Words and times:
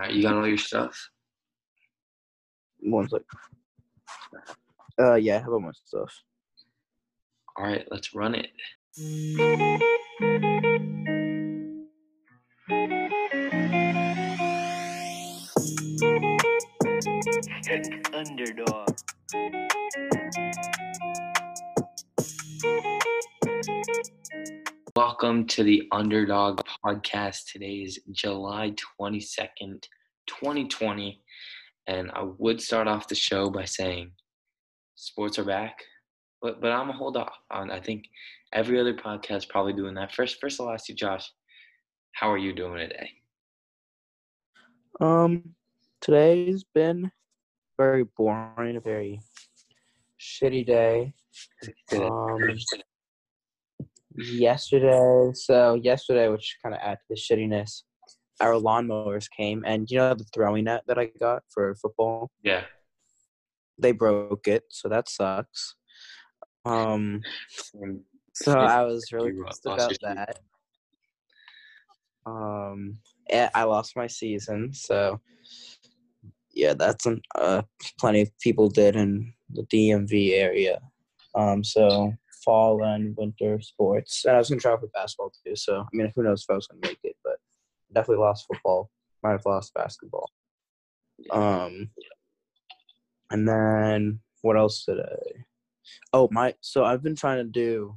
All 0.00 0.06
right, 0.06 0.14
you 0.14 0.22
got 0.22 0.34
all 0.34 0.48
your 0.48 0.56
stuff. 0.56 1.10
One 2.80 3.06
sec. 3.10 3.20
Uh, 4.98 5.16
yeah, 5.16 5.36
I 5.36 5.40
have 5.40 5.48
all 5.48 5.60
my 5.60 5.72
stuff. 5.72 6.22
All 7.58 7.66
right, 7.66 7.86
let's 7.90 8.14
run 8.14 8.34
it. 8.34 8.48
Underdog. 18.14 18.96
Welcome 24.96 25.46
to 25.48 25.62
the 25.62 25.86
Underdog 25.92 26.62
Podcast. 26.84 27.52
Today 27.52 27.82
is 27.82 28.00
July 28.10 28.74
22nd, 29.00 29.84
2020. 30.26 31.22
And 31.86 32.10
I 32.12 32.26
would 32.38 32.60
start 32.60 32.88
off 32.88 33.06
the 33.06 33.14
show 33.14 33.50
by 33.50 33.66
saying 33.66 34.10
sports 34.96 35.38
are 35.38 35.44
back, 35.44 35.78
but 36.42 36.60
but 36.60 36.72
I'm 36.72 36.86
gonna 36.86 36.94
hold 36.94 37.16
off 37.16 37.32
on 37.50 37.70
I 37.70 37.78
think 37.78 38.06
every 38.52 38.80
other 38.80 38.94
podcast 38.94 39.48
probably 39.48 39.74
doing 39.74 39.94
that. 39.94 40.12
First 40.12 40.40
first 40.40 40.60
I'll 40.60 40.70
ask 40.70 40.88
you, 40.88 40.94
Josh, 40.94 41.30
how 42.12 42.30
are 42.32 42.38
you 42.38 42.52
doing 42.52 42.78
today? 42.78 43.10
Um, 45.00 45.54
today's 46.00 46.64
been 46.64 47.12
very 47.76 48.04
boring, 48.16 48.76
a 48.76 48.80
very 48.80 49.20
shitty 50.20 50.66
day. 50.66 51.14
Um, 51.92 52.38
yesterday, 54.16 55.30
so 55.34 55.74
yesterday, 55.74 56.28
which 56.28 56.56
kind 56.62 56.74
of 56.74 56.80
added 56.82 56.98
to 57.08 57.14
the 57.14 57.14
shittiness, 57.16 57.82
our 58.40 58.54
lawnmowers 58.54 59.28
came, 59.36 59.62
and 59.66 59.90
you 59.90 59.98
know 59.98 60.14
the 60.14 60.24
throwing 60.34 60.64
net 60.64 60.82
that 60.86 60.98
I 60.98 61.10
got 61.20 61.42
for 61.52 61.74
football, 61.76 62.30
Yeah. 62.42 62.64
they 63.78 63.92
broke 63.92 64.48
it, 64.48 64.64
so 64.68 64.88
that 64.88 65.08
sucks. 65.08 65.74
Um, 66.64 67.20
so 68.34 68.52
I 68.52 68.82
was 68.84 69.10
really 69.12 69.32
pissed 69.46 69.66
about 69.66 69.92
that. 70.02 70.38
Um, 72.26 72.98
yeah, 73.28 73.50
I 73.54 73.64
lost 73.64 73.96
my 73.96 74.06
season, 74.06 74.72
so 74.74 75.20
yeah, 76.52 76.74
that's 76.74 77.06
an, 77.06 77.22
uh, 77.34 77.62
plenty 77.98 78.22
of 78.22 78.38
people 78.40 78.68
did 78.68 78.96
in 78.96 79.32
the 79.50 79.62
DMV 79.64 80.32
area. 80.32 80.80
Um, 81.34 81.62
so 81.64 82.12
fall 82.44 82.82
and 82.84 83.16
winter 83.16 83.60
sports, 83.60 84.24
and 84.24 84.34
I 84.34 84.38
was 84.38 84.48
gonna 84.48 84.60
try 84.60 84.76
for 84.76 84.88
basketball 84.88 85.32
too. 85.44 85.56
So 85.56 85.80
I 85.80 85.86
mean, 85.92 86.12
who 86.14 86.22
knows 86.22 86.42
if 86.42 86.50
I 86.50 86.54
was 86.54 86.66
gonna 86.66 86.80
make 86.82 86.98
it, 87.04 87.16
but 87.24 87.36
definitely 87.92 88.22
lost 88.22 88.46
football. 88.46 88.90
Might 89.22 89.32
have 89.32 89.46
lost 89.46 89.74
basketball. 89.74 90.30
Um, 91.30 91.90
and 93.30 93.46
then 93.48 94.20
what 94.42 94.56
else 94.56 94.84
did 94.84 95.00
I? 95.00 95.44
Oh 96.12 96.28
my! 96.30 96.54
So 96.60 96.84
I've 96.84 97.02
been 97.02 97.16
trying 97.16 97.38
to 97.38 97.44
do 97.50 97.96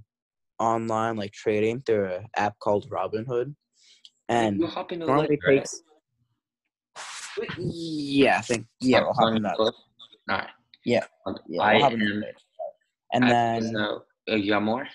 online 0.60 1.16
like 1.16 1.32
trading 1.32 1.82
through 1.86 2.14
an 2.14 2.26
app 2.36 2.58
called 2.60 2.90
Robinhood, 2.90 3.56
and 4.30 4.60
You'll 4.60 4.68
hop 4.70 4.92
into 4.92 5.06
the 5.06 5.12
normally 5.12 5.30
link, 5.30 5.42
right? 5.48 5.60
takes. 5.60 5.82
Yeah, 7.58 8.38
I 8.38 8.42
think 8.42 8.68
yeah, 8.80 9.02
we'll 9.02 9.14
hop 9.14 9.36
in 9.36 9.42
that. 9.44 9.58
All 9.60 9.72
right. 10.30 10.48
Yeah, 10.86 11.06
Yeah, 11.48 11.62
I 11.64 11.74
we'll 11.74 11.82
hop 11.84 11.94
in 11.94 12.02
am. 12.02 12.22
that. 12.22 12.34
And 13.14 13.26
I 13.26 13.30
then 13.30 13.72
know. 13.74 14.04
Oh, 14.30 14.36
you 14.36 14.52
got 14.52 14.64
more? 14.64 14.88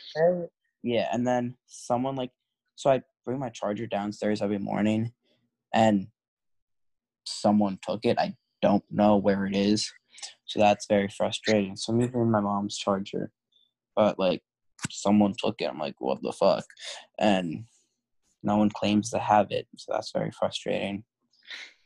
yeah, 0.82 1.08
and 1.12 1.26
then 1.26 1.56
someone 1.66 2.16
like 2.16 2.30
so 2.76 2.90
I 2.90 3.02
bring 3.24 3.38
my 3.38 3.50
charger 3.50 3.86
downstairs 3.86 4.40
every 4.40 4.58
morning, 4.58 5.12
and 5.74 6.08
someone 7.26 7.78
took 7.82 8.04
it. 8.04 8.18
I 8.18 8.34
don't 8.62 8.84
know 8.90 9.16
where 9.16 9.46
it 9.46 9.54
is, 9.54 9.92
so 10.46 10.60
that's 10.60 10.86
very 10.86 11.08
frustrating. 11.08 11.76
So 11.76 11.92
I'm 11.92 12.00
using 12.00 12.30
my 12.30 12.40
mom's 12.40 12.78
charger, 12.78 13.30
but 13.94 14.18
like 14.18 14.42
someone 14.90 15.34
took 15.36 15.56
it. 15.60 15.66
I'm 15.66 15.78
like, 15.78 15.96
what 15.98 16.22
the 16.22 16.32
fuck? 16.32 16.64
And 17.18 17.64
no 18.42 18.56
one 18.56 18.70
claims 18.70 19.10
to 19.10 19.18
have 19.18 19.48
it, 19.50 19.66
so 19.76 19.92
that's 19.92 20.12
very 20.12 20.30
frustrating. 20.30 21.04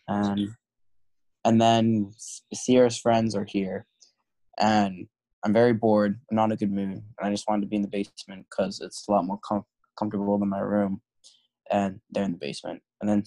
And 0.07 0.51
and 1.45 1.61
then 1.61 2.13
Sierra's 2.55 2.99
friends 2.99 3.35
are 3.35 3.47
here, 3.49 3.87
and 4.61 5.09
I'm 5.45 5.53
very 5.53 5.73
bored. 5.73 6.19
I'm 6.31 6.37
not 6.37 6.45
in 6.47 6.53
a 6.53 6.57
good 6.57 6.73
mood, 6.73 6.89
and 6.89 7.05
I 7.21 7.31
just 7.31 7.49
wanted 7.49 7.63
to 7.63 7.69
be 7.69 7.77
in 7.77 7.83
the 7.83 7.89
basement 7.89 8.47
because 8.49 8.81
it's 8.81 9.07
a 9.09 9.13
lot 9.13 9.25
more 9.25 9.39
com- 9.43 9.65
comfortable 9.99 10.39
than 10.39 10.49
my 10.49 10.61
room. 10.61 11.01
And 11.71 12.01
they're 12.11 12.25
in 12.25 12.33
the 12.33 12.39
basement, 12.39 12.83
and 13.01 13.09
then 13.09 13.25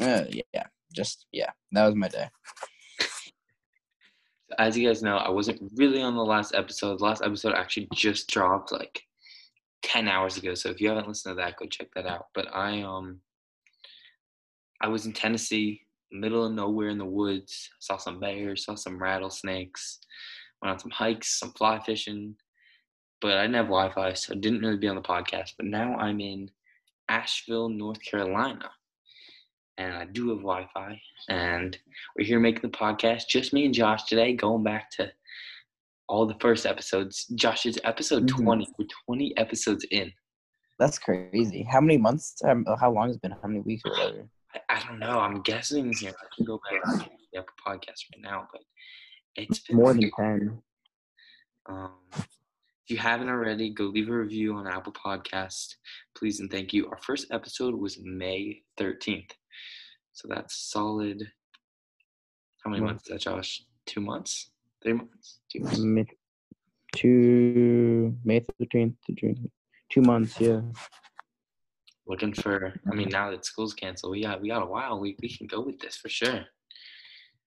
uh, 0.00 0.24
yeah, 0.52 0.66
just 0.94 1.26
yeah, 1.32 1.50
that 1.72 1.86
was 1.86 1.94
my 1.94 2.08
day. 2.08 2.28
As 4.58 4.76
you 4.76 4.88
guys 4.88 5.02
know, 5.02 5.16
I 5.16 5.30
wasn't 5.30 5.62
really 5.76 6.02
on 6.02 6.16
the 6.16 6.24
last 6.24 6.54
episode. 6.54 6.98
The 6.98 7.04
last 7.04 7.22
episode 7.22 7.54
actually 7.54 7.88
just 7.94 8.28
dropped 8.28 8.72
like 8.72 9.00
10 9.82 10.08
hours 10.08 10.36
ago. 10.36 10.54
So 10.54 10.70
if 10.70 10.80
you 10.80 10.88
haven't 10.88 11.06
listened 11.06 11.36
to 11.36 11.42
that, 11.42 11.56
go 11.56 11.66
check 11.66 11.88
that 11.94 12.06
out. 12.06 12.26
But 12.34 12.48
I 12.54 12.82
um 12.82 13.20
I 14.80 14.88
was 14.88 15.06
in 15.06 15.12
Tennessee, 15.12 15.82
middle 16.10 16.44
of 16.44 16.52
nowhere 16.52 16.88
in 16.88 16.98
the 16.98 17.04
woods. 17.04 17.70
Saw 17.78 17.96
some 17.96 18.18
bears, 18.18 18.64
saw 18.64 18.74
some 18.74 19.00
rattlesnakes, 19.00 20.00
went 20.62 20.72
on 20.72 20.78
some 20.78 20.90
hikes, 20.90 21.38
some 21.38 21.52
fly 21.52 21.80
fishing. 21.84 22.36
But 23.20 23.32
I 23.36 23.42
didn't 23.42 23.56
have 23.56 23.66
Wi-Fi, 23.66 24.14
so 24.14 24.32
I 24.34 24.38
didn't 24.38 24.60
really 24.60 24.78
be 24.78 24.88
on 24.88 24.96
the 24.96 25.02
podcast. 25.02 25.52
But 25.58 25.66
now 25.66 25.94
I'm 25.96 26.20
in 26.20 26.50
Asheville, 27.08 27.68
North 27.68 28.00
Carolina. 28.02 28.70
And 29.76 29.94
I 29.94 30.04
do 30.06 30.28
have 30.30 30.38
Wi-Fi. 30.38 31.00
And 31.28 31.76
we're 32.16 32.26
here 32.26 32.40
making 32.40 32.62
the 32.62 32.76
podcast, 32.76 33.28
just 33.28 33.52
me 33.52 33.66
and 33.66 33.74
Josh 33.74 34.04
today, 34.04 34.32
going 34.34 34.62
back 34.62 34.90
to 34.92 35.10
all 36.08 36.26
the 36.26 36.36
first 36.40 36.66
episodes. 36.66 37.26
Josh, 37.34 37.66
it's 37.66 37.78
episode 37.84 38.24
Mhm. 38.28 38.42
20. 38.42 38.66
We're 38.78 38.86
20 39.06 39.36
episodes 39.36 39.84
in. 39.90 40.12
That's 40.78 40.98
crazy. 40.98 41.62
How 41.70 41.80
many 41.80 41.98
months? 41.98 42.36
Um, 42.44 42.64
how 42.80 42.90
long 42.90 43.08
has 43.08 43.16
it 43.16 43.22
been? 43.22 43.32
How 43.32 43.48
many 43.48 43.60
weeks 43.60 43.82
or 43.84 43.92
whatever? 43.92 44.28
I, 44.54 44.60
I 44.76 44.80
don't 44.86 44.98
know. 44.98 45.20
I'm 45.20 45.42
guessing 45.42 45.92
here. 45.92 46.12
I 46.18 46.26
can 46.34 46.44
go 46.46 46.58
back 46.70 46.82
to 47.04 47.10
the 47.32 47.38
Apple 47.38 47.52
podcast 47.66 48.00
right 48.12 48.20
now, 48.20 48.48
but 48.50 48.62
it's 49.36 49.60
been 49.60 49.76
More 49.76 49.94
than 49.94 50.10
ten. 50.16 50.62
Um, 51.66 51.92
if 52.12 52.26
you 52.88 52.96
haven't 52.96 53.28
already, 53.28 53.70
go 53.70 53.84
leave 53.84 54.08
a 54.08 54.16
review 54.16 54.54
on 54.54 54.66
Apple 54.66 54.92
Podcast, 54.92 55.76
please 56.16 56.40
and 56.40 56.50
thank 56.50 56.72
you. 56.72 56.88
Our 56.88 56.98
first 56.98 57.28
episode 57.30 57.74
was 57.74 57.98
May 58.02 58.62
13th, 58.78 59.30
so 60.12 60.26
that's 60.28 60.56
solid. 60.56 61.22
How 62.64 62.70
many 62.70 62.80
Month. 62.80 62.90
months 62.90 63.04
is 63.04 63.10
that, 63.12 63.20
Josh? 63.20 63.62
Two 63.86 64.00
months? 64.00 64.50
Three 64.82 64.94
months? 64.94 65.38
Two 65.50 65.60
months? 65.60 65.78
May, 65.78 66.04
two 66.96 68.16
May 68.24 68.40
thirteenth 68.58 68.96
to 69.06 69.12
June. 69.12 69.50
Two 69.90 70.02
months, 70.02 70.40
yeah. 70.40 70.60
Looking 72.06 72.32
for. 72.32 72.74
I 72.90 72.94
mean, 72.94 73.08
now 73.08 73.30
that 73.30 73.44
school's 73.44 73.74
canceled, 73.74 74.12
we 74.12 74.22
got 74.22 74.40
we 74.40 74.48
got 74.48 74.62
a 74.62 74.66
while. 74.66 74.98
We 74.98 75.16
we 75.22 75.28
can 75.28 75.46
go 75.46 75.60
with 75.60 75.78
this 75.78 75.96
for 75.96 76.08
sure. 76.08 76.44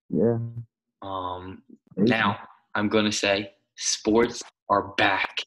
Yeah. 0.09 0.37
Um, 1.03 1.61
now 1.97 2.39
I'm 2.73 2.87
gonna 2.87 3.11
say 3.11 3.51
sports 3.75 4.41
are 4.69 4.93
back. 4.95 5.37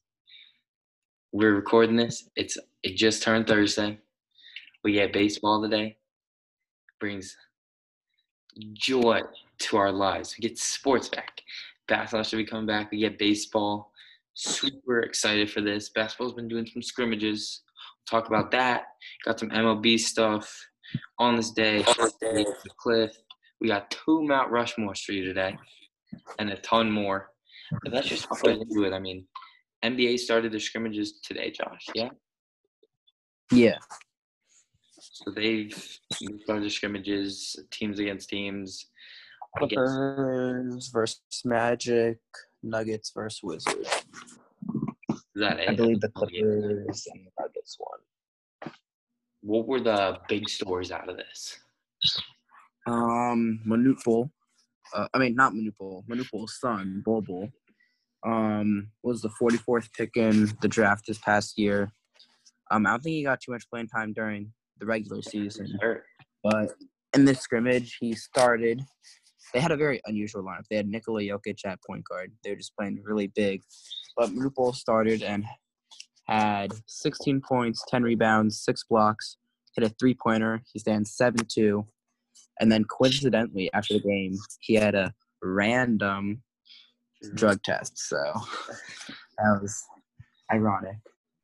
We're 1.33 1.55
recording 1.55 1.97
this. 1.97 2.29
It's 2.37 2.59
it 2.83 2.97
just 2.97 3.23
turned 3.23 3.47
Thursday. 3.47 3.99
We 4.85 4.93
get 4.93 5.13
baseball 5.13 5.63
today. 5.63 5.97
Brings 7.01 7.37
joy 8.75 9.23
to 9.59 9.77
our 9.79 9.91
lives. 9.91 10.37
We 10.37 10.47
get 10.47 10.59
sports 10.59 11.09
back. 11.09 11.41
Basketball 11.89 12.23
should 12.23 12.37
be 12.37 12.45
coming 12.45 12.67
back. 12.67 12.91
We 12.91 12.99
get 12.99 13.19
baseball. 13.19 13.93
Super 14.35 15.01
excited 15.01 15.51
for 15.51 15.63
this. 15.63 15.89
Basketball's 15.89 16.35
been 16.35 16.49
doing 16.49 16.67
some 16.67 16.83
scrimmages. 16.83 17.63
Talk 18.09 18.29
about 18.29 18.51
that. 18.51 18.85
Got 19.25 19.41
some 19.41 19.51
MLB 19.51 19.99
stuff 19.99 20.55
on 21.19 21.37
this 21.37 21.51
day. 21.51 21.83
First 21.83 22.21
day 22.21 22.45
Cliff. 22.77 23.17
We 23.61 23.69
got 23.69 23.91
two 23.91 24.23
Mount 24.23 24.53
Rushmores 24.53 25.03
for 25.03 25.13
you 25.13 25.25
today, 25.25 25.57
and 26.39 26.51
a 26.51 26.57
ton 26.57 26.91
more. 26.91 27.31
But 27.83 27.93
let's 27.93 28.09
just 28.09 28.27
hop 28.27 28.47
into 28.47 28.85
it. 28.85 28.93
I 28.93 28.99
mean, 28.99 29.27
NBA 29.85 30.19
started 30.19 30.53
their 30.53 30.61
scrimmages 30.61 31.21
today, 31.21 31.51
Josh. 31.51 31.87
Yeah. 31.95 32.11
Yeah. 33.51 33.79
So 34.99 35.31
they've 35.31 35.73
started 36.13 36.63
their 36.63 36.71
scrimmages, 36.71 37.57
teams 37.71 37.99
against 37.99 38.29
teams. 38.29 38.87
Clippers 39.57 40.91
versus 40.93 41.21
Magic, 41.45 42.19
Nuggets 42.63 43.11
versus 43.15 43.41
Wizards. 43.43 44.05
is 45.09 45.25
that 45.37 45.61
it? 45.61 45.71
I 45.71 45.75
believe 45.75 46.01
the. 46.01 46.11
Clippers 46.11 47.07
and 47.13 47.27
the 47.27 47.31
Nuggets 47.41 47.79
won. 47.81 48.73
What 49.41 49.67
were 49.67 49.81
the 49.81 50.19
big 50.29 50.49
stories 50.49 50.91
out 50.91 51.09
of 51.09 51.17
this? 51.17 51.59
Um, 52.87 53.61
Manute 53.67 54.03
Bol. 54.05 54.31
Uh, 54.95 55.09
I 55.13 55.19
mean, 55.19 55.35
not. 55.35 55.53
Manute 55.53 56.31
Bol's 56.33 56.59
son, 56.61 57.03
Bol. 57.05 57.49
Um, 58.25 58.89
was 59.03 59.23
the 59.23 59.31
44th 59.41 59.93
pick 59.93 60.17
in 60.17 60.51
the 60.61 60.69
draft 60.69 61.07
this 61.07 61.19
past 61.19 61.59
year. 61.59 61.93
Um, 62.71 62.87
I 62.87 62.91
don't 62.91 63.03
think 63.03 63.15
he 63.15 63.23
got 63.23 63.41
too 63.41 63.53
much 63.53 63.69
playing 63.71 63.89
time 63.89 64.13
during 64.13 64.53
the 64.81 64.87
regular 64.87 65.23
season, 65.23 65.79
but 66.43 66.73
in 67.15 67.25
this 67.25 67.41
scrimmage, 67.41 67.97
he 68.01 68.15
started. 68.15 68.83
They 69.55 69.61
had 69.61 69.71
a 69.71 69.77
very 69.77 70.01
unusual 70.07 70.43
lineup. 70.43 70.65
They 70.69 70.77
had 70.77 70.89
Nikola 70.89 71.21
Jokic 71.21 71.65
at 71.65 71.79
point 71.87 72.05
guard. 72.05 72.33
They 72.43 72.51
were 72.51 72.57
just 72.57 72.77
playing 72.77 73.01
really 73.05 73.29
big. 73.29 73.63
But 74.17 74.31
Mupol 74.31 74.75
started 74.75 75.23
and 75.23 75.45
had 76.27 76.73
16 76.87 77.41
points, 77.41 77.85
10 77.89 78.03
rebounds, 78.03 78.61
six 78.61 78.85
blocks, 78.89 79.37
hit 79.77 79.85
a 79.85 79.95
three 80.01 80.15
pointer. 80.15 80.63
He 80.73 80.79
stands 80.79 81.15
7 81.17 81.47
2. 81.49 81.87
And 82.61 82.71
then 82.73 82.85
coincidentally, 82.85 83.71
after 83.73 83.95
the 83.95 84.01
game, 84.01 84.37
he 84.61 84.75
had 84.75 84.95
a 84.95 85.13
random 85.43 86.43
drug 87.35 87.63
test. 87.63 87.99
So 87.99 88.17
that 89.39 89.59
was 89.63 89.83
ironic. 90.53 90.97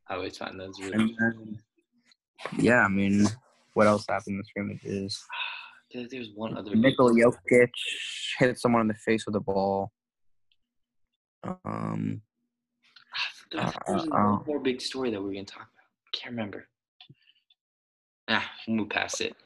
I 0.09 0.15
always 0.15 0.37
find 0.39 0.59
those 0.59 0.79
really. 0.81 1.15
Then, 1.19 1.59
yeah, 2.59 2.81
I 2.85 2.89
mean, 2.89 3.27
what 3.75 3.87
else 3.87 4.05
happened 4.09 4.35
in 4.35 4.39
the 4.39 4.45
scrimmages? 4.45 5.23
There- 5.93 6.09
There's 6.11 6.31
one 6.35 6.57
other. 6.57 6.75
Nikola 6.75 7.13
Jokic 7.13 7.69
hit 8.39 8.59
someone 8.59 8.81
in 8.81 8.89
the 8.89 8.95
face 8.95 9.27
with 9.27 9.37
a 9.37 9.41
ball. 9.41 9.93
Um, 11.45 12.23
I 13.59 13.67
thought 13.71 13.85
there 13.87 13.95
was 13.97 14.09
Uh, 14.09 14.17
uh, 14.17 14.31
one 14.37 14.45
more 14.47 14.59
big 14.61 14.81
story 14.81 15.11
that 15.11 15.21
we 15.21 15.27
were 15.27 15.35
gonna 15.35 15.45
talk 15.45 15.63
about. 15.63 16.13
Can't 16.15 16.33
remember. 16.33 16.67
Ah, 18.29 18.51
we'll 18.67 18.77
move 18.79 18.89
past 18.89 19.21
it. 19.21 19.37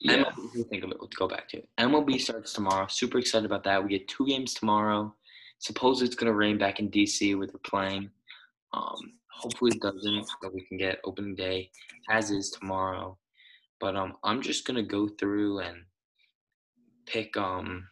Yeah. 0.00 0.24
MLB, 0.24 0.68
think 0.68 0.84
of 0.84 0.90
it, 0.90 0.96
let's 1.00 1.16
go 1.16 1.28
back 1.28 1.48
to 1.48 1.58
it. 1.58 1.68
MLB 1.78 2.20
starts 2.20 2.52
tomorrow. 2.52 2.86
Super 2.88 3.18
excited 3.18 3.44
about 3.44 3.64
that. 3.64 3.82
We 3.82 3.90
get 3.90 4.08
two 4.08 4.26
games 4.26 4.54
tomorrow. 4.54 5.14
Suppose 5.58 6.00
it's 6.00 6.14
gonna 6.14 6.32
rain 6.32 6.56
back 6.56 6.80
in 6.80 6.90
DC 6.90 7.38
with 7.38 7.52
the 7.52 7.58
playing. 7.58 8.10
Um, 8.72 8.96
hopefully 9.30 9.72
it 9.74 9.82
doesn't, 9.82 10.26
so 10.26 10.50
we 10.52 10.62
can 10.62 10.78
get 10.78 11.00
opening 11.04 11.34
day 11.34 11.70
as 12.08 12.30
is 12.30 12.50
tomorrow. 12.50 13.18
But 13.78 13.96
um, 13.96 14.14
I'm 14.24 14.40
just 14.40 14.66
gonna 14.66 14.82
go 14.82 15.08
through 15.08 15.60
and 15.60 15.82
pick 17.06 17.36
um 17.36 17.86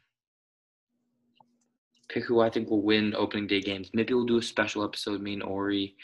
pick 2.08 2.24
who 2.24 2.40
I 2.40 2.48
think 2.48 2.70
will 2.70 2.82
win 2.82 3.14
opening 3.14 3.46
day 3.46 3.60
games. 3.60 3.90
Maybe 3.92 4.14
we'll 4.14 4.24
do 4.24 4.38
a 4.38 4.42
special 4.42 4.82
episode, 4.82 5.20
me 5.20 5.34
and 5.34 5.42
Ori, 5.42 5.94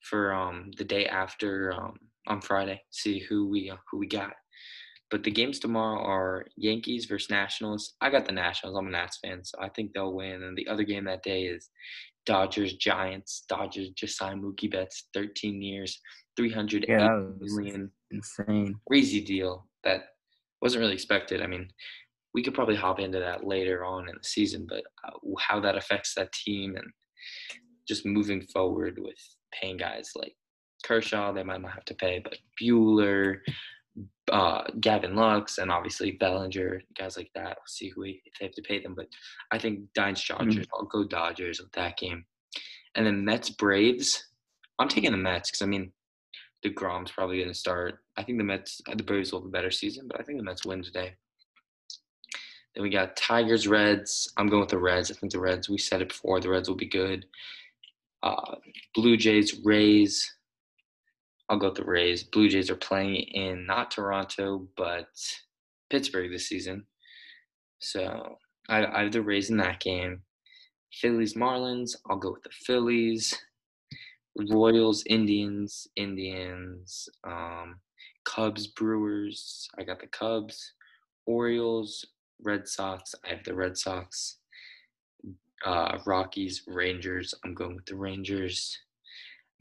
for 0.00 0.34
um 0.34 0.70
the 0.76 0.84
day 0.84 1.06
after 1.06 1.72
um 1.72 1.98
on 2.26 2.40
Friday. 2.40 2.82
See 2.90 3.20
who 3.20 3.48
we 3.48 3.70
uh, 3.70 3.76
who 3.90 3.98
we 3.98 4.06
got. 4.06 4.34
But 5.10 5.22
the 5.22 5.30
games 5.30 5.60
tomorrow 5.60 6.00
are 6.02 6.46
Yankees 6.56 7.06
versus 7.06 7.30
Nationals. 7.30 7.94
I 8.00 8.10
got 8.10 8.26
the 8.26 8.32
Nationals. 8.32 8.76
I'm 8.76 8.88
a 8.88 8.90
Nats 8.90 9.18
fan, 9.24 9.44
so 9.44 9.56
I 9.60 9.68
think 9.68 9.92
they'll 9.92 10.12
win. 10.12 10.42
And 10.42 10.56
the 10.56 10.66
other 10.66 10.82
game 10.82 11.04
that 11.04 11.22
day 11.22 11.44
is 11.44 11.70
Dodgers 12.24 12.74
Giants. 12.74 13.44
Dodgers 13.48 13.90
just 13.90 14.18
signed 14.18 14.42
Mookie 14.42 14.70
Betts, 14.70 15.08
13 15.14 15.62
years, 15.62 16.00
300 16.36 16.86
Yeah, 16.88 17.20
million 17.40 17.90
Insane. 18.10 18.74
crazy 18.88 19.20
deal 19.20 19.68
that 19.84 20.06
wasn't 20.60 20.80
really 20.80 20.94
expected. 20.94 21.40
I 21.40 21.46
mean, 21.46 21.68
we 22.34 22.42
could 22.42 22.54
probably 22.54 22.76
hop 22.76 22.98
into 22.98 23.20
that 23.20 23.46
later 23.46 23.84
on 23.84 24.08
in 24.08 24.14
the 24.16 24.28
season, 24.28 24.66
but 24.68 24.82
uh, 25.06 25.12
how 25.38 25.60
that 25.60 25.76
affects 25.76 26.14
that 26.16 26.32
team 26.32 26.74
and 26.76 26.86
just 27.88 28.04
moving 28.04 28.42
forward 28.52 28.98
with 28.98 29.14
paying 29.52 29.76
guys 29.76 30.10
like 30.16 30.34
Kershaw, 30.84 31.32
they 31.32 31.44
might 31.44 31.62
not 31.62 31.72
have 31.72 31.84
to 31.86 31.94
pay, 31.94 32.20
but 32.22 32.36
Buehler, 32.60 33.36
uh, 34.30 34.62
Gavin 34.80 35.14
Lux, 35.14 35.58
and 35.58 35.70
obviously 35.70 36.12
Bellinger, 36.12 36.82
guys 36.98 37.16
like 37.16 37.30
that. 37.34 37.56
We'll 37.58 37.66
see 37.66 37.90
who 37.90 38.02
we, 38.02 38.22
if 38.24 38.34
they 38.38 38.46
have 38.46 38.54
to 38.54 38.62
pay 38.62 38.80
them. 38.80 38.94
But 38.94 39.06
I 39.52 39.58
think 39.58 39.80
Giants 39.94 40.26
Dodgers, 40.26 40.66
I'll 40.74 40.84
go 40.84 41.04
Dodgers 41.04 41.60
with 41.60 41.72
that 41.72 41.96
game. 41.96 42.24
And 42.94 43.06
then 43.06 43.24
Mets 43.24 43.50
Braves, 43.50 44.24
I'm 44.78 44.88
taking 44.88 45.12
the 45.12 45.18
Mets 45.18 45.50
because 45.50 45.62
I 45.62 45.66
mean, 45.66 45.92
DeGrom's 46.64 47.12
probably 47.12 47.38
going 47.38 47.48
to 47.48 47.54
start. 47.54 47.98
I 48.16 48.22
think 48.22 48.38
the 48.38 48.44
Mets, 48.44 48.80
the 48.94 49.02
Braves 49.02 49.32
will 49.32 49.40
have 49.40 49.48
a 49.48 49.50
better 49.50 49.70
season, 49.70 50.06
but 50.08 50.20
I 50.20 50.24
think 50.24 50.38
the 50.38 50.44
Mets 50.44 50.64
win 50.64 50.82
today. 50.82 51.14
Then 52.74 52.82
we 52.82 52.90
got 52.90 53.16
Tigers, 53.16 53.66
Reds. 53.66 54.32
I'm 54.36 54.48
going 54.48 54.60
with 54.60 54.70
the 54.70 54.78
Reds. 54.78 55.10
I 55.10 55.14
think 55.14 55.32
the 55.32 55.40
Reds, 55.40 55.68
we 55.68 55.78
said 55.78 56.02
it 56.02 56.08
before, 56.08 56.40
the 56.40 56.50
Reds 56.50 56.68
will 56.68 56.76
be 56.76 56.88
good. 56.88 57.26
Uh, 58.22 58.56
Blue 58.94 59.16
Jays, 59.16 59.60
Rays. 59.64 60.35
I'll 61.48 61.58
go 61.58 61.68
with 61.68 61.76
the 61.76 61.84
Rays. 61.84 62.24
Blue 62.24 62.48
Jays 62.48 62.70
are 62.70 62.76
playing 62.76 63.16
in 63.16 63.66
not 63.66 63.90
Toronto, 63.90 64.66
but 64.76 65.08
Pittsburgh 65.90 66.30
this 66.30 66.48
season. 66.48 66.86
So 67.78 68.38
I, 68.68 68.84
I 68.84 69.02
have 69.02 69.12
the 69.12 69.22
Rays 69.22 69.50
in 69.50 69.56
that 69.58 69.80
game. 69.80 70.22
Phillies, 70.92 71.34
Marlins. 71.34 71.94
I'll 72.08 72.16
go 72.16 72.32
with 72.32 72.42
the 72.42 72.50
Phillies. 72.50 73.34
Royals, 74.50 75.02
Indians, 75.06 75.88
Indians, 75.96 77.08
um, 77.24 77.80
Cubs, 78.24 78.66
Brewers. 78.66 79.68
I 79.78 79.82
got 79.82 80.00
the 80.00 80.08
Cubs, 80.08 80.72
Orioles, 81.26 82.04
Red 82.42 82.68
Sox. 82.68 83.14
I 83.24 83.28
have 83.28 83.44
the 83.44 83.54
Red 83.54 83.78
Sox. 83.78 84.38
Uh, 85.64 85.98
Rockies, 86.04 86.62
Rangers. 86.66 87.34
I'm 87.44 87.54
going 87.54 87.76
with 87.76 87.86
the 87.86 87.96
Rangers. 87.96 88.78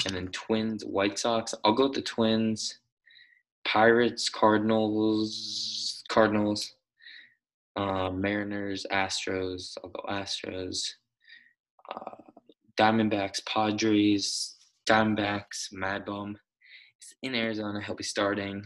And 0.05 0.15
then 0.15 0.27
Twins, 0.27 0.83
White 0.83 1.17
Sox. 1.17 1.55
I'll 1.63 1.73
go 1.73 1.83
with 1.83 1.93
the 1.93 2.01
Twins. 2.01 2.79
Pirates, 3.65 4.29
Cardinals, 4.29 6.03
Cardinals. 6.09 6.75
Uh, 7.75 8.09
Mariners, 8.11 8.85
Astros. 8.91 9.77
I'll 9.83 9.89
go 9.89 10.03
Astros. 10.09 10.93
Uh, 11.93 12.11
Diamondbacks, 12.77 13.45
Padres, 13.45 14.55
Diamondbacks, 14.85 15.71
Mad 15.71 16.05
Bum 16.05 16.37
is 17.01 17.15
in 17.23 17.35
Arizona. 17.35 17.81
He'll 17.81 17.95
be 17.95 18.03
starting. 18.03 18.63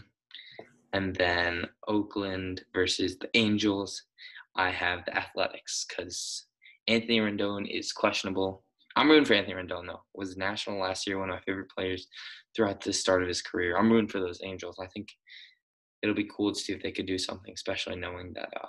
And 0.93 1.15
then 1.15 1.65
Oakland 1.87 2.65
versus 2.73 3.17
the 3.19 3.29
Angels. 3.35 4.03
I 4.55 4.71
have 4.71 5.05
the 5.05 5.15
Athletics 5.15 5.85
because 5.87 6.45
Anthony 6.87 7.19
Rendon 7.19 7.69
is 7.69 7.93
questionable. 7.93 8.63
I'm 8.95 9.09
rooting 9.09 9.25
for 9.25 9.33
Anthony 9.33 9.55
Rendon 9.55 9.87
though. 9.87 10.01
Was 10.13 10.37
national 10.37 10.79
last 10.79 11.07
year, 11.07 11.19
one 11.19 11.29
of 11.29 11.35
my 11.35 11.41
favorite 11.41 11.69
players 11.69 12.07
throughout 12.55 12.81
the 12.81 12.93
start 12.93 13.21
of 13.21 13.27
his 13.27 13.41
career. 13.41 13.77
I'm 13.77 13.91
rooting 13.91 14.09
for 14.09 14.19
those 14.19 14.41
Angels. 14.43 14.77
I 14.81 14.87
think 14.87 15.09
it'll 16.01 16.15
be 16.15 16.29
cool 16.35 16.53
to 16.53 16.59
see 16.59 16.73
if 16.73 16.81
they 16.81 16.91
could 16.91 17.05
do 17.05 17.17
something, 17.17 17.53
especially 17.53 17.95
knowing 17.95 18.33
that 18.33 18.49
uh, 18.61 18.67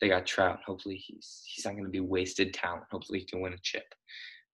they 0.00 0.08
got 0.08 0.26
Trout. 0.26 0.60
Hopefully 0.66 0.96
he's 0.96 1.42
he's 1.46 1.64
not 1.64 1.72
going 1.72 1.84
to 1.84 1.90
be 1.90 2.00
wasted 2.00 2.52
talent. 2.52 2.84
Hopefully 2.90 3.20
he 3.20 3.24
can 3.24 3.40
win 3.40 3.54
a 3.54 3.58
chip. 3.62 3.84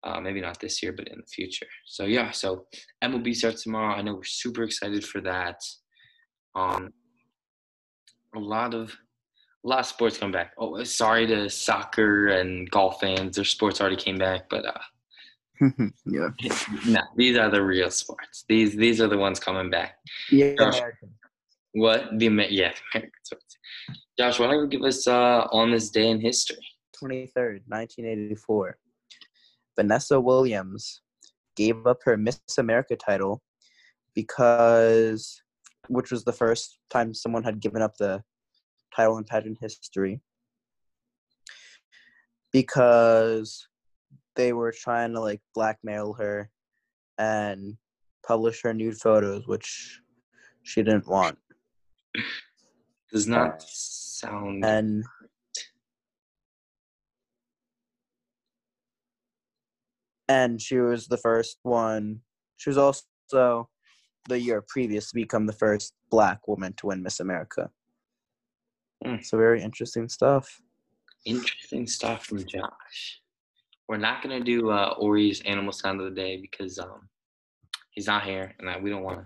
Uh, 0.03 0.21
maybe 0.21 0.39
not 0.39 0.59
this 0.61 0.81
year, 0.81 0.93
but 0.93 1.09
in 1.09 1.17
the 1.17 1.27
future. 1.27 1.67
So 1.85 2.05
yeah, 2.05 2.31
so 2.31 2.67
MLB 3.03 3.35
starts 3.35 3.63
tomorrow. 3.63 3.95
I 3.95 4.01
know 4.01 4.15
we're 4.15 4.23
super 4.23 4.63
excited 4.63 5.03
for 5.03 5.19
that. 5.21 5.61
Um, 6.55 6.93
a 8.35 8.39
lot 8.39 8.73
of 8.73 8.95
a 9.65 9.67
lot 9.67 9.79
of 9.79 9.85
sports 9.85 10.17
come 10.17 10.31
back. 10.31 10.53
Oh, 10.57 10.81
sorry 10.83 11.27
to 11.27 11.49
soccer 11.49 12.29
and 12.29 12.69
golf 12.71 13.01
fans. 13.01 13.35
Their 13.35 13.43
sports 13.43 13.81
already 13.81 13.97
came 13.97 14.17
back, 14.17 14.43
but 14.49 14.65
uh, 14.65 14.79
yeah. 16.05 16.29
no, 16.87 17.01
these 17.15 17.37
are 17.37 17.49
the 17.49 17.63
real 17.63 17.91
sports. 17.91 18.45
These 18.47 18.75
these 18.75 19.01
are 19.01 19.07
the 19.07 19.17
ones 19.17 19.39
coming 19.39 19.69
back. 19.69 19.95
Yeah. 20.31 20.55
Josh. 20.57 20.81
What 21.73 22.17
the 22.17 22.27
Amer- 22.27 22.43
yeah 22.49 22.73
American 22.93 23.11
sports. 23.23 23.57
Josh, 24.17 24.39
why 24.39 24.47
don't 24.47 24.63
you 24.63 24.67
give 24.67 24.83
us 24.83 25.07
uh, 25.07 25.47
on 25.51 25.71
this 25.71 25.89
day 25.89 26.09
in 26.09 26.19
history? 26.19 26.57
23rd, 27.01 27.61
1984. 27.67 28.77
Vanessa 29.77 30.19
Williams 30.19 31.01
gave 31.55 31.87
up 31.87 31.99
her 32.03 32.17
Miss 32.17 32.39
America 32.57 32.97
title 32.97 33.41
because, 34.13 35.41
which 35.87 36.11
was 36.11 36.25
the 36.25 36.33
first 36.33 36.79
time 36.89 37.13
someone 37.13 37.43
had 37.43 37.61
given 37.61 37.81
up 37.81 37.95
the 37.97 38.21
title 38.93 39.17
in 39.17 39.23
pageant 39.23 39.57
history, 39.61 40.19
because 42.51 43.68
they 44.39 44.53
were 44.53 44.71
trying 44.71 45.11
to 45.11 45.19
like 45.19 45.41
blackmail 45.53 46.13
her 46.13 46.49
and 47.17 47.75
publish 48.25 48.61
her 48.61 48.73
nude 48.73 48.97
photos, 48.97 49.45
which 49.47 49.99
she 50.63 50.81
didn't 50.81 51.09
want. 51.09 51.37
Does 53.11 53.27
not 53.27 53.61
sound 53.61 54.63
And 54.63 55.03
and 60.29 60.61
she 60.61 60.77
was 60.77 61.07
the 61.07 61.17
first 61.17 61.57
one. 61.63 62.21
She 62.55 62.69
was 62.69 62.77
also 62.77 63.69
the 64.29 64.39
year 64.39 64.63
previous 64.65 65.09
to 65.09 65.15
become 65.15 65.47
the 65.47 65.53
first 65.53 65.91
black 66.09 66.47
woman 66.47 66.71
to 66.77 66.87
win 66.87 67.03
Miss 67.03 67.19
America. 67.19 67.71
Mm. 69.05 69.25
So 69.25 69.37
very 69.37 69.61
interesting 69.61 70.07
stuff. 70.07 70.61
interesting 71.25 71.87
stuff 71.87 72.25
from 72.25 72.45
Josh. 72.45 73.21
We're 73.89 73.97
not 73.97 74.21
gonna 74.21 74.39
do 74.39 74.69
uh, 74.69 74.93
Ori's 74.99 75.41
animal 75.41 75.73
sound 75.73 75.99
of 75.99 76.05
the 76.05 76.15
day 76.15 76.37
because 76.37 76.77
um, 76.77 77.09
he's 77.89 78.05
not 78.05 78.23
here, 78.23 78.53
and 78.59 78.69
I, 78.69 78.77
we 78.77 78.91
don't 78.91 79.01
want 79.01 79.25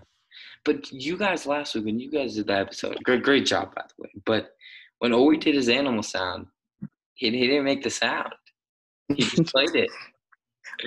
But 0.64 0.90
you 0.90 1.18
guys 1.18 1.44
last 1.44 1.74
week 1.74 1.84
when 1.84 2.00
you 2.00 2.10
guys 2.10 2.36
did 2.36 2.46
that 2.46 2.62
episode, 2.62 2.96
great, 3.04 3.22
great 3.22 3.44
job 3.44 3.74
by 3.74 3.82
the 3.82 4.02
way. 4.02 4.10
But 4.24 4.56
when 5.00 5.12
Ori 5.12 5.36
did 5.36 5.54
his 5.54 5.68
animal 5.68 6.02
sound, 6.02 6.46
he, 7.12 7.30
he 7.30 7.46
didn't 7.46 7.64
make 7.64 7.82
the 7.82 7.90
sound. 7.90 8.32
He 9.08 9.22
just 9.22 9.44
played 9.54 9.74
it. 9.74 9.90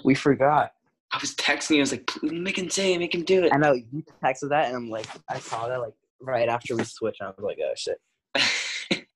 We 0.04 0.16
forgot. 0.16 0.72
I 1.14 1.20
was 1.22 1.36
texting 1.36 1.76
you. 1.76 1.78
I 1.78 1.82
was 1.82 1.92
like, 1.92 2.12
make 2.24 2.58
him 2.58 2.72
say 2.72 2.96
it. 2.96 3.00
Make 3.00 3.14
him 3.14 3.26
do 3.26 3.44
it." 3.44 3.54
I 3.54 3.58
know 3.58 3.74
you 3.74 4.04
texted 4.24 4.50
that, 4.50 4.70
and 4.70 4.76
I'm 4.76 4.90
like, 4.90 5.06
I 5.30 5.38
saw 5.38 5.68
that 5.68 5.80
like 5.80 5.94
right 6.20 6.50
after 6.50 6.76
we 6.76 6.84
switched. 6.84 7.22
And 7.22 7.28
I 7.28 7.34
was 7.38 7.46
like, 7.46 7.60
oh 7.64 7.74
shit. 7.76 8.02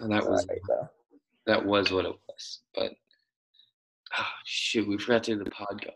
And 0.00 0.12
that 0.12 0.28
was 0.28 0.44
that 1.46 1.64
was 1.64 1.92
what 1.92 2.04
it 2.04 2.14
was. 2.28 2.60
But 2.74 2.94
oh, 4.18 4.26
shoot, 4.44 4.86
we 4.88 4.98
forgot 4.98 5.24
to 5.24 5.36
do 5.36 5.44
the 5.44 5.50
pod 5.50 5.80
go 5.84 5.90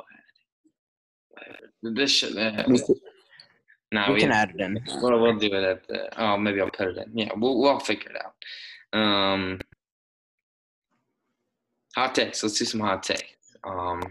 ahead. 1.40 1.56
This 1.96 2.10
should. 2.10 2.36
Uh, 2.36 2.64
We, 2.68 2.78
can- 2.78 2.96
no, 3.90 4.04
we 4.08 4.14
we 4.14 4.20
can 4.20 4.32
add 4.32 4.50
it 4.54 4.60
in. 4.60 4.78
Well, 5.00 5.18
we'll 5.20 5.38
do 5.38 5.46
it 5.46 5.64
at 5.64 5.86
the. 5.88 6.20
Oh, 6.22 6.36
maybe 6.36 6.60
I'll 6.60 6.70
put 6.70 6.88
it 6.88 6.98
in. 6.98 7.16
Yeah, 7.16 7.30
we'll 7.36 7.58
we'll 7.58 7.78
figure 7.80 8.10
it 8.10 8.16
out. 8.22 8.98
Um, 8.98 9.60
hot 11.94 12.14
takes. 12.14 12.42
Let's 12.42 12.58
do 12.58 12.64
some 12.66 12.80
hot 12.80 13.02
takes. 13.02 13.56
Um, 13.64 14.02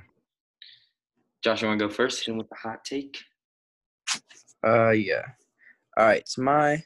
Josh, 1.44 1.62
you 1.62 1.68
want 1.68 1.80
to 1.80 1.88
go 1.88 1.94
first? 1.94 2.20
Hit 2.26 2.32
him 2.32 2.38
with 2.38 2.50
the 2.50 2.56
hot 2.56 2.84
take. 2.84 3.18
Uh, 4.66 4.90
yeah. 4.90 5.22
All 5.98 6.06
right. 6.06 6.28
So 6.28 6.42
my 6.42 6.84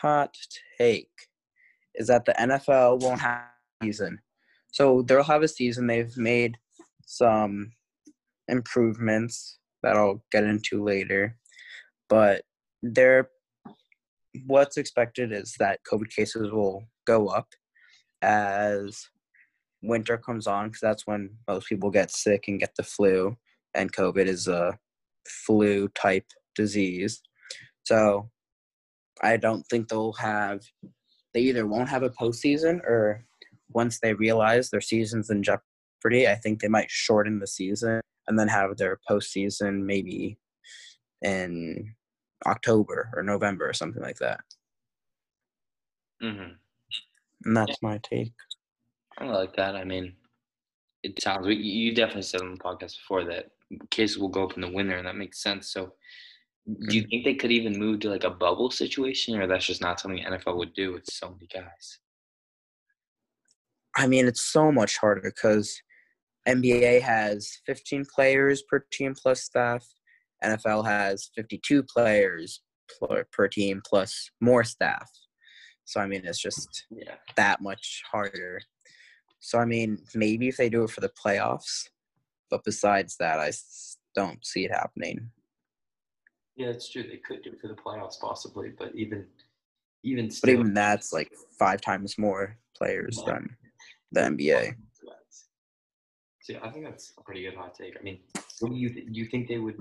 hot 0.00 0.36
take 0.78 1.08
is 1.94 2.08
that 2.08 2.24
the 2.26 2.32
NFL 2.32 3.00
won't 3.00 3.20
have 3.20 3.42
season. 3.82 4.18
So 4.74 5.02
they'll 5.02 5.22
have 5.22 5.44
a 5.44 5.48
season. 5.48 5.86
They've 5.86 6.16
made 6.16 6.58
some 7.06 7.70
improvements 8.48 9.60
that 9.84 9.94
I'll 9.94 10.24
get 10.32 10.42
into 10.42 10.82
later, 10.82 11.36
but 12.08 12.42
they're 12.82 13.28
what's 14.46 14.76
expected 14.76 15.30
is 15.30 15.54
that 15.60 15.78
COVID 15.88 16.10
cases 16.10 16.50
will 16.50 16.82
go 17.06 17.28
up 17.28 17.46
as 18.20 19.06
winter 19.80 20.18
comes 20.18 20.48
on 20.48 20.66
because 20.66 20.80
that's 20.80 21.06
when 21.06 21.30
most 21.46 21.68
people 21.68 21.88
get 21.88 22.10
sick 22.10 22.48
and 22.48 22.58
get 22.58 22.74
the 22.76 22.82
flu, 22.82 23.36
and 23.74 23.92
COVID 23.92 24.26
is 24.26 24.48
a 24.48 24.76
flu 25.46 25.86
type 25.94 26.26
disease. 26.56 27.22
So 27.84 28.28
I 29.22 29.36
don't 29.36 29.62
think 29.70 29.86
they'll 29.86 30.14
have 30.14 30.62
they 31.32 31.42
either 31.42 31.64
won't 31.64 31.88
have 31.88 32.02
a 32.02 32.10
postseason 32.10 32.80
or 32.82 33.24
once 33.70 34.00
they 34.00 34.14
realize 34.14 34.70
their 34.70 34.80
season's 34.80 35.30
in 35.30 35.42
jeopardy, 35.42 36.28
I 36.28 36.34
think 36.34 36.60
they 36.60 36.68
might 36.68 36.90
shorten 36.90 37.38
the 37.38 37.46
season 37.46 38.00
and 38.26 38.38
then 38.38 38.48
have 38.48 38.76
their 38.76 38.98
postseason 39.08 39.84
maybe 39.84 40.38
in 41.22 41.94
October 42.46 43.10
or 43.14 43.22
November 43.22 43.68
or 43.68 43.72
something 43.72 44.02
like 44.02 44.18
that. 44.18 44.40
Mm-hmm. 46.22 46.52
And 47.44 47.56
that's 47.56 47.82
my 47.82 47.98
take. 48.02 48.32
I 49.18 49.26
like 49.26 49.54
that. 49.56 49.76
I 49.76 49.84
mean, 49.84 50.14
it 51.02 51.20
sounds. 51.22 51.46
You 51.46 51.52
you 51.54 51.94
definitely 51.94 52.22
said 52.22 52.40
on 52.40 52.52
the 52.52 52.58
podcast 52.58 52.96
before 52.96 53.24
that 53.24 53.50
cases 53.90 54.18
will 54.18 54.28
go 54.28 54.44
up 54.44 54.54
in 54.54 54.60
the 54.60 54.70
winter, 54.70 54.96
and 54.96 55.06
that 55.06 55.16
makes 55.16 55.42
sense. 55.42 55.70
So, 55.70 55.92
do 56.88 56.96
you 56.96 57.06
think 57.08 57.24
they 57.24 57.34
could 57.34 57.52
even 57.52 57.78
move 57.78 58.00
to 58.00 58.10
like 58.10 58.24
a 58.24 58.30
bubble 58.30 58.70
situation, 58.70 59.38
or 59.38 59.46
that's 59.46 59.66
just 59.66 59.82
not 59.82 60.00
something 60.00 60.24
NFL 60.24 60.56
would 60.56 60.74
do 60.74 60.92
with 60.92 61.04
so 61.06 61.30
many 61.30 61.46
guys? 61.46 61.98
I 63.96 64.06
mean, 64.06 64.26
it's 64.26 64.42
so 64.42 64.72
much 64.72 64.98
harder 64.98 65.20
because 65.22 65.80
NBA 66.48 67.00
has 67.02 67.60
15 67.66 68.04
players 68.12 68.62
per 68.62 68.84
team 68.92 69.14
plus 69.14 69.42
staff. 69.42 69.86
NFL 70.42 70.84
has 70.86 71.30
52 71.34 71.82
players 71.84 72.62
per, 73.32 73.48
team 73.48 73.80
plus 73.86 74.30
more 74.40 74.64
staff. 74.64 75.10
So 75.84 76.00
I 76.00 76.06
mean, 76.06 76.22
it's 76.24 76.40
just 76.40 76.86
Yeah. 76.90 77.14
that 77.36 77.60
much 77.60 78.02
harder. 78.10 78.60
So 79.40 79.58
I 79.58 79.64
mean, 79.64 79.98
maybe 80.14 80.48
if 80.48 80.56
they 80.56 80.68
do 80.68 80.84
it 80.84 80.90
for 80.90 81.00
the 81.00 81.10
playoffs, 81.10 81.88
but 82.50 82.64
besides 82.64 83.16
that, 83.18 83.38
I 83.38 83.52
don't 84.14 84.44
see 84.44 84.64
it 84.64 84.72
happening. 84.72 85.30
Yeah, 86.56 86.68
it's 86.68 86.88
true. 86.88 87.02
They 87.02 87.16
could 87.16 87.42
do 87.42 87.50
it 87.50 87.60
for 87.60 87.68
the 87.68 87.74
playoffs, 87.74 88.20
possibly, 88.20 88.70
but 88.70 88.94
even 88.94 89.26
even 90.04 90.30
still, 90.30 90.48
But 90.48 90.60
even 90.60 90.74
that's 90.74 91.12
like 91.12 91.32
five 91.58 91.80
times 91.80 92.18
more 92.18 92.58
players 92.76 93.22
than 93.26 93.56
the 94.14 94.20
NBA. 94.20 94.74
See, 96.42 96.56
I 96.62 96.68
think 96.70 96.84
that's 96.84 97.14
a 97.18 97.22
pretty 97.22 97.42
good 97.42 97.54
hot 97.54 97.74
take. 97.74 97.94
I 97.98 98.02
mean, 98.02 98.20
what 98.60 98.70
do 98.70 98.76
you 98.76 98.90
th- 98.92 99.06
you 99.10 99.24
think 99.26 99.48
they 99.48 99.56
would 99.56 99.76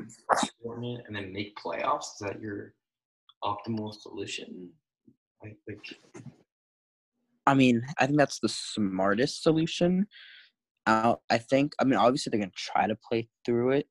shorten 0.61 0.85
it 0.85 1.03
and 1.07 1.15
then 1.15 1.33
make 1.33 1.57
playoffs? 1.57 2.13
Is 2.13 2.19
that 2.21 2.39
your 2.39 2.73
optimal 3.43 3.93
solution? 3.93 4.69
I 5.43 5.55
think. 5.67 5.81
I 7.45 7.53
mean, 7.53 7.83
I 7.99 8.05
think 8.05 8.17
that's 8.17 8.39
the 8.39 8.47
smartest 8.47 9.43
solution. 9.43 10.07
Uh, 10.87 11.15
I 11.29 11.37
think. 11.37 11.73
I 11.79 11.83
mean, 11.83 11.99
obviously 11.99 12.31
they're 12.31 12.39
gonna 12.39 12.51
try 12.55 12.87
to 12.87 12.95
play 12.95 13.27
through 13.45 13.71
it. 13.71 13.87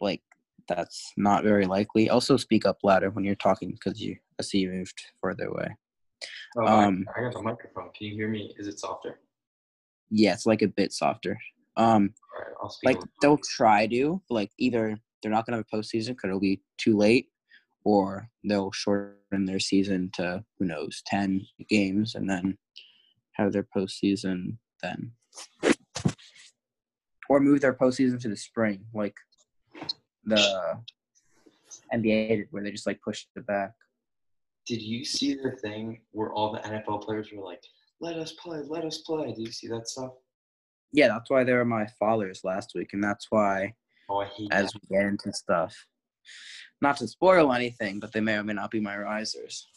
Like 0.00 0.22
that's 0.66 1.12
not 1.16 1.44
very 1.44 1.66
likely. 1.66 2.10
Also, 2.10 2.36
speak 2.36 2.66
up 2.66 2.78
louder 2.82 3.10
when 3.10 3.24
you're 3.24 3.36
talking 3.36 3.70
because 3.70 4.00
you. 4.00 4.16
I 4.40 4.42
see 4.42 4.58
you 4.58 4.70
moved 4.70 5.00
further 5.20 5.46
away. 5.46 5.76
Oh, 6.56 6.64
I- 6.64 6.84
Um, 6.86 7.06
I 7.16 7.20
got 7.22 7.32
the 7.34 7.42
microphone. 7.42 7.90
Can 7.96 8.08
you 8.08 8.14
hear 8.14 8.28
me? 8.28 8.56
Is 8.58 8.66
it 8.66 8.80
softer? 8.80 9.20
Yeah, 10.10 10.32
it's 10.32 10.46
like 10.46 10.62
a 10.62 10.68
bit 10.68 10.92
softer. 10.92 11.38
Um, 11.76 12.14
right, 12.38 12.52
I'll 12.62 12.70
speak. 12.70 12.96
a 12.96 12.98
like 12.98 13.08
they'll 13.20 13.38
try 13.38 13.86
to 13.86 14.20
but, 14.28 14.34
like 14.34 14.50
either 14.58 14.98
they're 15.22 15.32
not 15.32 15.46
gonna 15.46 15.58
have 15.58 15.66
a 15.72 15.76
postseason 15.76 16.08
because 16.08 16.28
it'll 16.28 16.40
be 16.40 16.60
too 16.78 16.96
late, 16.96 17.28
or 17.84 18.28
they'll 18.44 18.72
shorten 18.72 19.44
their 19.44 19.60
season 19.60 20.10
to 20.14 20.44
who 20.58 20.64
knows 20.64 21.02
ten 21.06 21.46
games 21.68 22.14
and 22.14 22.28
then 22.28 22.56
have 23.32 23.52
their 23.52 23.66
postseason 23.76 24.56
then, 24.82 25.12
or 27.28 27.40
move 27.40 27.60
their 27.60 27.74
postseason 27.74 28.20
to 28.20 28.28
the 28.28 28.36
spring 28.36 28.84
like 28.94 29.14
the 30.24 30.78
NBA 31.92 32.28
did, 32.28 32.46
where 32.50 32.62
they 32.62 32.70
just 32.70 32.86
like 32.86 33.00
pushed 33.02 33.28
it 33.36 33.46
back. 33.46 33.72
Did 34.66 34.82
you 34.82 35.04
see 35.04 35.34
the 35.34 35.52
thing 35.52 36.00
where 36.12 36.32
all 36.32 36.52
the 36.52 36.60
NFL 36.60 37.02
players 37.02 37.30
were 37.32 37.44
like, 37.44 37.62
"Let 38.00 38.16
us 38.16 38.32
play, 38.32 38.60
let 38.66 38.84
us 38.84 38.98
play"? 38.98 39.32
Do 39.32 39.42
you 39.42 39.52
see 39.52 39.68
that 39.68 39.88
stuff? 39.88 40.12
Yeah, 40.92 41.08
that's 41.08 41.30
why 41.30 41.44
they 41.44 41.52
were 41.52 41.64
my 41.64 41.86
fathers 41.98 42.40
last 42.44 42.72
week, 42.74 42.92
and 42.92 43.02
that's 43.04 43.26
why 43.30 43.74
Oh, 44.08 44.20
I 44.20 44.26
hate 44.26 44.48
as 44.52 44.72
that. 44.72 44.80
we 44.90 44.96
get 44.96 45.06
into 45.06 45.32
stuff. 45.32 45.76
Not 46.80 46.96
to 46.98 47.08
spoil 47.08 47.52
anything, 47.52 48.00
but 48.00 48.12
they 48.12 48.20
may 48.20 48.36
or 48.36 48.44
may 48.44 48.54
not 48.54 48.70
be 48.70 48.80
my 48.80 48.96
risers. 48.96 49.68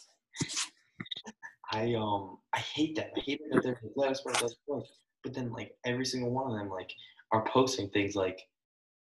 I 1.70 1.94
um 1.94 2.38
I 2.52 2.58
hate 2.58 2.96
that. 2.96 3.10
I 3.16 3.20
hate 3.20 3.40
that 3.50 3.62
they're 3.62 3.78
like, 3.82 3.92
let 3.96 4.10
us 4.10 4.20
play, 4.20 4.32
let 4.34 4.42
us 4.44 4.54
play. 4.68 4.80
But 5.24 5.34
then 5.34 5.50
like 5.52 5.74
every 5.84 6.04
single 6.04 6.30
one 6.30 6.50
of 6.52 6.58
them 6.58 6.68
like 6.70 6.92
are 7.32 7.44
posting 7.46 7.88
things 7.90 8.14
like 8.14 8.40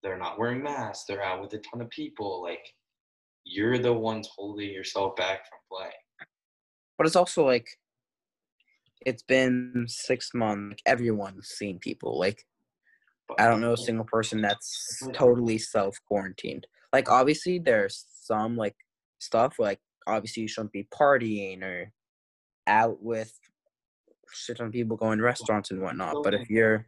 they're 0.03 0.17
not 0.17 0.37
wearing 0.39 0.61
masks, 0.63 1.05
they're 1.07 1.23
out 1.23 1.41
with 1.41 1.53
a 1.53 1.59
ton 1.59 1.81
of 1.81 1.89
people. 1.89 2.41
Like 2.41 2.65
you're 3.45 3.77
the 3.77 3.93
ones 3.93 4.29
holding 4.35 4.69
yourself 4.69 5.15
back 5.15 5.47
from 5.49 5.59
playing. 5.71 5.91
But 6.97 7.07
it's 7.07 7.15
also 7.15 7.45
like 7.45 7.67
it's 9.09 9.23
been 9.23 9.85
six 9.87 10.31
months. 10.33 10.69
Like, 10.71 10.81
everyone's 10.85 11.47
seen 11.47 11.79
people. 11.79 12.17
Like 12.19 12.45
I 13.37 13.47
don't 13.47 13.61
know 13.61 13.73
a 13.73 13.77
single 13.77 14.05
person 14.05 14.41
that's 14.41 15.01
mm-hmm. 15.03 15.11
totally 15.13 15.57
self 15.57 15.97
quarantined. 16.07 16.65
Like 16.93 17.09
obviously 17.09 17.59
there's 17.59 18.05
some 18.23 18.55
like 18.55 18.75
stuff 19.19 19.55
like 19.59 19.79
obviously 20.07 20.43
you 20.43 20.47
shouldn't 20.47 20.71
be 20.71 20.87
partying 20.91 21.61
or 21.61 21.91
out 22.67 23.01
with 23.01 23.37
shit 24.31 24.57
ton 24.57 24.71
people 24.71 24.97
going 24.97 25.17
to 25.19 25.23
restaurants 25.23 25.71
and 25.71 25.81
whatnot. 25.81 26.23
But 26.23 26.33
if 26.33 26.49
you're 26.49 26.87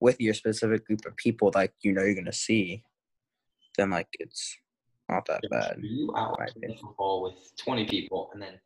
with 0.00 0.20
your 0.20 0.34
specific 0.34 0.86
group 0.86 1.06
of 1.06 1.16
people 1.16 1.52
like 1.54 1.72
you 1.82 1.92
know 1.92 2.02
you're 2.02 2.14
gonna 2.14 2.32
see, 2.32 2.82
then 3.78 3.90
like 3.90 4.08
it's 4.18 4.56
not 5.08 5.26
that 5.26 5.42
bad. 5.50 5.78
You 5.80 6.12
out 6.16 6.38
Right. 6.38 6.52
playing 6.54 6.78
football 6.78 7.22
with 7.22 7.34
20 7.56 7.86
people 7.86 8.30
and 8.32 8.42
then 8.42 8.58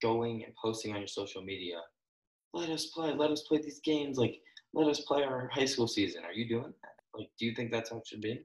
going 0.00 0.44
and 0.44 0.54
posting 0.56 0.92
on 0.92 0.98
your 1.00 1.06
social 1.06 1.42
media, 1.42 1.80
let 2.52 2.70
us 2.70 2.86
play, 2.86 3.12
let 3.12 3.30
us 3.30 3.42
play 3.42 3.58
these 3.58 3.80
games, 3.80 4.18
like 4.18 4.40
let 4.74 4.88
us 4.88 5.00
play 5.00 5.22
our 5.24 5.50
high 5.52 5.64
school 5.64 5.88
season. 5.88 6.24
Are 6.24 6.32
you 6.32 6.48
doing 6.48 6.72
that? 6.82 7.18
Like, 7.18 7.28
do 7.38 7.46
you 7.46 7.54
think 7.54 7.72
that's 7.72 7.90
how 7.90 7.98
it 7.98 8.06
should 8.06 8.20
be? 8.20 8.44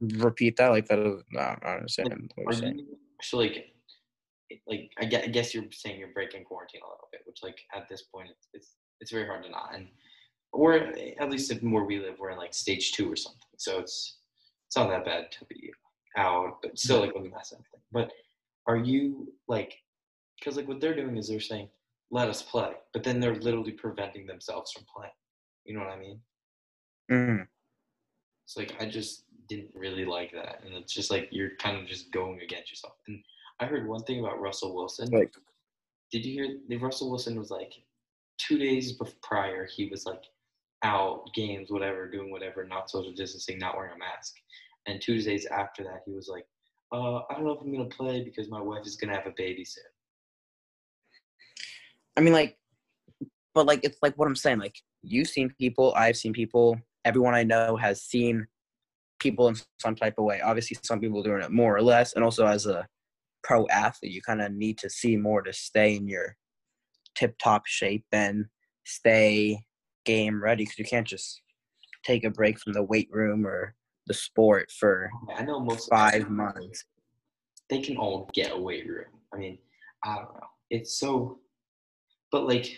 Repeat 0.00 0.56
that 0.56 0.70
like 0.70 0.86
that. 0.88 0.98
is- 0.98 1.22
No, 1.30 1.40
I 1.40 1.56
don't 1.62 1.76
understand 1.76 2.32
what 2.34 2.46
Are 2.46 2.52
you're 2.52 2.60
saying. 2.60 2.78
you 2.78 2.98
so 3.22 3.38
like, 3.38 3.72
like 4.66 4.90
I 4.98 5.04
guess, 5.04 5.24
I 5.24 5.28
guess 5.28 5.54
you're 5.54 5.64
saying 5.70 5.98
you're 5.98 6.08
breaking 6.08 6.44
quarantine 6.44 6.82
a 6.82 6.88
little 6.88 7.08
bit, 7.12 7.22
which 7.26 7.42
like 7.42 7.58
at 7.74 7.88
this 7.88 8.02
point 8.02 8.28
it's 8.30 8.48
it's, 8.52 8.74
it's 9.00 9.12
very 9.12 9.26
hard 9.26 9.44
to 9.44 9.50
not, 9.50 9.74
and 9.74 9.88
or 10.52 10.74
at 10.74 11.30
least 11.30 11.50
if 11.50 11.62
where 11.62 11.84
we 11.84 11.98
live, 11.98 12.16
we're 12.18 12.30
in 12.30 12.38
like 12.38 12.54
stage 12.54 12.92
two 12.92 13.10
or 13.10 13.16
something, 13.16 13.40
so 13.56 13.78
it's 13.78 14.18
it's 14.66 14.76
not 14.76 14.88
that 14.88 15.04
bad 15.04 15.32
to 15.32 15.44
be 15.46 15.72
out, 16.16 16.58
but 16.62 16.78
still 16.78 16.96
mm-hmm. 16.96 17.06
like 17.06 17.14
with 17.14 17.26
a 17.26 17.34
mask 17.34 17.52
and 17.52 17.60
everything. 17.60 17.80
But 17.92 18.12
are 18.66 18.76
you 18.76 19.32
like, 19.48 19.74
because 20.38 20.56
like 20.56 20.68
what 20.68 20.80
they're 20.80 20.96
doing 20.96 21.16
is 21.16 21.28
they're 21.28 21.40
saying 21.40 21.68
let 22.10 22.28
us 22.28 22.42
play, 22.42 22.70
but 22.92 23.02
then 23.02 23.18
they're 23.18 23.34
literally 23.34 23.72
preventing 23.72 24.26
themselves 24.26 24.72
from 24.72 24.84
playing. 24.94 25.12
You 25.64 25.74
know 25.74 25.80
what 25.80 25.90
I 25.90 25.98
mean? 25.98 26.20
Mm. 27.10 27.46
It's 28.44 28.56
like 28.56 28.74
I 28.80 28.86
just 28.86 29.24
didn't 29.48 29.70
really 29.74 30.04
like 30.04 30.32
that, 30.32 30.60
and 30.64 30.74
it's 30.74 30.92
just 30.92 31.10
like 31.10 31.28
you're 31.30 31.56
kind 31.58 31.76
of 31.76 31.86
just 31.86 32.12
going 32.12 32.40
against 32.40 32.70
yourself. 32.70 32.94
And 33.08 33.22
I 33.60 33.66
heard 33.66 33.88
one 33.88 34.02
thing 34.04 34.20
about 34.20 34.40
Russell 34.40 34.74
Wilson. 34.74 35.10
Like 35.10 35.32
Did 36.12 36.24
you 36.24 36.32
hear? 36.32 36.56
The 36.68 36.76
Russell 36.76 37.10
Wilson 37.10 37.38
was 37.38 37.50
like 37.50 37.72
two 38.38 38.58
days 38.58 38.96
bef- 38.98 39.20
prior. 39.22 39.66
He 39.66 39.88
was 39.88 40.06
like 40.06 40.22
out 40.82 41.24
games, 41.34 41.70
whatever, 41.70 42.10
doing 42.10 42.30
whatever, 42.30 42.64
not 42.64 42.90
social 42.90 43.12
distancing, 43.12 43.58
not 43.58 43.76
wearing 43.76 43.94
a 43.94 43.98
mask. 43.98 44.34
And 44.86 45.00
two 45.00 45.20
days 45.20 45.46
after 45.46 45.82
that, 45.84 46.02
he 46.04 46.12
was 46.12 46.28
like, 46.28 46.46
uh, 46.92 47.22
"I 47.30 47.34
don't 47.34 47.44
know 47.44 47.52
if 47.52 47.60
I'm 47.60 47.72
gonna 47.72 47.88
play 47.88 48.22
because 48.22 48.48
my 48.50 48.60
wife 48.60 48.86
is 48.86 48.96
gonna 48.96 49.14
have 49.14 49.26
a 49.26 49.34
baby 49.36 49.64
soon." 49.64 49.84
I 52.16 52.20
mean, 52.20 52.32
like, 52.32 52.56
but 53.54 53.66
like 53.66 53.80
it's 53.82 53.98
like 54.02 54.14
what 54.16 54.26
I'm 54.26 54.36
saying. 54.36 54.58
Like 54.58 54.76
you've 55.02 55.28
seen 55.28 55.52
people, 55.58 55.92
I've 55.96 56.16
seen 56.16 56.32
people. 56.32 56.78
Everyone 57.04 57.34
I 57.34 57.42
know 57.42 57.76
has 57.76 58.02
seen 58.02 58.46
people 59.20 59.48
in 59.48 59.56
some 59.80 59.94
type 59.94 60.14
of 60.18 60.24
way. 60.24 60.40
Obviously, 60.40 60.78
some 60.82 61.00
people 61.00 61.22
doing 61.22 61.42
it 61.42 61.50
more 61.50 61.76
or 61.76 61.82
less, 61.82 62.14
and 62.14 62.24
also 62.24 62.46
as 62.46 62.66
a 62.66 62.86
pro 63.42 63.66
athlete, 63.68 64.12
you 64.12 64.22
kind 64.22 64.40
of 64.42 64.52
need 64.52 64.78
to 64.78 64.90
see 64.90 65.16
more 65.16 65.42
to 65.42 65.52
stay 65.52 65.96
in 65.96 66.08
your 66.08 66.36
tip 67.14 67.36
top 67.42 67.66
shape 67.66 68.04
and 68.12 68.46
stay 68.84 69.60
game 70.04 70.42
ready 70.42 70.64
because 70.64 70.78
you 70.78 70.84
can't 70.84 71.06
just 71.06 71.40
take 72.04 72.24
a 72.24 72.30
break 72.30 72.58
from 72.58 72.72
the 72.72 72.82
weight 72.82 73.08
room 73.10 73.46
or 73.46 73.74
the 74.06 74.14
sport 74.14 74.70
for 74.78 75.10
I 75.34 75.42
know 75.42 75.60
most 75.60 75.88
five 75.88 76.28
months. 76.28 76.84
They 77.70 77.80
can 77.80 77.96
all 77.96 78.28
get 78.34 78.52
a 78.52 78.58
weight 78.58 78.86
room. 78.86 79.06
I 79.32 79.38
mean, 79.38 79.58
I 80.04 80.16
don't 80.16 80.34
know. 80.34 80.46
It's 80.70 80.98
so, 80.98 81.38
but 82.34 82.48
like, 82.48 82.76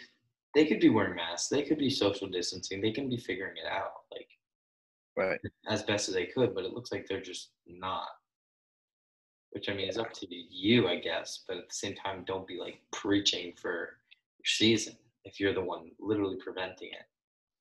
they 0.55 0.67
could 0.67 0.81
be 0.81 0.91
wearing 0.91 1.17
masks. 1.17 1.49
They 1.49 1.63
could 1.63 1.79
be 1.79 1.89
social 1.89 2.29
distancing. 2.29 2.83
They 2.83 2.93
can 2.93 3.09
be 3.09 3.17
figuring 3.17 3.57
it 3.57 3.67
out, 3.67 3.93
like, 4.13 4.29
Right. 5.17 5.41
as 5.67 5.83
best 5.83 6.11
as 6.11 6.15
they 6.15 6.27
could. 6.27 6.55
But 6.55 6.67
it 6.67 6.75
looks 6.75 6.93
like 6.93 7.07
they're 7.09 7.23
just 7.23 7.53
not. 7.67 8.07
Which 9.53 9.71
I 9.71 9.75
mean 9.75 9.89
is 9.89 9.97
up 9.97 10.13
to 10.13 10.27
you, 10.31 10.89
I 10.89 10.97
guess. 10.97 11.45
But 11.49 11.57
at 11.57 11.69
the 11.71 11.75
same 11.75 11.95
time, 11.95 12.23
don't 12.27 12.47
be 12.47 12.59
like 12.59 12.83
preaching 12.93 13.55
for 13.57 13.73
your 14.37 14.45
season 14.45 14.95
if 15.25 15.41
you're 15.41 15.55
the 15.55 15.63
one 15.63 15.91
literally 15.99 16.37
preventing 16.37 16.89
it. 16.89 17.07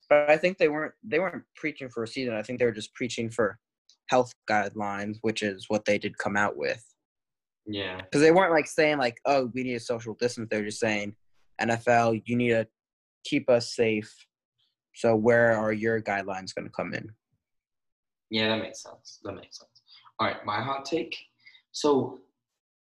But 0.10 0.30
I 0.30 0.36
think 0.36 0.58
they 0.58 0.68
weren't 0.68 0.94
they 1.02 1.20
weren't 1.20 1.46
preaching 1.56 1.88
for 1.88 2.04
a 2.04 2.08
season. 2.10 2.34
I 2.34 2.44
think 2.44 2.60
they 2.60 2.66
were 2.66 2.74
just 2.74 2.94
preaching 2.94 3.30
for 3.30 3.58
health 4.10 4.34
guidelines, 4.50 5.16
which 5.22 5.44
is 5.44 5.70
what 5.70 5.86
they 5.86 5.98
did 5.98 6.18
come 6.18 6.36
out 6.36 6.58
with. 6.58 6.84
Yeah. 7.66 8.02
Because 8.02 8.20
they 8.20 8.32
weren't 8.32 8.52
like 8.52 8.68
saying 8.68 8.98
like, 8.98 9.18
oh, 9.26 9.50
we 9.54 9.64
need 9.64 9.76
a 9.76 9.80
social 9.80 10.16
distance. 10.16 10.50
They're 10.52 10.66
just 10.66 10.82
saying, 10.82 11.16
NFL, 11.62 12.22
you 12.26 12.36
need 12.36 12.50
to 12.50 12.68
keep 13.24 13.50
us 13.50 13.76
safe. 13.76 14.14
So 14.94 15.16
where 15.16 15.54
are 15.54 15.74
your 15.74 16.02
guidelines 16.02 16.54
going 16.56 16.66
to 16.66 16.72
come 16.72 16.94
in? 16.94 17.10
Yeah, 18.30 18.50
that 18.50 18.62
makes 18.62 18.82
sense. 18.82 19.20
That 19.24 19.34
makes 19.34 19.60
sense. 19.60 19.70
All 20.20 20.28
right, 20.28 20.46
my 20.46 20.62
hot 20.62 20.86
take. 20.86 21.16
So, 21.72 22.20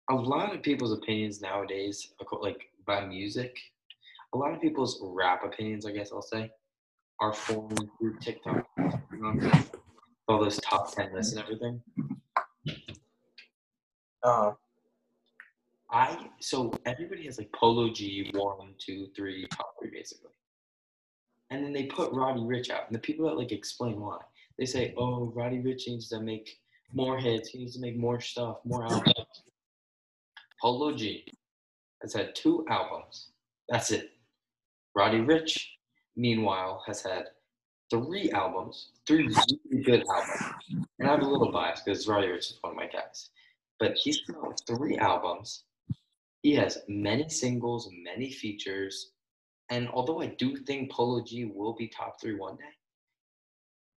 a 0.09 0.13
lot 0.15 0.53
of 0.53 0.61
people's 0.61 0.91
opinions 0.91 1.41
nowadays, 1.41 2.13
like 2.41 2.59
by 2.85 3.05
music, 3.05 3.57
a 4.33 4.37
lot 4.37 4.53
of 4.53 4.59
people's 4.59 4.99
rap 5.01 5.43
opinions, 5.45 5.85
I 5.85 5.91
guess 5.91 6.11
I'll 6.11 6.21
say, 6.21 6.51
are 7.21 7.33
formed 7.33 7.89
through 7.97 8.17
TikTok. 8.19 8.65
You 8.77 8.83
know 8.83 8.99
what 9.19 9.29
I'm 9.29 9.41
saying? 9.41 9.65
All 10.27 10.43
those 10.43 10.59
top 10.59 10.93
10 10.93 11.13
lists 11.13 11.33
and 11.33 11.41
everything. 11.41 11.81
Uh, 14.23 14.51
I 15.93 16.17
so 16.39 16.73
everybody 16.87 17.25
has 17.25 17.37
like 17.37 17.51
Polo 17.53 17.89
G 17.91 18.31
one, 18.33 18.73
two, 18.79 19.07
three, 19.15 19.45
top 19.51 19.75
three 19.79 19.91
basically. 19.91 20.31
And 21.51 21.63
then 21.63 21.71
they 21.71 21.83
put 21.83 22.11
Roddy 22.11 22.41
Ricch 22.41 22.71
out. 22.71 22.87
And 22.87 22.95
the 22.95 22.99
people 22.99 23.27
that 23.27 23.37
like 23.37 23.51
explain 23.51 23.99
why. 23.99 24.17
They 24.57 24.65
say, 24.65 24.95
Oh, 24.97 25.31
Roddy 25.35 25.57
Ricch 25.59 25.87
needs 25.87 26.09
to 26.09 26.19
make 26.19 26.57
more 26.91 27.17
hits, 27.19 27.49
he 27.49 27.59
needs 27.59 27.75
to 27.75 27.79
make 27.79 27.95
more 27.95 28.19
stuff, 28.19 28.57
more 28.65 28.83
albums. 28.83 29.13
Polo 30.59 30.95
G 30.95 31.25
has 32.01 32.13
had 32.13 32.33
two 32.35 32.65
albums. 32.69 33.29
That's 33.69 33.91
it. 33.91 34.11
Roddy 34.95 35.19
Ricch, 35.19 35.63
meanwhile, 36.15 36.83
has 36.87 37.03
had 37.03 37.25
three 37.91 38.31
albums, 38.31 38.89
three 39.05 39.27
really 39.27 39.83
good 39.83 40.03
albums. 40.09 40.87
And 40.99 41.09
I'm 41.09 41.21
a 41.21 41.29
little 41.29 41.51
biased 41.51 41.85
because 41.85 42.07
Roddy 42.07 42.27
Ricch 42.27 42.51
is 42.51 42.57
one 42.61 42.71
of 42.71 42.77
my 42.77 42.87
guys. 42.87 43.29
But 43.79 43.95
he's 43.95 44.21
come 44.25 44.37
out 44.43 44.61
three 44.67 44.97
albums. 44.97 45.65
He 46.43 46.53
has 46.55 46.77
many 46.89 47.29
singles, 47.29 47.89
many 48.03 48.29
features. 48.29 49.11
And 49.69 49.89
although 49.89 50.21
I 50.21 50.27
do 50.27 50.57
think 50.57 50.91
Polo 50.91 51.23
G 51.23 51.45
will 51.45 51.73
be 51.73 51.87
top 51.87 52.21
three 52.21 52.35
one 52.35 52.57
day, 52.57 52.63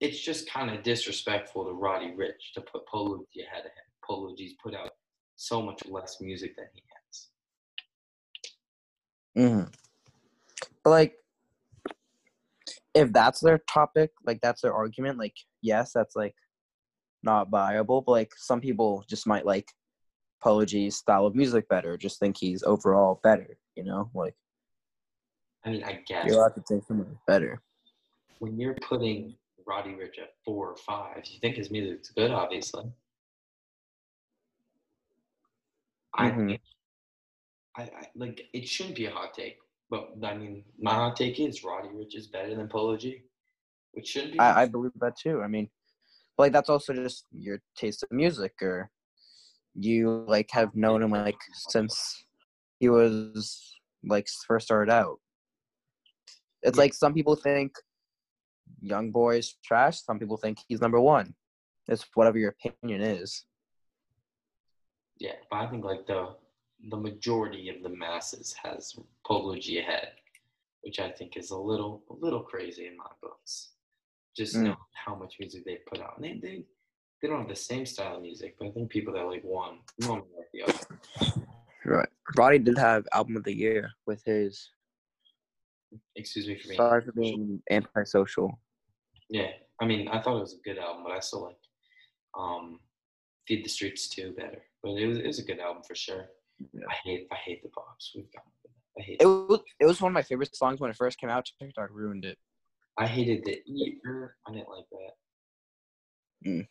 it's 0.01 0.21
just 0.21 0.49
kind 0.49 0.71
of 0.71 0.85
disrespectful 0.85 1.65
to 1.65 1.73
Roddy 1.73 2.13
Ricch 2.13 2.53
to 2.55 2.61
put 2.61 2.87
Polo 2.87 3.25
G 3.35 3.43
ahead 3.43 3.61
of 3.61 3.73
him. 3.73 3.73
Polo 4.07 4.35
G's 4.37 4.55
put 4.63 4.75
out 4.75 4.91
so 5.35 5.61
much 5.61 5.85
less 5.87 6.19
music 6.21 6.55
than 6.57 6.67
he 6.73 6.83
has. 6.95 7.29
hmm 9.37 9.65
But 10.85 10.91
like, 10.91 11.15
if 12.95 13.13
that's 13.13 13.41
their 13.41 13.59
topic, 13.69 14.13
like 14.25 14.41
that's 14.41 14.63
their 14.63 14.73
argument, 14.73 15.19
like 15.19 15.35
yes, 15.63 15.93
that's 15.93 16.15
like 16.15 16.35
not 17.25 17.51
viable. 17.51 18.03
But 18.03 18.13
like 18.13 18.33
some 18.37 18.61
people 18.61 19.05
just 19.09 19.27
might 19.27 19.45
like 19.45 19.69
Polo 20.43 20.65
G's 20.65 20.97
style 20.97 21.27
of 21.27 21.35
music 21.35 21.69
better, 21.69 21.97
just 21.97 22.19
think 22.21 22.37
he's 22.39 22.63
overall 22.63 23.21
better. 23.23 23.59
You 23.75 23.85
know, 23.85 24.11
like 24.15 24.35
I 25.65 25.71
mean, 25.71 25.85
I 25.85 26.01
guess 26.07 26.25
you're 26.27 26.37
allowed 26.39 26.55
to 26.57 26.63
think 26.63 26.85
someone 26.85 27.19
better. 27.27 27.61
when 28.39 28.59
you're 28.61 28.77
putting 28.83 29.37
Roddy 29.67 29.91
Ricch 29.91 30.19
at 30.21 30.35
four 30.45 30.71
or 30.71 30.77
five, 30.77 31.23
you 31.27 31.41
think 31.41 31.57
his 31.57 31.71
music's 31.71 32.11
good, 32.11 32.31
obviously. 32.31 32.85
I 36.15 36.31
Mhm. 36.31 36.49
think, 36.49 36.61
I, 37.77 37.83
I 37.83 38.07
like 38.15 38.49
it 38.53 38.67
shouldn't 38.69 38.97
be 38.97 39.07
a 39.07 39.11
hot 39.11 39.35
take, 39.35 39.59
but 39.91 40.11
I 40.23 40.35
mean, 40.37 40.65
my 40.79 40.95
hot 40.95 41.17
take 41.17 41.41
is 41.41 41.65
Roddy 41.65 41.89
Ricch 41.89 42.15
is 42.15 42.29
better 42.29 42.55
than 42.55 42.69
Polo 42.69 42.97
G, 42.97 43.23
which 43.93 44.09
shouldn't 44.09 44.33
be. 44.33 44.39
I, 44.41 44.63
I 44.63 44.67
believe 44.67 44.93
that 45.01 45.17
too. 45.19 45.43
I 45.43 45.49
mean, 45.49 45.69
like 46.39 46.53
that's 46.53 46.71
also 46.71 46.95
just 46.95 47.27
your 47.33 47.61
taste 47.77 48.03
of 48.03 48.11
music, 48.13 48.55
or 48.63 48.91
you 49.79 50.25
like 50.29 50.51
have 50.53 50.75
known 50.75 51.03
him 51.03 51.11
like 51.11 51.39
since 51.53 52.25
he 52.81 52.89
was 52.89 53.75
like 54.05 54.27
first 54.47 54.67
started 54.67 54.93
out. 54.93 55.19
It's 56.63 56.77
Yeah. 56.77 56.83
like 56.85 56.95
some 56.95 57.15
people 57.15 57.37
think 57.37 57.73
young 58.81 59.11
boys 59.11 59.57
trash. 59.65 60.03
Some 60.03 60.19
people 60.19 60.37
think 60.37 60.59
he's 60.69 60.81
number 60.81 61.01
one. 61.01 61.35
It's 61.89 62.05
whatever 62.15 62.39
your 62.39 62.55
opinion 62.65 63.03
is. 63.03 63.45
yeah, 65.19 65.33
but 65.51 65.57
I 65.57 65.67
think 65.71 65.85
like 65.85 66.07
the 66.07 66.35
the 66.91 66.97
majority 66.97 67.71
of 67.71 67.83
the 67.83 67.89
masses 67.89 68.55
has 68.63 68.95
Polo 69.27 69.57
G 69.57 69.79
ahead, 69.79 70.09
which 70.83 71.01
I 71.01 71.11
think 71.11 71.37
is 71.37 71.51
a 71.51 71.59
little 71.59 72.03
a 72.11 72.15
little 72.15 72.43
crazy 72.43 72.87
in 72.87 72.97
my 72.97 73.11
books. 73.23 73.73
Just 74.37 74.57
Mm. 74.57 74.65
know 74.65 74.77
how 74.93 75.15
much 75.15 75.37
music 75.41 75.65
they 75.65 75.77
put 75.87 76.01
out. 76.01 76.19
And 76.19 76.25
they, 76.25 76.35
they 76.47 76.65
they 77.21 77.29
don't 77.29 77.41
have 77.41 77.49
the 77.49 77.57
same 77.57 77.87
style 77.87 78.17
of 78.17 78.23
music, 78.23 78.57
but 78.59 78.69
I 78.69 78.71
think 78.71 78.91
people 78.91 79.15
that 79.15 79.27
like 79.27 79.43
one 79.43 79.79
normally 80.01 80.29
like 80.37 80.49
the 80.53 80.63
other. 80.63 81.43
Right. 81.85 82.09
Roddy 82.37 82.59
did 82.59 82.77
have 82.79 83.07
album 83.13 83.37
of 83.37 83.45
the 83.45 83.57
year 83.57 83.91
with 84.07 84.23
his. 84.25 84.71
Excuse 86.17 86.49
me 86.49 86.59
for 86.59 86.69
being 86.69 86.77
Sorry 86.77 87.03
for 87.03 87.13
being 87.13 87.63
antisocial. 87.71 88.59
Yeah, 89.31 89.51
I 89.81 89.87
mean, 89.87 90.09
I 90.09 90.21
thought 90.21 90.39
it 90.39 90.41
was 90.41 90.55
a 90.55 90.69
good 90.69 90.79
album, 90.79 91.05
but 91.05 91.13
I 91.13 91.21
still 91.21 91.45
like 91.45 91.57
um, 92.39 92.81
"Feed 93.47 93.65
the 93.65 93.69
Streets" 93.69 94.09
too 94.09 94.35
better. 94.37 94.63
But 94.83 94.93
it 94.93 95.07
was 95.07 95.19
it 95.19 95.27
was 95.27 95.39
a 95.39 95.45
good 95.45 95.61
album 95.61 95.83
for 95.87 95.95
sure. 95.95 96.27
Yeah. 96.73 96.87
I 96.91 96.95
hate 97.05 97.29
I 97.33 97.37
hate 97.37 97.63
the 97.63 97.71
box. 97.75 98.13
We've 98.15 98.31
got 98.33 98.43
I 98.99 99.03
hate 99.03 99.19
It 99.21 99.27
was 99.27 99.61
it 99.81 99.87
was 99.87 100.01
one 100.01 100.11
of 100.11 100.15
my 100.15 100.23
favorite 100.23 100.55
songs 100.57 100.81
when 100.81 100.91
it 100.91 100.97
first 100.97 101.19
came 101.19 101.31
out. 101.31 101.49
TikTok 101.61 101.91
ruined 101.91 102.25
it. 102.25 102.39
I 102.99 103.07
hated 103.07 103.45
the 103.45 103.61
ear. 103.67 104.37
I 104.47 104.53
didn't 104.53 104.69
like 104.69 104.87
that. 104.91 106.67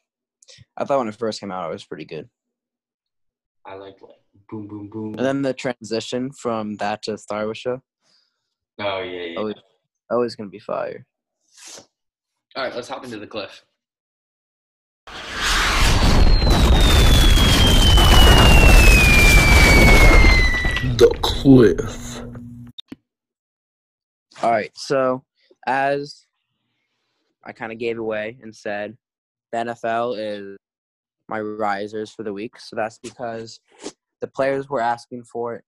I 0.77 0.85
thought 0.85 0.99
when 0.99 1.07
it 1.07 1.15
first 1.15 1.39
came 1.39 1.51
out, 1.51 1.69
it 1.69 1.73
was 1.73 1.85
pretty 1.85 2.05
good. 2.05 2.29
I 3.65 3.75
liked 3.75 4.01
like 4.01 4.11
boom 4.49 4.67
boom 4.67 4.89
boom. 4.89 5.15
And 5.15 5.25
then 5.25 5.41
the 5.41 5.53
transition 5.53 6.31
from 6.31 6.75
that 6.77 7.01
to 7.03 7.17
Star 7.17 7.45
Wars 7.45 7.57
show, 7.57 7.81
oh 8.79 9.01
yeah 9.01 9.23
yeah. 9.23 9.39
always, 9.39 9.55
always 10.09 10.35
gonna 10.35 10.49
be 10.49 10.59
fire. 10.59 11.05
All 12.55 12.63
right, 12.63 12.75
let's 12.75 12.87
hop 12.87 13.03
into 13.03 13.17
the 13.17 13.27
cliff. 13.27 13.65
The 20.97 21.13
Cliff. 21.21 22.21
All 24.41 24.51
right, 24.51 24.71
so 24.75 25.23
as 25.65 26.25
I 27.43 27.51
kind 27.51 27.71
of 27.71 27.79
gave 27.79 27.97
away 27.99 28.37
and 28.41 28.55
said, 28.55 28.97
the 29.55 29.73
NFL 29.73 30.17
is 30.17 30.57
my 31.29 31.39
risers 31.39 32.11
for 32.11 32.23
the 32.23 32.33
week. 32.33 32.59
So 32.59 32.75
that's 32.75 32.99
because 32.99 33.59
the 34.21 34.27
players 34.27 34.69
were 34.69 34.81
asking 34.81 35.23
for 35.23 35.55
it. 35.55 35.63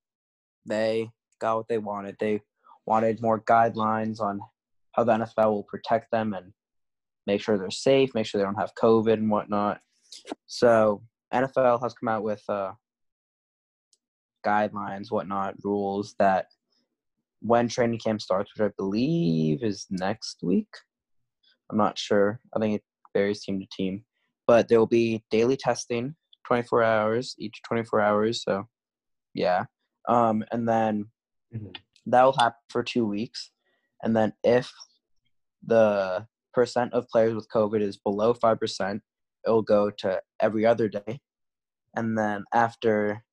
They 0.65 1.09
got 1.39 1.57
what 1.57 1.67
they 1.69 1.77
wanted. 1.77 2.17
They 2.19 2.41
wanted 2.85 3.21
more 3.21 3.41
guidelines 3.41 4.19
on 4.19 4.39
how 4.93 5.03
the 5.03 5.13
NFL 5.13 5.51
will 5.51 5.63
protect 5.63 6.11
them 6.11 6.33
and 6.33 6.51
make 7.25 7.41
sure 7.41 7.57
they're 7.57 7.71
safe, 7.71 8.13
make 8.13 8.25
sure 8.25 8.39
they 8.39 8.45
don't 8.45 8.59
have 8.59 8.75
COVID 8.81 9.13
and 9.13 9.29
whatnot. 9.29 9.79
So 10.47 11.01
NFL 11.33 11.81
has 11.81 11.93
come 11.93 12.09
out 12.09 12.23
with 12.23 12.43
uh, 12.49 12.71
guidelines, 14.45 15.11
whatnot, 15.11 15.55
rules 15.63 16.15
that 16.19 16.47
when 17.41 17.67
training 17.67 17.99
camp 17.99 18.21
starts, 18.21 18.51
which 18.53 18.65
I 18.65 18.73
believe 18.77 19.63
is 19.63 19.85
next 19.89 20.39
week. 20.43 20.69
I'm 21.69 21.77
not 21.77 21.97
sure. 21.97 22.39
I 22.55 22.59
think 22.59 22.75
it 22.75 22.83
varies 23.17 23.43
team 23.43 23.59
to 23.59 23.67
team, 23.71 24.03
but 24.45 24.67
there 24.67 24.79
will 24.79 24.85
be 25.01 25.23
daily 25.31 25.57
testing, 25.57 26.15
24 26.45 26.83
hours 26.83 27.35
each 27.39 27.61
24 27.67 28.01
hours. 28.01 28.43
So, 28.43 28.67
yeah, 29.33 29.65
um, 30.07 30.43
and 30.51 30.67
then 30.67 30.93
Mhm. 31.53 31.75
that 32.11 32.23
will 32.23 32.37
happen 32.43 32.59
for 32.69 32.83
two 32.83 33.05
weeks, 33.05 33.51
and 34.03 34.15
then 34.15 34.33
if 34.43 34.71
the 35.65 36.27
percent 36.53 36.93
of 36.93 37.07
players 37.09 37.35
with 37.35 37.49
COVID 37.49 37.81
is 37.81 37.97
below 37.97 38.33
five 38.33 38.59
percent, 38.59 39.01
it 39.45 39.49
will 39.49 39.67
go 39.77 39.89
to 40.01 40.21
every 40.39 40.65
other 40.65 40.87
day, 40.89 41.13
and 41.95 42.17
then 42.17 42.43
after 42.53 43.23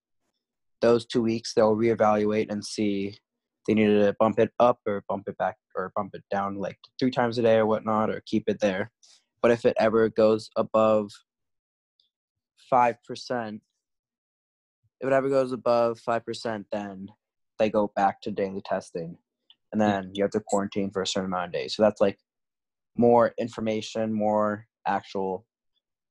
those 0.81 1.07
two 1.07 1.23
weeks, 1.23 1.55
they'll 1.55 1.77
reevaluate 1.77 2.51
and 2.53 2.63
see 2.65 3.07
if 3.09 3.19
they 3.67 3.75
need 3.75 3.87
to 3.87 4.15
bump 4.21 4.39
it 4.39 4.53
up 4.59 4.79
or 4.87 5.05
bump 5.09 5.25
it 5.29 5.37
back 5.39 5.57
or 5.75 5.93
bump 5.97 6.11
it 6.15 6.25
down 6.31 6.57
like 6.67 6.79
three 6.99 7.11
times 7.11 7.39
a 7.39 7.43
day 7.43 7.57
or 7.57 7.67
whatnot, 7.67 8.11
or 8.11 8.21
keep 8.27 8.45
it 8.49 8.61
there. 8.61 8.93
But 9.45 9.51
if 9.51 9.67
it 9.67 9.77
ever 9.79 10.09
goes 10.09 10.49
above 10.57 11.11
five 12.71 12.97
percent, 13.07 13.61
if 15.03 15.07
it 15.07 15.13
ever 15.13 15.29
goes 15.29 15.53
above 15.53 16.01
five 16.01 16.25
percent, 16.25 16.65
then 16.73 17.09
they 17.59 17.69
go 17.69 17.93
back 17.95 18.23
to 18.23 18.31
daily 18.31 18.63
testing, 18.65 19.19
and 19.71 19.83
hmm. 19.83 19.87
then 19.87 20.11
you 20.15 20.25
have 20.25 20.31
to 20.31 20.41
quarantine 20.41 20.91
for 20.91 21.03
a 21.03 21.07
certain 21.07 21.27
amount 21.27 21.49
of 21.49 21.53
days. 21.53 21.77
So 21.77 21.83
that's 21.83 22.01
like 22.01 22.17
more 22.97 23.35
information, 23.39 24.15
more 24.15 24.67
actual 24.87 25.45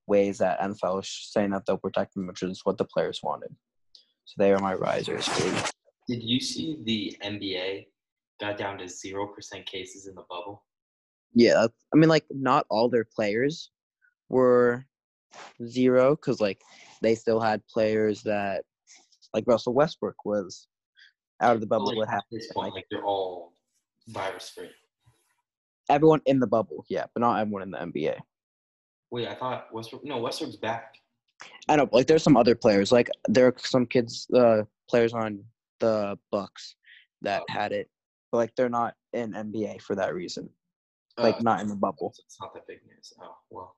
ways 0.05 0.37
that 0.37 0.59
NFL 0.59 1.01
is 1.01 1.09
saying 1.31 1.49
that 1.49 1.65
they'll 1.65 1.77
protect 1.77 2.13
them, 2.13 2.27
which 2.27 2.43
is 2.43 2.61
what 2.65 2.77
the 2.77 2.85
players 2.85 3.21
wanted. 3.23 3.49
So 4.25 4.35
they 4.37 4.53
are 4.53 4.59
my 4.59 4.75
risers. 4.75 5.25
dude. 5.25 5.55
Did 6.07 6.21
you 6.21 6.39
see 6.39 6.77
the 6.83 7.17
NBA 7.27 7.87
got 8.39 8.59
down 8.59 8.77
to 8.77 8.87
zero 8.87 9.25
percent 9.25 9.65
cases 9.65 10.05
in 10.05 10.13
the 10.13 10.23
bubble? 10.29 10.61
Yeah, 11.33 11.67
I 11.93 11.97
mean, 11.97 12.09
like 12.09 12.25
not 12.29 12.65
all 12.69 12.89
their 12.89 13.05
players 13.05 13.71
were 14.29 14.85
zero 15.65 16.15
because 16.15 16.39
like 16.39 16.61
they 17.01 17.15
still 17.15 17.39
had 17.39 17.65
players 17.67 18.21
that 18.23 18.63
like 19.33 19.43
Russell 19.47 19.73
Westbrook 19.73 20.25
was 20.25 20.67
out 21.41 21.55
of 21.55 21.61
the 21.61 21.67
bubble. 21.67 21.87
Like, 21.87 21.97
What 21.97 22.09
happened? 22.09 22.41
point, 22.53 22.73
like 22.75 22.85
they're 22.91 23.03
all 23.03 23.53
virus 24.07 24.49
free. 24.49 24.69
Everyone 25.89 26.21
in 26.25 26.39
the 26.39 26.47
bubble, 26.47 26.85
yeah, 26.89 27.05
but 27.13 27.21
not 27.21 27.39
everyone 27.39 27.63
in 27.63 27.71
the 27.71 27.77
NBA. 27.79 28.17
Wait, 29.11 29.27
I 29.27 29.35
thought 29.35 29.73
Westbrook. 29.73 30.03
No, 30.05 30.19
Westbrook's 30.19 30.55
back. 30.55 30.95
I 31.67 31.75
know, 31.75 31.89
like 31.91 32.07
there's 32.07 32.23
some 32.23 32.37
other 32.37 32.55
players. 32.55 32.91
Like 32.91 33.09
there 33.27 33.47
are 33.47 33.55
some 33.57 33.85
kids, 33.85 34.27
uh, 34.33 34.63
players 34.89 35.13
on 35.13 35.43
the 35.79 36.17
Bucks 36.31 36.75
that 37.21 37.41
Oh. 37.41 37.45
had 37.53 37.71
it, 37.71 37.89
but 38.31 38.37
like 38.37 38.55
they're 38.55 38.69
not 38.69 38.93
in 39.13 39.33
NBA 39.33 39.81
for 39.81 39.95
that 39.95 40.13
reason. 40.13 40.49
Like 41.17 41.35
Uh, 41.37 41.41
not 41.41 41.61
in 41.61 41.67
the 41.67 41.75
bubble. 41.75 42.13
It's 42.25 42.39
not 42.41 42.53
that 42.53 42.65
big 42.67 42.79
news. 42.85 43.13
Oh 43.21 43.35
well. 43.49 43.75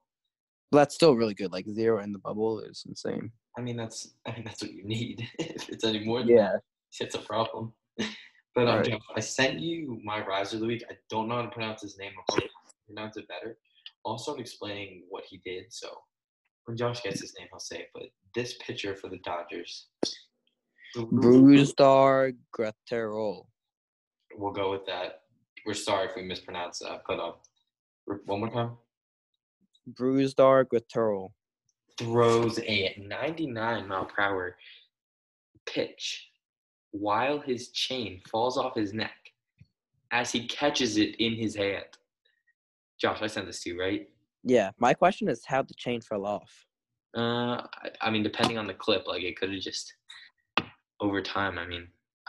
But 0.71 0.79
that's 0.79 0.95
still 0.95 1.15
really 1.15 1.33
good. 1.33 1.51
Like 1.51 1.67
zero 1.69 2.01
in 2.01 2.11
the 2.11 2.19
bubble 2.19 2.59
is 2.61 2.83
insane. 2.87 3.31
I 3.57 3.61
mean, 3.61 3.77
that's 3.77 4.15
I 4.25 4.31
mean 4.33 4.43
that's 4.45 4.61
what 4.61 4.71
you 4.73 4.83
need. 4.83 5.27
if 5.39 5.69
it's 5.73 5.83
any 5.83 6.03
more 6.05 6.19
than 6.19 6.29
Yeah. 6.29 6.51
that, 6.53 6.61
it's 6.99 7.15
a 7.15 7.19
problem. 7.19 7.73
But 8.55 8.69
um, 8.69 8.77
Right. 8.77 8.85
Jeff, 8.85 9.01
I 9.13 9.19
sent 9.19 9.59
you 9.59 9.99
my 10.05 10.25
riser 10.25 10.55
of 10.55 10.61
the 10.61 10.67
week. 10.67 10.81
I 10.89 10.95
don't 11.09 11.27
know 11.27 11.35
how 11.35 11.41
to 11.41 11.49
pronounce 11.49 11.81
his 11.81 11.97
name. 11.97 12.13
I'll 12.17 12.23
probably 12.29 12.49
pronounce 12.87 13.17
it 13.17 13.27
better. 13.27 13.57
I'll 14.05 14.17
start 14.17 14.39
explaining 14.39 15.03
what 15.09 15.25
he 15.25 15.41
did. 15.43 15.65
So 15.73 15.89
when 16.63 16.77
Josh 16.77 17.03
gets 17.03 17.19
his 17.19 17.33
name, 17.37 17.49
he'll 17.51 17.59
say 17.59 17.79
it. 17.79 17.89
But 17.93 18.03
this 18.33 18.53
pitcher 18.65 18.95
for 18.95 19.09
the 19.09 19.17
Dodgers, 19.17 19.87
Brusdar 20.95 22.33
Graterol. 22.57 23.47
We'll 24.37 24.53
go 24.53 24.71
with 24.71 24.85
that. 24.85 25.23
We're 25.65 25.73
sorry 25.73 26.07
if 26.07 26.15
we 26.15 26.23
mispronounce 26.23 26.79
that. 26.79 27.03
But 27.07 27.19
um, 27.19 27.33
one 28.25 28.39
more 28.39 28.49
time. 28.49 28.71
Brusdar 29.93 30.65
Graterol. 30.65 31.29
throws 31.97 32.59
a 32.59 32.95
99 33.07 33.87
mile 33.87 34.05
per 34.05 34.21
hour 34.21 34.57
pitch 35.65 36.27
while 36.91 37.39
his 37.39 37.69
chain 37.69 38.21
falls 38.29 38.57
off 38.57 38.75
his 38.75 38.93
neck 38.93 39.15
as 40.11 40.31
he 40.31 40.47
catches 40.47 40.97
it 40.97 41.15
in 41.19 41.33
his 41.33 41.55
hand. 41.55 41.85
Josh, 42.99 43.21
I 43.21 43.27
sent 43.27 43.47
this 43.47 43.61
to 43.63 43.71
you, 43.71 43.79
right? 43.79 44.07
Yeah, 44.43 44.71
my 44.79 44.93
question 44.93 45.27
is 45.27 45.43
how 45.45 45.63
the 45.63 45.73
chain 45.73 46.01
fell 46.01 46.25
off. 46.25 46.65
Uh, 47.17 47.61
I, 47.61 47.89
I 48.01 48.09
mean, 48.11 48.23
depending 48.23 48.57
on 48.57 48.67
the 48.67 48.73
clip, 48.73 49.07
like 49.07 49.23
it 49.23 49.37
could 49.37 49.51
have 49.51 49.61
just 49.61 49.93
over 50.99 51.21
time. 51.21 51.57
I 51.57 51.65
mean, 51.65 51.87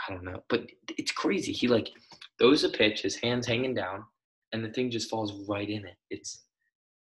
I 0.09 0.13
don't 0.13 0.25
know, 0.25 0.43
but 0.49 0.67
it's 0.97 1.13
crazy. 1.13 1.53
He 1.53 1.69
like 1.69 1.91
throws 2.39 2.65
a 2.65 2.69
pitch, 2.69 3.03
his 3.03 3.17
hands 3.17 3.47
hanging 3.47 3.75
down, 3.75 4.05
and 4.53 4.65
the 4.65 4.71
thing 4.71 4.91
just 4.91 5.11
falls 5.11 5.47
right 5.49 5.69
in 5.69 5.85
it. 5.87 5.97
It's 6.11 6.45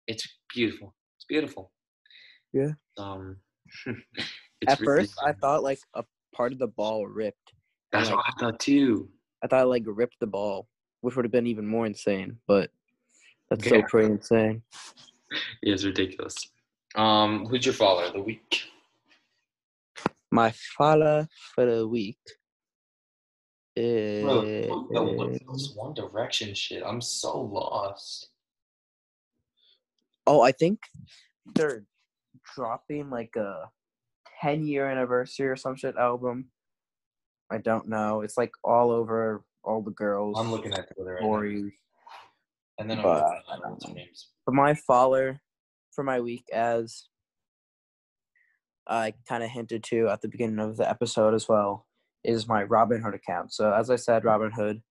it's 0.07 0.27
beautiful. 0.53 0.95
It's 1.17 1.25
beautiful. 1.25 1.71
Yeah. 2.53 2.71
Um. 2.97 3.37
it's 3.85 4.27
At 4.67 4.79
really- 4.79 5.03
first, 5.03 5.13
I 5.25 5.33
thought 5.33 5.63
like 5.63 5.79
a 5.93 6.03
part 6.35 6.51
of 6.51 6.59
the 6.59 6.67
ball 6.67 7.05
ripped. 7.07 7.53
and, 7.93 7.99
that's 8.01 8.09
like, 8.09 8.17
what 8.17 8.25
I 8.27 8.39
thought 8.39 8.59
too. 8.59 9.09
I 9.43 9.47
thought 9.47 9.63
it, 9.63 9.67
like 9.67 9.83
ripped 9.85 10.19
the 10.19 10.27
ball, 10.27 10.67
which 11.01 11.15
would 11.15 11.25
have 11.25 11.31
been 11.31 11.47
even 11.47 11.65
more 11.67 11.85
insane. 11.85 12.37
But 12.47 12.71
that's 13.49 13.65
Yeah. 13.65 13.81
pretty 13.87 14.13
insane. 14.13 14.63
Yeah, 15.61 15.73
it's 15.73 15.85
ridiculous. 15.85 16.35
Um, 16.95 17.45
who's 17.45 17.65
your 17.65 17.73
follower 17.75 18.05
of 18.05 18.13
the 18.13 18.21
week? 18.21 18.63
My 20.31 20.51
follow 20.77 21.27
for 21.55 21.65
the 21.65 21.87
week 21.87 22.17
is 23.79 24.23
Bro, 24.23 24.87
yo, 24.91 25.03
what's 25.13 25.39
this 25.51 25.73
One 25.75 25.93
Direction 25.93 26.53
shit? 26.53 26.83
I'm 26.85 27.01
so 27.01 27.39
lost. 27.41 28.29
oh, 30.27 30.41
I 30.41 30.51
think 30.51 30.79
they're 31.55 31.85
dropping 32.55 33.09
like 33.09 33.35
a 33.35 33.69
ten 34.41 34.65
year 34.65 34.89
anniversary 34.89 35.47
or 35.47 35.55
some 35.55 35.75
shit 35.75 35.95
album. 35.97 36.45
I 37.51 37.57
don't 37.57 37.87
know. 37.87 38.21
It's 38.21 38.37
like 38.37 38.51
all 38.63 38.91
over 38.91 39.43
all 39.63 39.81
the 39.81 39.91
girls. 39.91 40.37
I'm 40.39 40.51
looking 40.51 40.73
at 40.73 40.93
Twitter 40.93 41.13
right 41.15 41.21
now. 41.21 41.27
stories. 41.27 41.73
And 42.77 42.89
then 42.89 42.97
I'm 42.99 43.03
but 43.03 43.23
looking 43.23 43.41
at 43.53 43.59
don't 43.61 43.71
what's 43.71 43.85
her 43.85 43.93
know. 43.93 43.95
names. 43.95 44.27
But 44.45 44.55
my 44.55 44.73
follower 44.75 45.39
for 45.91 46.03
my 46.03 46.19
week, 46.19 46.45
as 46.53 47.07
I 48.87 49.13
kind 49.27 49.43
of 49.43 49.49
hinted 49.49 49.83
to 49.85 50.07
at 50.09 50.21
the 50.21 50.27
beginning 50.27 50.59
of 50.59 50.77
the 50.77 50.89
episode 50.89 51.33
as 51.33 51.47
well, 51.49 51.85
is 52.23 52.47
my 52.47 52.65
Robinhood 52.65 53.15
account. 53.15 53.53
So 53.53 53.71
as 53.73 53.89
I 53.89 53.95
said, 53.95 54.23
hmm. 54.23 54.29
Robinhood 54.29 54.81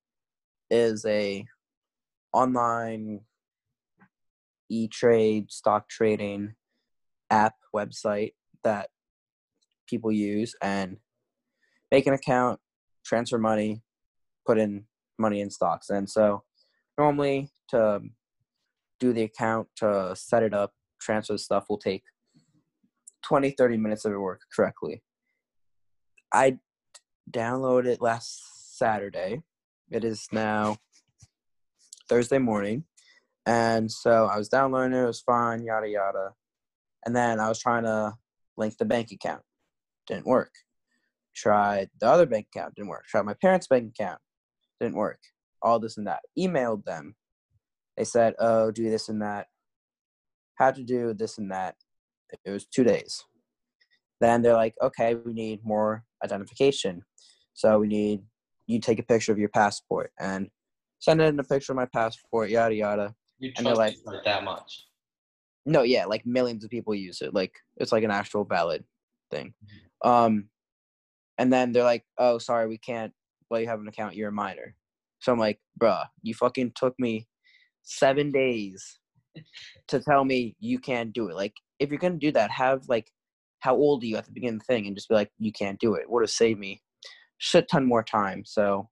is 0.70 1.04
a 1.06 1.44
online 2.32 3.20
e-trade 4.70 5.50
stock 5.50 5.88
trading 5.88 6.54
app 7.30 7.54
website 7.74 8.34
that 8.64 8.90
people 9.88 10.12
use 10.12 10.54
and 10.62 10.98
make 11.90 12.06
an 12.06 12.12
account, 12.12 12.60
transfer 13.04 13.38
money, 13.38 13.82
put 14.46 14.58
in 14.58 14.84
money 15.18 15.40
in 15.40 15.50
stocks. 15.50 15.88
And 15.88 16.08
so 16.08 16.44
normally 16.98 17.50
to 17.70 18.00
do 19.00 19.12
the 19.12 19.22
account 19.22 19.68
to 19.76 20.14
set 20.14 20.42
it 20.42 20.52
up, 20.52 20.72
transfer 21.00 21.38
stuff 21.38 21.66
will 21.68 21.78
take 21.78 22.02
20, 23.22 23.50
30 23.52 23.76
minutes 23.78 24.04
of 24.04 24.12
it 24.12 24.18
work 24.18 24.42
correctly. 24.54 25.02
I 26.32 26.58
downloaded 27.30 27.86
it 27.86 28.02
last 28.02 28.76
Saturday. 28.78 29.42
It 29.90 30.04
is 30.04 30.28
now 30.32 30.76
Thursday 32.08 32.38
morning. 32.38 32.84
And 33.46 33.90
so 33.90 34.26
I 34.26 34.36
was 34.36 34.48
downloading 34.48 34.96
it, 34.96 35.02
it 35.02 35.06
was 35.06 35.20
fine, 35.20 35.64
yada 35.64 35.88
yada. 35.88 36.32
And 37.06 37.16
then 37.16 37.40
I 37.40 37.48
was 37.48 37.58
trying 37.58 37.84
to 37.84 38.14
link 38.56 38.76
the 38.76 38.84
bank 38.84 39.10
account. 39.12 39.42
Didn't 40.06 40.26
work. 40.26 40.52
Tried 41.34 41.88
the 42.00 42.08
other 42.08 42.26
bank 42.26 42.48
account, 42.54 42.74
didn't 42.74 42.88
work. 42.88 43.04
Tried 43.06 43.24
my 43.24 43.34
parents' 43.34 43.68
bank 43.68 43.92
account, 43.98 44.20
didn't 44.80 44.96
work. 44.96 45.20
All 45.62 45.78
this 45.78 45.96
and 45.96 46.06
that. 46.06 46.20
Emailed 46.38 46.84
them, 46.84 47.14
they 47.96 48.04
said, 48.04 48.34
"Oh, 48.38 48.70
do 48.70 48.88
this 48.88 49.08
and 49.08 49.22
that." 49.22 49.48
Had 50.56 50.74
to 50.76 50.84
do 50.84 51.14
this 51.14 51.38
and 51.38 51.50
that. 51.50 51.76
It 52.44 52.50
was 52.50 52.66
two 52.66 52.84
days. 52.84 53.24
Then 54.20 54.42
they're 54.42 54.54
like, 54.54 54.74
"Okay, 54.82 55.14
we 55.14 55.32
need 55.32 55.64
more 55.64 56.04
identification, 56.22 57.04
so 57.58 57.76
we 57.80 57.88
need 57.88 58.20
you 58.68 58.78
take 58.78 59.00
a 59.00 59.02
picture 59.02 59.32
of 59.32 59.38
your 59.38 59.48
passport 59.48 60.12
and 60.20 60.48
send 61.00 61.20
in 61.20 61.40
a 61.40 61.42
picture 61.42 61.72
of 61.72 61.76
my 61.76 61.86
passport, 61.86 62.50
yada 62.50 62.72
yada." 62.74 63.14
You 63.40 63.50
And 63.56 63.66
they're 63.66 63.74
trust 63.74 64.06
like- 64.06 64.16
it 64.18 64.24
that 64.24 64.44
much. 64.44 64.84
No, 65.66 65.82
yeah, 65.82 66.04
like 66.06 66.24
millions 66.24 66.62
of 66.64 66.70
people 66.70 66.94
use 66.94 67.20
it. 67.20 67.34
Like 67.34 67.52
it's 67.78 67.90
like 67.90 68.04
an 68.04 68.12
actual 68.12 68.44
valid 68.44 68.84
thing. 69.32 69.54
Um, 70.04 70.48
and 71.36 71.52
then 71.52 71.72
they're 71.72 71.82
like, 71.94 72.04
"Oh, 72.16 72.38
sorry, 72.38 72.68
we 72.68 72.78
can't 72.78 73.12
let 73.50 73.62
you 73.62 73.68
have 73.68 73.80
an 73.80 73.88
account. 73.88 74.14
You're 74.14 74.28
a 74.28 74.32
minor." 74.46 74.76
So 75.18 75.32
I'm 75.32 75.38
like, 75.40 75.58
"Bruh, 75.80 76.06
you 76.22 76.32
fucking 76.34 76.72
took 76.76 76.94
me 77.00 77.26
seven 77.82 78.30
days 78.30 79.00
to 79.88 79.98
tell 80.00 80.24
me 80.24 80.54
you 80.60 80.78
can't 80.78 81.12
do 81.12 81.28
it. 81.28 81.34
Like, 81.34 81.54
if 81.80 81.90
you're 81.90 81.98
gonna 81.98 82.16
do 82.18 82.30
that, 82.32 82.50
have 82.52 82.88
like, 82.88 83.10
how 83.60 83.74
old 83.74 84.04
are 84.04 84.06
you 84.06 84.16
at 84.16 84.26
the 84.26 84.32
beginning 84.32 84.56
of 84.60 84.60
the 84.60 84.72
thing, 84.72 84.86
and 84.86 84.96
just 84.96 85.08
be 85.08 85.16
like, 85.16 85.32
you 85.38 85.50
can't 85.52 85.80
do 85.80 85.94
it. 85.94 86.08
Would 86.08 86.22
have 86.22 86.30
saved 86.30 86.60
me 86.60 86.80
shit 87.38 87.68
ton 87.70 87.86
more 87.86 88.02
time. 88.02 88.44
So 88.44 88.88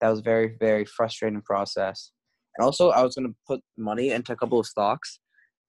that 0.00 0.08
was 0.08 0.20
very 0.20 0.56
very 0.58 0.84
frustrating 0.84 1.42
process. 1.42 2.12
And 2.56 2.64
also, 2.64 2.90
I 2.90 3.02
was 3.02 3.14
gonna 3.14 3.34
put 3.46 3.60
money 3.76 4.10
into 4.10 4.32
a 4.32 4.36
couple 4.36 4.58
of 4.58 4.66
stocks, 4.66 5.20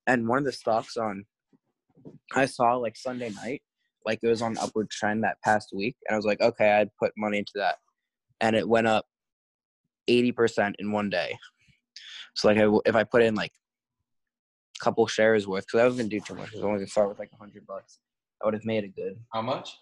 and 0.08 0.28
one 0.28 0.40
of 0.40 0.46
the 0.46 0.52
stocks 0.52 0.98
on 0.98 1.26
I 2.36 2.46
saw 2.46 2.76
like 2.76 2.96
Sunday 2.98 3.30
night, 3.30 3.62
like 4.06 4.20
it 4.24 4.28
was 4.28 4.42
on 4.42 4.58
upward 4.58 4.90
trend 4.90 5.24
that 5.24 5.38
past 5.44 5.70
week, 5.74 5.96
and 6.08 6.16
I 6.16 6.18
was 6.18 6.26
like, 6.26 6.42
okay, 6.42 6.72
I'd 6.72 6.96
put 7.00 7.12
money 7.18 7.40
into 7.40 7.54
that, 7.56 7.76
and 8.40 8.56
it 8.56 8.68
went 8.68 8.88
up 8.88 9.06
eighty 10.08 10.32
percent 10.32 10.76
in 10.80 10.92
one 10.92 11.10
day. 11.10 11.38
So 12.36 12.48
like, 12.48 12.58
I 12.58 12.68
if 12.86 12.96
I 12.96 13.04
put 13.04 13.22
in 13.22 13.36
like 13.36 13.52
a 14.80 14.84
couple 14.84 15.06
shares 15.08 15.48
worth, 15.48 15.66
because 15.66 15.82
I 15.82 15.86
was 15.86 15.98
gonna 15.98 16.10
do 16.10 16.20
too 16.20 16.36
much. 16.36 16.50
I 16.54 16.58
was 16.58 16.64
only 16.64 16.80
gonna 16.80 16.88
start 16.88 17.10
with 17.10 17.20
like 17.20 17.32
a 17.34 17.38
hundred 17.38 17.68
bucks. 17.68 18.00
I 18.42 18.46
would 18.46 18.54
have 18.54 18.66
made 18.66 18.84
a 18.84 18.88
good 18.88 19.20
How 19.34 19.42
much? 19.42 19.78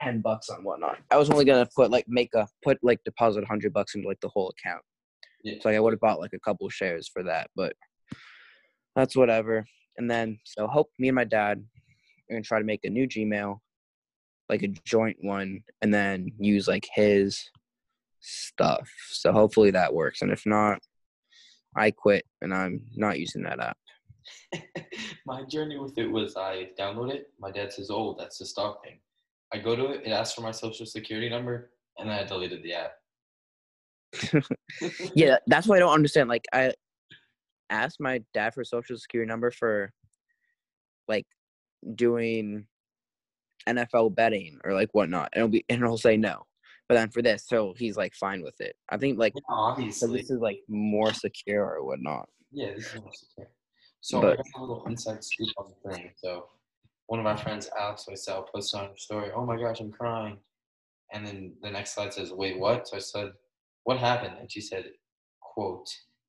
Ten 0.00 0.20
bucks 0.20 0.48
on 0.48 0.64
whatnot. 0.64 0.98
I 1.10 1.16
was 1.16 1.30
only 1.30 1.44
gonna 1.44 1.68
put 1.74 1.90
like 1.90 2.06
make 2.08 2.34
a 2.34 2.46
put 2.62 2.78
like 2.82 3.02
deposit 3.04 3.44
hundred 3.44 3.72
bucks 3.72 3.94
into 3.94 4.08
like 4.08 4.20
the 4.20 4.28
whole 4.28 4.50
account. 4.50 4.82
Yeah. 5.44 5.54
So 5.60 5.68
like 5.68 5.76
I 5.76 5.80
would 5.80 5.92
have 5.92 6.00
bought 6.00 6.20
like 6.20 6.32
a 6.32 6.40
couple 6.40 6.68
shares 6.68 7.08
for 7.08 7.22
that, 7.24 7.50
but 7.54 7.74
that's 8.96 9.16
whatever. 9.16 9.64
And 9.96 10.10
then 10.10 10.38
so 10.44 10.66
hope 10.66 10.90
me 10.98 11.08
and 11.08 11.16
my 11.16 11.24
dad 11.24 11.58
are 11.58 12.34
gonna 12.34 12.42
try 12.42 12.58
to 12.58 12.64
make 12.64 12.84
a 12.84 12.90
new 12.90 13.06
Gmail, 13.06 13.58
like 14.48 14.62
a 14.62 14.68
joint 14.84 15.16
one, 15.20 15.60
and 15.82 15.92
then 15.92 16.30
use 16.38 16.68
like 16.68 16.88
his 16.94 17.50
stuff. 18.20 18.88
So 19.10 19.32
hopefully 19.32 19.70
that 19.72 19.94
works. 19.94 20.22
And 20.22 20.30
if 20.30 20.44
not, 20.46 20.80
I 21.76 21.90
quit 21.90 22.24
and 22.42 22.52
I'm 22.52 22.82
not 22.96 23.18
using 23.18 23.42
that 23.42 23.60
app. 23.60 23.76
my 25.26 25.44
journey 25.44 25.78
with 25.78 25.96
it 25.98 26.10
was 26.10 26.36
I 26.36 26.70
download 26.78 27.12
it. 27.12 27.30
My 27.38 27.50
dad 27.50 27.72
says, 27.72 27.90
"Oh, 27.90 28.14
that's 28.18 28.38
the 28.38 28.46
stock 28.46 28.84
thing." 28.84 28.98
I 29.52 29.58
go 29.58 29.74
to 29.74 29.86
it. 29.90 30.02
It 30.04 30.10
asks 30.10 30.34
for 30.34 30.42
my 30.42 30.50
social 30.50 30.86
security 30.86 31.28
number, 31.28 31.70
and 31.96 32.08
then 32.08 32.18
I 32.18 32.24
deleted 32.24 32.62
the 32.62 32.74
app. 32.74 32.92
yeah, 35.14 35.38
that's 35.46 35.66
what 35.66 35.76
I 35.76 35.80
don't 35.80 35.92
understand. 35.92 36.28
Like 36.28 36.44
I 36.52 36.72
asked 37.70 38.00
my 38.00 38.22
dad 38.34 38.54
for 38.54 38.64
social 38.64 38.96
security 38.98 39.28
number 39.28 39.50
for 39.50 39.92
like 41.06 41.26
doing 41.94 42.66
NFL 43.68 44.14
betting 44.14 44.58
or 44.64 44.74
like 44.74 44.90
whatnot, 44.92 45.30
and 45.32 45.40
it'll 45.40 45.50
be 45.50 45.64
and 45.68 45.80
he'll 45.82 45.98
say 45.98 46.16
no. 46.16 46.44
But 46.88 46.94
then 46.94 47.10
for 47.10 47.20
this, 47.20 47.44
so 47.46 47.74
he's 47.76 47.96
like 47.96 48.14
fine 48.14 48.42
with 48.42 48.58
it. 48.60 48.74
I 48.88 48.96
think 48.96 49.18
like 49.18 49.34
Yeah, 49.36 49.40
so 49.40 49.54
obviously. 49.54 50.20
this 50.20 50.30
is 50.30 50.40
like 50.40 50.60
more 50.68 51.12
secure 51.12 51.64
or 51.64 51.84
whatnot. 51.84 52.28
Yeah, 52.50 52.72
this 52.74 52.94
is 52.94 53.00
more 53.00 53.12
secure. 53.12 53.48
So 54.00 54.18
I 54.18 54.36
got 54.36 54.46
a 54.56 54.60
little 54.60 54.84
inside 54.86 55.22
scoop 55.22 55.48
on 55.58 55.72
the 55.84 55.94
thing. 55.94 56.10
So 56.16 56.46
one 57.08 57.20
of 57.20 57.26
our 57.26 57.36
friends, 57.36 57.68
Alex 57.78 58.06
Oisel, 58.08 58.46
posted 58.54 58.80
on 58.80 58.86
her 58.90 58.96
story, 58.96 59.30
"Oh 59.34 59.44
my 59.44 59.56
gosh, 59.56 59.80
I'm 59.80 59.90
crying," 59.90 60.38
and 61.12 61.26
then 61.26 61.54
the 61.62 61.70
next 61.70 61.94
slide 61.94 62.12
says, 62.12 62.32
"Wait, 62.32 62.58
what?" 62.58 62.86
So 62.86 62.96
I 62.96 63.00
said, 63.00 63.32
"What 63.84 63.98
happened?" 63.98 64.36
And 64.38 64.50
she 64.50 64.60
said, 64.60 64.84
"Quote: 65.40 65.88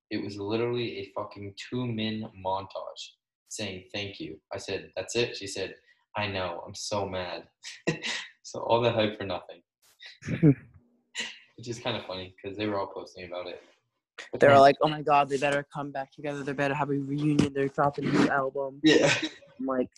It 0.10 0.24
was 0.24 0.38
literally 0.38 1.00
a 1.00 1.12
fucking 1.16 1.54
two-min 1.70 2.26
montage 2.46 3.04
saying 3.50 3.86
thank 3.94 4.20
you." 4.20 4.40
I 4.54 4.58
said, 4.58 4.92
"That's 4.96 5.16
it." 5.16 5.36
She 5.38 5.48
said, 5.48 5.76
"I 6.16 6.28
know. 6.28 6.64
I'm 6.66 6.76
so 6.76 7.06
mad." 7.06 7.44
so 8.44 8.60
all 8.62 8.82
that 8.82 8.96
hype 8.96 9.18
for 9.18 9.26
nothing. 9.26 9.62
Which 11.58 11.68
is 11.68 11.80
kind 11.80 11.98
of 11.98 12.06
funny 12.06 12.34
because 12.42 12.58
they 12.58 12.68
were 12.68 12.80
all 12.80 12.88
posting 12.88 13.26
about 13.28 13.48
it. 13.48 13.62
But 14.32 14.40
They're 14.40 14.52
then- 14.52 14.60
like, 14.60 14.78
oh 14.82 14.88
my 14.88 15.02
god, 15.02 15.28
they 15.28 15.38
better 15.38 15.66
come 15.74 15.92
back 15.92 16.12
together. 16.14 16.42
They 16.44 16.54
better 16.54 16.74
have 16.74 16.90
a 16.90 16.94
reunion. 16.94 17.52
They're 17.54 17.68
dropping 17.68 18.06
a 18.08 18.12
new 18.12 18.30
album. 18.30 18.80
yeah. 18.84 19.14
I'm 19.60 19.66
like, 19.66 19.90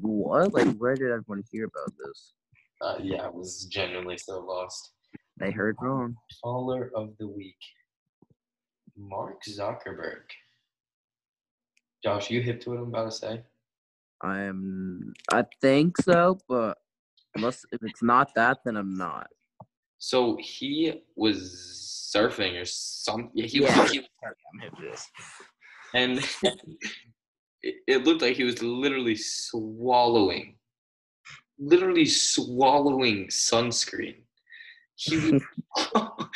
what? 0.00 0.52
Like, 0.52 0.76
where 0.76 0.94
did 0.94 1.10
everyone 1.10 1.42
hear 1.50 1.64
about 1.66 1.92
this? 1.98 2.32
Uh, 2.80 2.96
yeah, 3.02 3.22
I 3.22 3.28
was 3.28 3.66
genuinely 3.70 4.18
so 4.18 4.40
lost. 4.40 4.92
They 5.38 5.50
heard 5.50 5.76
wrong. 5.80 6.16
Caller 6.42 6.90
of 6.94 7.10
the 7.18 7.26
week, 7.28 7.58
Mark 8.96 9.42
Zuckerberg. 9.44 10.22
Josh, 12.04 12.30
you 12.30 12.40
hip 12.42 12.60
to 12.62 12.70
what 12.70 12.78
I'm 12.78 12.88
about 12.88 13.10
to 13.10 13.16
say? 13.16 13.42
I 14.22 14.40
am. 14.42 15.12
I 15.32 15.44
think 15.60 15.98
so, 15.98 16.38
but 16.48 16.78
unless 17.34 17.64
if 17.72 17.82
it's 17.82 18.02
not 18.02 18.34
that, 18.34 18.58
then 18.64 18.76
I'm 18.76 18.94
not. 18.94 19.28
So 19.98 20.36
he 20.40 21.02
was 21.16 22.12
surfing 22.14 22.60
or 22.60 22.64
something. 22.64 23.30
Yeah, 23.34 23.46
he 23.46 23.60
Yeah. 23.62 23.80
was. 23.80 23.90
He, 23.90 23.98
I'm 23.98 24.60
hip 24.60 24.76
to 24.76 24.82
this. 24.82 25.06
and 25.94 26.20
it, 27.62 27.76
it 27.86 28.04
looked 28.04 28.22
like 28.22 28.36
he 28.36 28.44
was 28.44 28.62
literally 28.62 29.16
swallowing, 29.16 30.56
literally 31.58 32.06
swallowing 32.06 33.26
sunscreen. 33.28 34.16
He. 34.96 35.16
was- 35.16 35.42
oh 35.94 36.30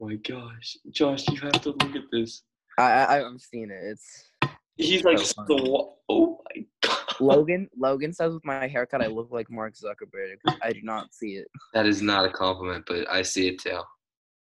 my 0.00 0.14
gosh, 0.16 0.76
Josh, 0.90 1.28
you 1.28 1.38
have 1.40 1.60
to 1.62 1.70
look 1.70 1.94
at 1.94 2.04
this. 2.10 2.42
I, 2.78 2.82
I 3.04 3.26
I've 3.28 3.40
seen 3.40 3.70
it. 3.70 3.80
It's 3.84 4.30
He's 4.76 5.04
like, 5.04 5.18
So 5.18 5.96
oh 6.08 6.40
my 6.54 6.64
god. 6.82 6.98
Logan. 7.20 7.68
Logan 7.76 8.12
says 8.12 8.32
with 8.32 8.44
my 8.44 8.66
haircut, 8.66 9.02
I 9.02 9.06
look 9.06 9.28
like 9.30 9.50
Mark 9.50 9.74
Zuckerberg. 9.74 10.36
I 10.62 10.72
do 10.72 10.80
not 10.82 11.12
see 11.12 11.34
it. 11.34 11.46
That 11.74 11.86
is 11.86 12.02
not 12.02 12.24
a 12.24 12.30
compliment, 12.30 12.84
but 12.86 13.08
I 13.10 13.22
see 13.22 13.48
it 13.48 13.60
too. 13.60 13.80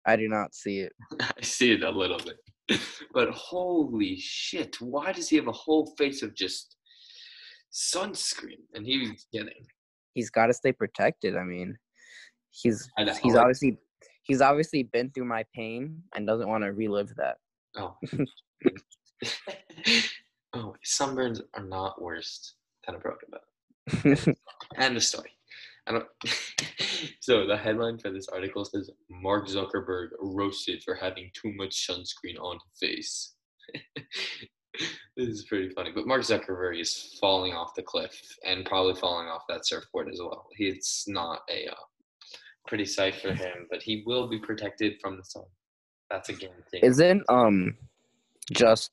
I 0.07 0.16
do 0.16 0.29
not 0.29 0.55
see 0.55 0.81
it. 0.81 0.92
I 1.21 1.42
see 1.42 1.73
it 1.73 1.83
a 1.83 1.90
little 1.90 2.18
bit. 2.18 2.37
But 3.14 3.31
holy 3.31 4.16
shit, 4.18 4.81
why 4.81 5.12
does 5.12 5.28
he 5.28 5.37
have 5.37 5.48
a 5.48 5.52
whole 5.52 5.94
face 5.96 6.22
of 6.22 6.35
just 6.35 6.76
sunscreen? 7.72 8.61
And 8.74 8.87
he 8.87 9.09
was 9.09 9.26
getting. 9.33 9.64
He's 10.14 10.31
got 10.31 10.46
to 10.46 10.52
stay 10.52 10.72
protected. 10.72 11.37
I 11.37 11.44
mean, 11.44 11.76
he's 12.50 12.88
he's 13.22 13.35
obviously 13.35 13.78
he's 14.22 14.40
obviously 14.40 14.83
been 14.85 15.11
through 15.11 15.24
my 15.24 15.44
pain 15.54 16.02
and 16.14 16.26
doesn't 16.26 16.48
want 16.48 16.64
to 16.64 16.72
relive 16.72 17.12
that. 17.16 17.37
Oh. 17.76 17.96
oh, 20.54 20.74
sunburns 20.87 21.40
are 21.54 21.64
not 21.64 22.00
worse 22.00 22.54
than 22.87 22.96
a 22.96 22.98
broken 22.98 23.28
bone. 23.31 24.37
And 24.76 24.96
the 24.96 25.00
story. 25.00 25.38
I 25.88 25.92
don't. 25.92 26.07
so 27.20 27.46
the 27.46 27.57
headline 27.57 27.98
for 27.98 28.11
this 28.11 28.29
article 28.29 28.64
says 28.64 28.90
Mark 29.09 29.48
Zuckerberg 29.48 30.09
roasted 30.20 30.83
for 30.85 30.94
having 30.94 31.31
too 31.35 31.53
much 31.57 31.87
sunscreen 31.88 32.38
on 32.40 32.59
his 32.59 32.79
face. 32.79 33.35
this 35.16 35.29
is 35.29 35.46
pretty 35.48 35.70
funny. 35.70 35.90
But 35.94 36.07
Mark 36.07 36.22
Zuckerberg 36.22 36.81
is 36.81 37.16
falling 37.20 37.53
off 37.53 37.74
the 37.74 37.83
cliff 37.83 38.20
and 38.44 38.64
probably 38.66 38.94
falling 38.94 39.29
off 39.29 39.42
that 39.48 39.66
surfboard 39.66 40.09
as 40.12 40.20
well. 40.20 40.46
It's 40.59 41.09
not 41.09 41.40
a 41.51 41.68
uh, 41.68 41.74
pretty 42.66 42.85
sight 42.85 43.16
for 43.16 43.33
him, 43.33 43.66
but 43.70 43.83
he 43.83 44.03
will 44.07 44.29
be 44.29 44.38
protected 44.38 44.94
from 45.01 45.16
the 45.16 45.24
sun. 45.24 45.44
That's 46.11 46.29
a 46.29 46.35
guarantee. 46.35 46.81
Isn't 46.83 47.22
um 47.29 47.77
just 48.53 48.92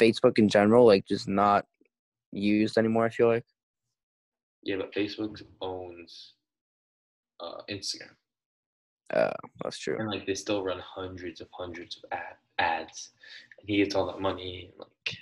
Facebook 0.00 0.38
in 0.38 0.48
general 0.48 0.86
like 0.86 1.06
just 1.06 1.28
not 1.28 1.64
used 2.32 2.78
anymore? 2.78 3.06
I 3.06 3.10
feel 3.10 3.28
like. 3.28 3.44
Yeah, 4.62 4.76
but 4.76 4.94
Facebook 4.94 5.42
owns 5.60 6.34
uh, 7.40 7.62
Instagram, 7.70 8.14
Uh, 9.12 9.32
that's 9.62 9.78
true. 9.78 9.96
and 9.98 10.08
like 10.08 10.26
they 10.26 10.34
still 10.34 10.62
run 10.62 10.78
hundreds 10.80 11.40
of 11.40 11.48
hundreds 11.52 11.96
of 11.96 12.04
ad- 12.12 12.36
ads, 12.58 13.10
and 13.58 13.68
he 13.68 13.78
gets 13.78 13.94
all 13.96 14.06
that 14.06 14.20
money. 14.20 14.70
And, 14.70 14.78
like, 14.78 15.16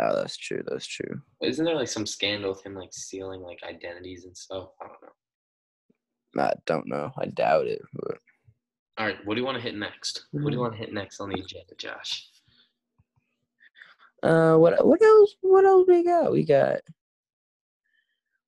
Oh, 0.00 0.16
that's 0.16 0.36
true. 0.36 0.62
That's 0.66 0.86
true. 0.86 1.20
isn't 1.42 1.64
there 1.64 1.74
like 1.76 1.88
some 1.88 2.06
scandal 2.06 2.50
with 2.52 2.64
him 2.64 2.74
like 2.74 2.92
stealing 2.92 3.40
like 3.42 3.58
identities 3.62 4.24
and 4.24 4.36
stuff? 4.36 4.70
I 4.80 4.86
don't 4.86 5.02
know. 5.02 6.42
I 6.42 6.52
don't 6.66 6.86
know. 6.88 7.12
I 7.18 7.26
doubt 7.26 7.66
it. 7.66 7.82
But 7.92 8.18
All 8.98 9.06
right, 9.06 9.18
what 9.26 9.34
do 9.34 9.40
you 9.40 9.44
want 9.46 9.56
to 9.58 9.62
hit 9.62 9.74
next? 9.76 10.26
What 10.32 10.46
do 10.50 10.54
you 10.56 10.60
want 10.60 10.72
to 10.72 10.78
hit 10.78 10.92
next 10.94 11.20
on 11.20 11.28
the 11.28 11.40
agenda, 11.40 11.74
Josh? 11.76 12.28
uh, 14.22 14.56
what 14.56 14.84
what 14.86 15.00
else? 15.02 15.34
What 15.40 15.64
else 15.64 15.86
we 15.86 16.02
got? 16.04 16.32
We 16.32 16.44
got. 16.44 16.80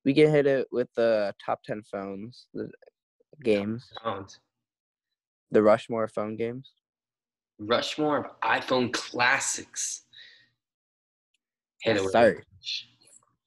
We 0.05 0.15
can 0.15 0.31
hit 0.31 0.47
it 0.47 0.67
with 0.73 0.89
the 0.95 1.35
top 1.45 1.63
ten 1.63 1.83
phones, 1.83 2.47
the 2.55 2.71
games, 3.43 3.89
Phones. 4.03 4.41
the 5.51 5.63
Rushmore 5.63 6.09
phone 6.09 6.37
games. 6.37 6.73
Rushmore 7.59 8.19
of 8.19 8.41
iPhone 8.41 8.93
classics. 8.93 10.03
Hit 11.83 11.93
it 11.93 11.95
Yes, 11.97 12.05
with 12.05 12.13
sir. 12.13 12.43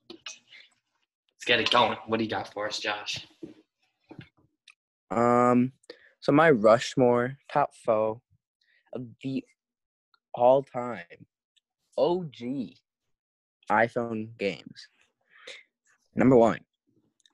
Let's 0.09 1.45
get 1.45 1.59
it 1.59 1.69
going. 1.71 1.97
What 2.07 2.17
do 2.17 2.23
you 2.23 2.29
got 2.29 2.51
for 2.53 2.67
us, 2.67 2.79
Josh? 2.79 3.27
Um, 5.11 5.73
so 6.21 6.31
my 6.31 6.49
Rushmore 6.51 7.37
top 7.51 7.71
four 7.75 8.21
of 8.93 9.05
the 9.23 9.43
all-time 10.33 11.25
OG 11.97 12.35
iPhone 13.69 14.37
games. 14.37 14.87
Number 16.15 16.35
one, 16.35 16.59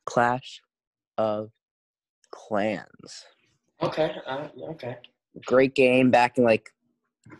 Clash 0.05 0.61
of 1.17 1.49
Clans. 2.31 3.25
Okay. 3.81 4.11
Uh, 4.25 4.47
okay. 4.69 4.97
Great 5.45 5.75
game 5.75 6.11
back 6.11 6.37
in 6.37 6.43
like 6.43 6.69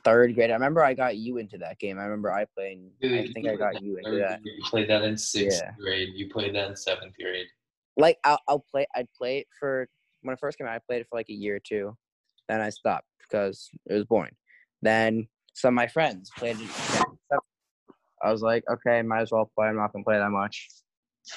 third 0.04 0.36
grade. 0.36 0.52
I 0.52 0.54
remember 0.54 0.84
I 0.84 0.94
got 0.94 1.18
you 1.18 1.38
into 1.38 1.58
that 1.60 1.80
game. 1.80 2.00
I 2.00 2.04
remember 2.04 2.32
I 2.32 2.46
played. 2.46 2.80
I 3.04 3.28
think 3.34 3.48
I 3.48 3.56
got 3.56 3.82
you 3.82 3.98
into 3.98 4.18
that. 4.20 4.40
You 4.44 4.64
played 4.66 4.90
that 4.90 5.04
in 5.04 5.18
sixth 5.18 5.62
Yeah. 5.64 5.72
grade. 5.80 6.10
You 6.16 6.30
played 6.30 6.56
that 6.56 6.70
in 6.70 6.76
seventh 6.76 7.16
grade. 7.20 7.48
Like 7.98 8.18
I'll, 8.24 8.40
I'll 8.48 8.66
play. 8.72 8.86
I'd 8.96 9.12
play 9.18 9.40
it 9.40 9.48
for 9.60 9.88
when 10.22 10.34
I 10.34 10.38
first 10.38 10.58
came 10.58 10.68
out. 10.68 10.74
I 10.76 10.80
played 10.88 11.02
it 11.02 11.08
for 11.10 11.18
like 11.18 11.30
a 11.30 11.34
year 11.34 11.56
or 11.56 11.60
two. 11.60 11.98
Then 12.48 12.62
I 12.62 12.70
stopped 12.70 13.08
because 13.20 13.70
it 13.90 13.94
was 13.94 14.06
boring. 14.06 14.36
Then 14.82 15.28
some 15.54 15.74
of 15.74 15.76
my 15.76 15.88
friends 15.88 16.32
played 16.38 16.58
it. 16.60 16.70
I 18.24 18.32
was 18.32 18.42
like, 18.42 18.64
okay, 18.72 19.02
might 19.02 19.22
as 19.22 19.32
well 19.32 19.52
play. 19.56 19.68
I'm 19.68 19.76
not 19.76 19.92
gonna 19.92 20.06
play 20.06 20.18
that 20.18 20.30
much. 20.30 20.68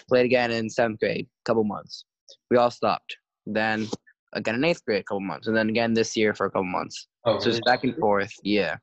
Played 0.09 0.27
again 0.27 0.51
in 0.51 0.69
seventh 0.71 1.01
grade, 1.01 1.27
a 1.27 1.45
couple 1.45 1.65
months. 1.65 2.05
We 2.51 2.57
all 2.57 2.71
stopped. 2.71 3.17
Then 3.47 3.89
again 4.33 4.55
in 4.57 4.65
eighth 4.65 4.85
grade 4.85 5.01
a 5.01 5.05
couple 5.05 5.21
months, 5.21 5.47
and 5.47 5.57
then 5.57 5.69
again 5.69 5.95
this 5.95 6.17
year 6.17 6.35
for 6.35 6.47
a 6.47 6.51
couple 6.51 6.65
months. 6.65 7.07
Oh, 7.25 7.39
So 7.39 7.51
it's 7.51 7.61
back 7.61 7.85
and 7.85 7.97
forth. 7.97 8.33
Yeah, 8.43 8.77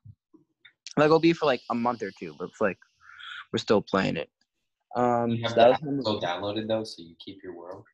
like 0.97 1.05
it'll 1.05 1.19
be 1.19 1.33
for 1.33 1.45
like 1.45 1.61
a 1.69 1.75
month 1.75 2.01
or 2.03 2.11
two, 2.19 2.35
but 2.37 2.49
it's 2.49 2.61
like 2.61 2.77
we're 3.51 3.59
still 3.59 3.81
playing 3.81 4.17
it. 4.17 4.29
Um, 4.95 5.31
You 5.31 5.43
have 5.43 5.55
that 5.55 5.81
was 5.81 6.05
one. 6.05 6.19
downloaded 6.21 6.67
though, 6.67 6.83
so 6.83 7.01
you 7.01 7.15
keep 7.23 7.39
your 7.43 7.55
world. 7.55 7.85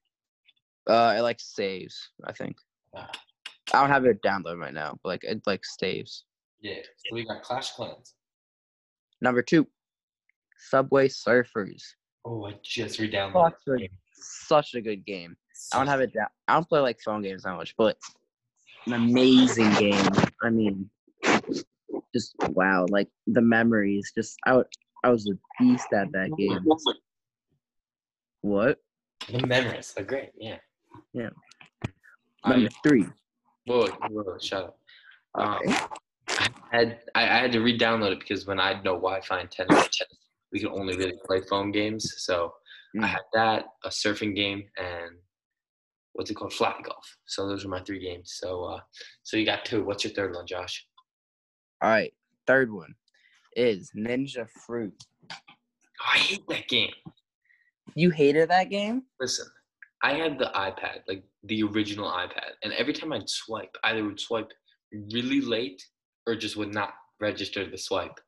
Uh, 0.88 1.16
it 1.18 1.22
like 1.22 1.40
saves. 1.40 2.10
I 2.26 2.34
think. 2.34 2.58
Ah. 2.96 3.10
I 3.74 3.82
don't 3.82 3.90
have 3.90 4.06
it 4.06 4.22
downloaded 4.22 4.60
right 4.60 4.74
now, 4.74 4.98
but 5.04 5.10
like 5.10 5.24
it 5.24 5.42
like 5.46 5.64
saves. 5.66 6.26
Yeah. 6.62 6.76
So 6.98 7.14
we 7.14 7.26
got 7.26 7.44
Clash 7.44 7.72
Clans. 7.74 8.16
Number 9.22 9.42
two, 9.42 9.68
Subway 10.70 11.08
Surfers. 11.08 11.84
Oh, 12.28 12.46
I 12.46 12.56
just 12.62 13.00
re-downloaded. 13.00 13.54
Such 13.66 13.82
a, 13.82 13.90
such 14.14 14.74
a 14.76 14.82
good 14.82 15.06
game. 15.06 15.38
I 15.74 15.78
don't 15.78 15.88
have 15.88 16.02
it 16.02 16.14
down. 16.14 16.28
I 16.50 16.56
don't 16.56 16.68
play 16.68 16.82
like 16.82 17.00
phone 17.00 17.22
games 17.22 17.44
that 17.44 17.56
much, 17.56 17.74
but 17.78 17.98
an 18.86 18.94
amazing 18.94 19.74
game. 19.76 20.06
I 20.44 20.50
mean, 20.50 20.90
just 22.14 22.36
wow, 22.50 22.86
like 22.90 23.08
the 23.28 23.42
memories. 23.42 24.12
Just 24.14 24.38
I, 24.46 24.58
would, 24.58 24.68
I 25.06 25.10
was 25.10 25.30
a 25.30 25.38
beast 25.58 25.88
at 25.94 26.12
that 26.12 26.32
game. 26.38 26.66
What? 28.42 28.80
The 29.32 29.48
memories, 29.48 29.94
they're 29.96 30.04
great. 30.04 30.32
Yeah. 30.38 30.58
Yeah. 31.14 31.30
Number 32.46 32.70
three. 32.86 33.06
whoa, 33.66 33.88
whoa, 33.88 34.38
shut 34.42 34.64
up. 34.64 34.80
Um, 35.36 35.60
Okay. 35.66 35.78
I 36.72 36.78
had 36.78 37.00
I, 37.16 37.24
I 37.24 37.38
had 37.38 37.54
to 37.54 37.62
re-download 37.62 38.12
it 38.12 38.20
because 38.20 38.46
when 38.46 38.60
I 38.60 38.74
had 38.74 38.84
no 38.84 38.96
Wi-Fi 38.96 39.40
in 39.40 39.48
Tennessee, 39.48 40.04
we 40.52 40.60
could 40.60 40.72
only 40.72 40.96
really 40.96 41.18
play 41.26 41.42
phone 41.42 41.72
games. 41.72 42.14
So 42.18 42.54
I 42.96 43.00
Mm. 43.00 43.08
had 43.08 43.22
that, 43.34 43.66
a 43.84 43.90
surfing 43.90 44.36
game, 44.36 44.70
and 44.78 45.18
what's 46.14 46.32
it 46.32 46.36
called, 46.36 46.54
flat 46.54 46.82
golf. 46.84 47.18
So 47.26 47.48
those 47.48 47.64
were 47.64 47.70
my 47.70 47.82
three 47.84 48.00
games. 48.00 48.34
So 48.40 48.64
uh, 48.64 48.80
so 49.24 49.38
you 49.38 49.46
got 49.46 49.66
two. 49.66 49.84
What's 49.84 50.04
your 50.04 50.14
third 50.14 50.34
one, 50.34 50.48
Josh? 50.48 50.88
All 51.82 51.90
right. 51.90 52.14
Third 52.48 52.72
one 52.72 52.96
is 53.56 53.92
Ninja 53.96 54.48
Fruit. 54.66 54.94
Oh, 55.32 55.36
I 56.14 56.18
hate 56.18 56.48
that 56.48 56.68
game. 56.68 56.94
You 57.96 58.10
hated 58.10 58.50
that 58.50 58.70
game? 58.70 59.04
Listen, 59.20 59.48
I 60.04 60.14
had 60.14 60.38
the 60.40 60.52
iPad, 60.56 61.02
like 61.08 61.24
the 61.44 61.64
original 61.64 62.10
iPad, 62.10 62.52
and 62.64 62.72
every 62.74 62.94
time 62.94 63.12
I'd 63.14 63.30
swipe, 63.30 63.76
either 63.84 64.04
would 64.04 64.20
swipe 64.20 64.52
really 65.12 65.42
late 65.42 65.84
or 66.26 66.36
just 66.36 66.56
would 66.56 66.74
not 66.74 66.94
register 67.20 67.70
the 67.70 67.78
swipe. 67.78 68.20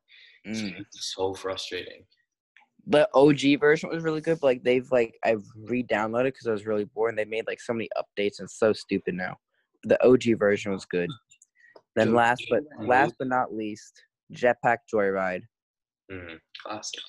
So 0.46 0.52
Mm. 0.52 0.80
it's 0.80 1.14
so 1.14 1.34
frustrating. 1.34 2.04
The 2.86 3.08
OG 3.14 3.56
version 3.60 3.90
was 3.90 4.02
really 4.02 4.20
good, 4.22 4.38
but 4.40 4.46
like 4.46 4.62
they've 4.62 4.90
like 4.90 5.14
I've 5.22 5.44
re-downloaded 5.54 6.24
because 6.32 6.46
I 6.46 6.52
was 6.52 6.66
really 6.66 6.86
bored. 6.86 7.10
and 7.10 7.18
They 7.18 7.24
made 7.26 7.46
like 7.46 7.60
so 7.60 7.72
many 7.74 7.88
updates 7.96 8.38
and 8.40 8.50
so 8.50 8.72
stupid 8.72 9.14
now. 9.14 9.36
The 9.84 10.02
OG 10.04 10.38
version 10.38 10.72
was 10.72 10.86
good. 10.86 11.10
Then 11.94 12.08
Dude, 12.08 12.16
last 12.16 12.42
but 12.50 12.62
last 12.78 13.14
but 13.18 13.28
not 13.28 13.54
least, 13.54 14.02
Jetpack 14.32 14.78
Joyride, 14.92 15.42
Mm, 16.10 16.40
classic. 16.62 17.00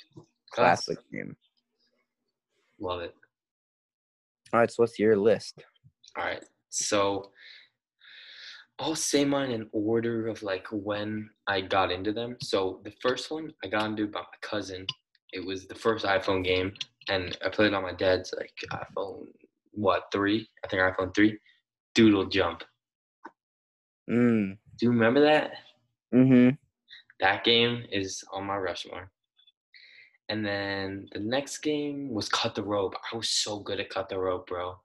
Classic. 0.51 0.97
classic 0.97 1.11
game. 1.11 1.35
Love 2.79 3.01
it. 3.01 3.15
All 4.53 4.59
right, 4.59 4.69
so 4.69 4.83
what's 4.83 4.99
your 4.99 5.15
list? 5.17 5.63
All 6.17 6.25
right. 6.25 6.43
So 6.69 7.31
I'll 8.81 8.95
say 8.95 9.23
mine 9.23 9.51
in 9.51 9.69
order 9.73 10.27
of 10.27 10.41
like 10.41 10.65
when 10.71 11.29
I 11.45 11.61
got 11.61 11.91
into 11.91 12.11
them. 12.11 12.35
So 12.41 12.81
the 12.83 12.91
first 12.99 13.29
one 13.29 13.53
I 13.63 13.67
got 13.67 13.85
into 13.85 14.07
by 14.07 14.21
my 14.21 14.37
cousin. 14.41 14.87
It 15.33 15.45
was 15.45 15.67
the 15.67 15.75
first 15.75 16.03
iPhone 16.03 16.43
game, 16.43 16.73
and 17.07 17.37
I 17.45 17.49
played 17.49 17.73
on 17.73 17.83
my 17.83 17.93
dad's 17.93 18.33
like 18.35 18.51
iPhone 18.73 19.27
what 19.73 20.05
three? 20.11 20.49
I 20.65 20.67
think 20.67 20.81
iPhone 20.81 21.13
three. 21.15 21.37
Doodle 21.93 22.25
Jump. 22.25 22.63
Mm. 24.09 24.57
Do 24.77 24.85
you 24.85 24.89
remember 24.89 25.21
that? 25.21 25.51
Mm-hmm. 26.13 26.55
That 27.19 27.43
game 27.43 27.83
is 27.91 28.23
on 28.33 28.45
my 28.45 28.57
Rushmore. 28.57 29.11
And 30.27 30.43
then 30.43 31.07
the 31.13 31.19
next 31.19 31.59
game 31.59 32.09
was 32.09 32.29
Cut 32.29 32.55
the 32.55 32.63
Rope. 32.63 32.95
I 33.13 33.15
was 33.15 33.29
so 33.29 33.59
good 33.59 33.79
at 33.79 33.89
Cut 33.91 34.09
the 34.09 34.17
Rope, 34.17 34.47
bro. 34.47 34.75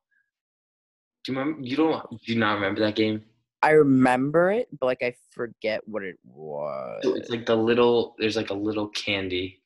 Do 1.25 1.33
you 1.33 1.39
remember? 1.39 1.67
You 1.67 1.77
don't? 1.77 2.11
Do 2.11 2.33
you 2.33 2.39
not 2.39 2.55
remember 2.55 2.81
that 2.81 2.95
game? 2.95 3.23
I 3.63 3.71
remember 3.71 4.51
it, 4.51 4.69
but 4.79 4.87
like 4.87 5.03
I 5.03 5.15
forget 5.31 5.81
what 5.87 6.03
it 6.03 6.17
was. 6.25 7.01
So 7.03 7.15
it's 7.15 7.31
like 7.31 7.47
the 7.47 7.57
little. 7.57 8.15
There's 8.19 8.37
like 8.37 8.51
a 8.51 8.55
little 8.55 8.89
candy, 8.89 9.63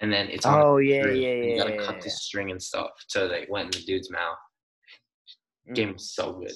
and 0.00 0.12
then 0.12 0.28
it's 0.28 0.44
on. 0.44 0.60
Oh 0.60 0.76
yeah, 0.78 1.02
string, 1.02 1.22
yeah, 1.22 1.34
You 1.34 1.56
gotta 1.58 1.74
yeah, 1.74 1.86
cut 1.86 2.02
the 2.02 2.10
string 2.10 2.50
and 2.50 2.62
stuff, 2.62 2.90
so 3.06 3.28
they 3.28 3.46
went 3.48 3.74
in 3.74 3.80
the 3.80 3.86
dude's 3.86 4.10
mouth. 4.10 4.36
yeah. 5.66 5.74
Game 5.74 5.92
was 5.94 6.12
so 6.12 6.32
good. 6.32 6.52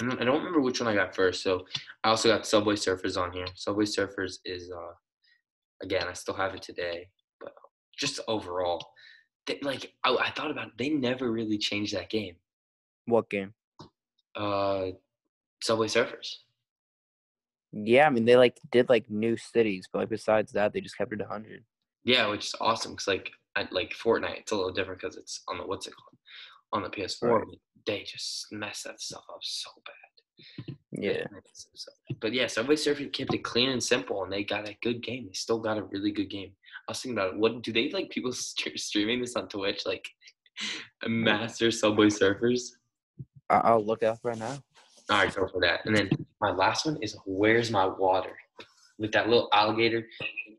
I 0.00 0.06
don't, 0.06 0.20
I 0.22 0.24
don't 0.24 0.38
remember 0.38 0.60
which 0.60 0.80
one 0.80 0.88
I 0.88 0.94
got 0.94 1.14
first. 1.14 1.42
So 1.42 1.66
I 2.04 2.10
also 2.10 2.28
got 2.28 2.46
Subway 2.46 2.76
Surfers 2.76 3.20
on 3.20 3.32
here. 3.32 3.46
Subway 3.54 3.84
Surfers 3.84 4.38
is 4.44 4.70
uh 4.70 4.92
again 5.82 6.06
I 6.08 6.12
still 6.14 6.34
have 6.34 6.54
it 6.54 6.62
today, 6.62 7.08
but 7.40 7.52
just 7.96 8.20
overall, 8.28 8.92
they, 9.46 9.58
like 9.62 9.92
I, 10.04 10.16
I 10.16 10.30
thought 10.30 10.50
about 10.50 10.68
it, 10.68 10.72
they 10.78 10.88
never 10.88 11.30
really 11.30 11.58
changed 11.58 11.94
that 11.94 12.10
game. 12.10 12.36
What 13.06 13.28
game? 13.28 13.54
Uh, 14.36 14.92
Subway 15.60 15.86
Surfers. 15.86 16.36
Yeah, 17.72 18.06
I 18.06 18.10
mean 18.10 18.24
they 18.24 18.36
like 18.36 18.58
did 18.72 18.88
like 18.88 19.10
new 19.10 19.36
cities, 19.36 19.88
but 19.92 20.00
like 20.00 20.08
besides 20.08 20.52
that, 20.52 20.72
they 20.72 20.80
just 20.80 20.96
kept 20.96 21.12
it 21.12 21.20
hundred. 21.20 21.64
Yeah, 22.04 22.28
which 22.28 22.46
is 22.46 22.54
awesome 22.60 22.92
because 22.92 23.08
like 23.08 23.30
I, 23.56 23.68
like 23.70 23.92
Fortnite, 23.92 24.38
it's 24.38 24.52
a 24.52 24.56
little 24.56 24.72
different 24.72 25.00
because 25.00 25.16
it's 25.16 25.42
on 25.48 25.58
the 25.58 25.66
what's 25.66 25.86
it 25.86 25.94
called 25.94 26.18
on 26.72 26.82
the 26.82 26.88
PS4. 26.88 27.22
Right. 27.22 27.58
They 27.86 28.04
just 28.04 28.46
mess 28.52 28.82
that 28.82 29.00
stuff 29.00 29.24
up 29.30 29.40
so 29.42 29.70
bad. 29.84 30.74
Yeah. 30.92 31.24
But 32.20 32.32
yeah, 32.32 32.46
Subway 32.46 32.76
Surfers 32.76 33.12
kept 33.12 33.34
it 33.34 33.44
clean 33.44 33.70
and 33.70 33.82
simple, 33.82 34.24
and 34.24 34.32
they 34.32 34.44
got 34.44 34.68
a 34.68 34.76
good 34.82 35.02
game. 35.02 35.26
They 35.26 35.32
still 35.32 35.58
got 35.58 35.78
a 35.78 35.82
really 35.82 36.12
good 36.12 36.30
game. 36.30 36.52
I 36.88 36.92
was 36.92 37.00
thinking 37.00 37.18
about 37.18 37.34
it. 37.34 37.38
What 37.38 37.62
do 37.62 37.72
they 37.72 37.90
like? 37.90 38.10
People 38.10 38.32
st- 38.34 38.78
streaming 38.78 39.20
this 39.20 39.36
on 39.36 39.48
Twitch, 39.48 39.84
like 39.86 40.08
a 41.04 41.08
master 41.08 41.70
Subway 41.70 42.06
Surfers. 42.06 42.70
I'll 43.50 43.84
look 43.84 44.02
it 44.02 44.06
up 44.06 44.18
right 44.22 44.38
now. 44.38 44.58
All 45.10 45.18
right, 45.18 45.34
go 45.34 45.46
for 45.48 45.60
that. 45.62 45.80
And 45.86 45.96
then 45.96 46.10
my 46.40 46.50
last 46.50 46.84
one 46.84 46.98
is 47.02 47.16
"Where's 47.24 47.70
My 47.70 47.86
Water?" 47.86 48.36
With 48.98 49.12
that 49.12 49.28
little 49.28 49.48
alligator, 49.52 50.06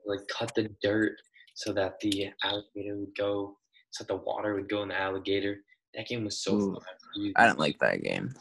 like 0.05 0.21
cut 0.27 0.53
the 0.55 0.69
dirt 0.81 1.13
so 1.53 1.73
that 1.73 1.99
the 1.99 2.29
alligator 2.43 2.97
would 2.97 3.15
go, 3.17 3.57
so 3.91 4.03
that 4.03 4.07
the 4.07 4.15
water 4.15 4.55
would 4.55 4.69
go 4.69 4.81
in 4.83 4.89
the 4.89 4.99
alligator. 4.99 5.57
That 5.93 6.07
game 6.07 6.23
was 6.23 6.41
so 6.41 6.55
Ooh, 6.55 6.73
fun. 6.73 7.33
I 7.35 7.47
didn't 7.47 7.59
like 7.59 7.77
that 7.79 8.01
game. 8.01 8.33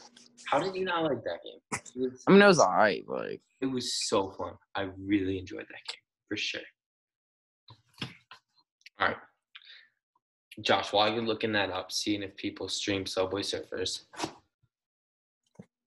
How 0.49 0.59
did 0.59 0.75
you 0.75 0.85
not 0.85 1.03
like 1.03 1.23
that 1.23 1.39
game? 1.43 1.81
Was, 2.11 2.23
I 2.27 2.31
mean, 2.31 2.41
it 2.41 2.47
was 2.47 2.59
alright, 2.59 3.03
but 3.07 3.29
like, 3.29 3.41
it 3.61 3.65
was 3.65 4.07
so 4.07 4.31
fun. 4.31 4.53
I 4.73 4.87
really 4.97 5.37
enjoyed 5.37 5.65
that 5.67 5.91
game 5.91 6.01
for 6.27 6.37
sure. 6.37 6.61
All 8.99 9.07
right, 9.07 9.17
Josh, 10.61 10.93
while 10.93 11.11
you're 11.11 11.23
looking 11.23 11.51
that 11.53 11.71
up, 11.71 11.91
seeing 11.91 12.23
if 12.23 12.35
people 12.37 12.69
stream 12.69 13.05
Subway 13.05 13.41
Surfers, 13.41 14.03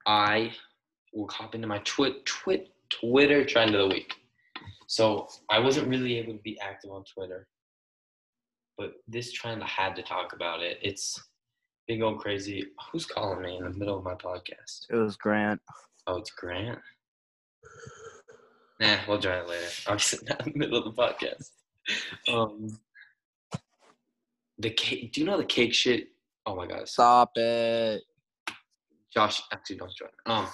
I 0.07 0.53
will 1.13 1.29
hop 1.29 1.55
into 1.55 1.67
my 1.67 1.79
twit 1.85 2.25
twit 2.27 2.73
Twitter 2.91 3.45
trend 3.45 3.75
of 3.75 3.89
the 3.89 3.95
week. 3.95 4.15
So 4.87 5.29
I 5.51 5.59
wasn't 5.59 5.89
really 5.89 6.19
able 6.19 6.35
to 6.35 6.43
be 6.43 6.59
active 6.61 6.91
on 6.91 7.05
Twitter, 7.05 7.47
but 8.77 8.93
this 9.09 9.33
trend 9.33 9.63
I 9.63 9.67
had 9.67 9.97
to 9.97 10.03
talk 10.03 10.35
about 10.35 10.63
it. 10.63 10.79
It's 10.83 11.19
been 11.89 12.01
going 12.01 12.19
crazy. 12.19 12.67
Who's 12.91 13.07
calling 13.07 13.43
me 13.43 13.57
in 13.57 13.65
the 13.65 13.71
middle 13.71 13.99
of 13.99 14.05
my 14.05 14.15
podcast? 14.15 14.91
it 14.91 14.97
was 14.97 15.17
Grant. 15.17 15.61
Oh, 16.07 16.19
it's 16.19 16.31
Grant. 16.31 16.79
Nah, 18.81 18.99
we'll 19.07 19.19
join 19.19 19.39
it 19.39 19.49
later. 19.49 19.67
Obviously, 19.87 20.27
not 20.29 20.47
in 20.47 20.53
the 20.53 20.59
middle 20.59 20.79
of 20.79 20.85
the 20.85 21.03
podcast. 21.03 21.51
Um, 22.29 22.79
the 24.59 24.71
cake. 24.71 25.13
Do 25.13 25.21
you 25.21 25.27
know 25.27 25.37
the 25.37 25.45
cake 25.45 25.75
shit? 25.75 26.09
Oh 26.45 26.57
my 26.57 26.67
god, 26.67 26.89
Stop 26.89 27.33
it. 27.37 28.03
Josh, 29.15 29.43
actually, 29.53 29.77
don't 29.77 29.93
join. 29.95 30.09
Um, 30.27 30.49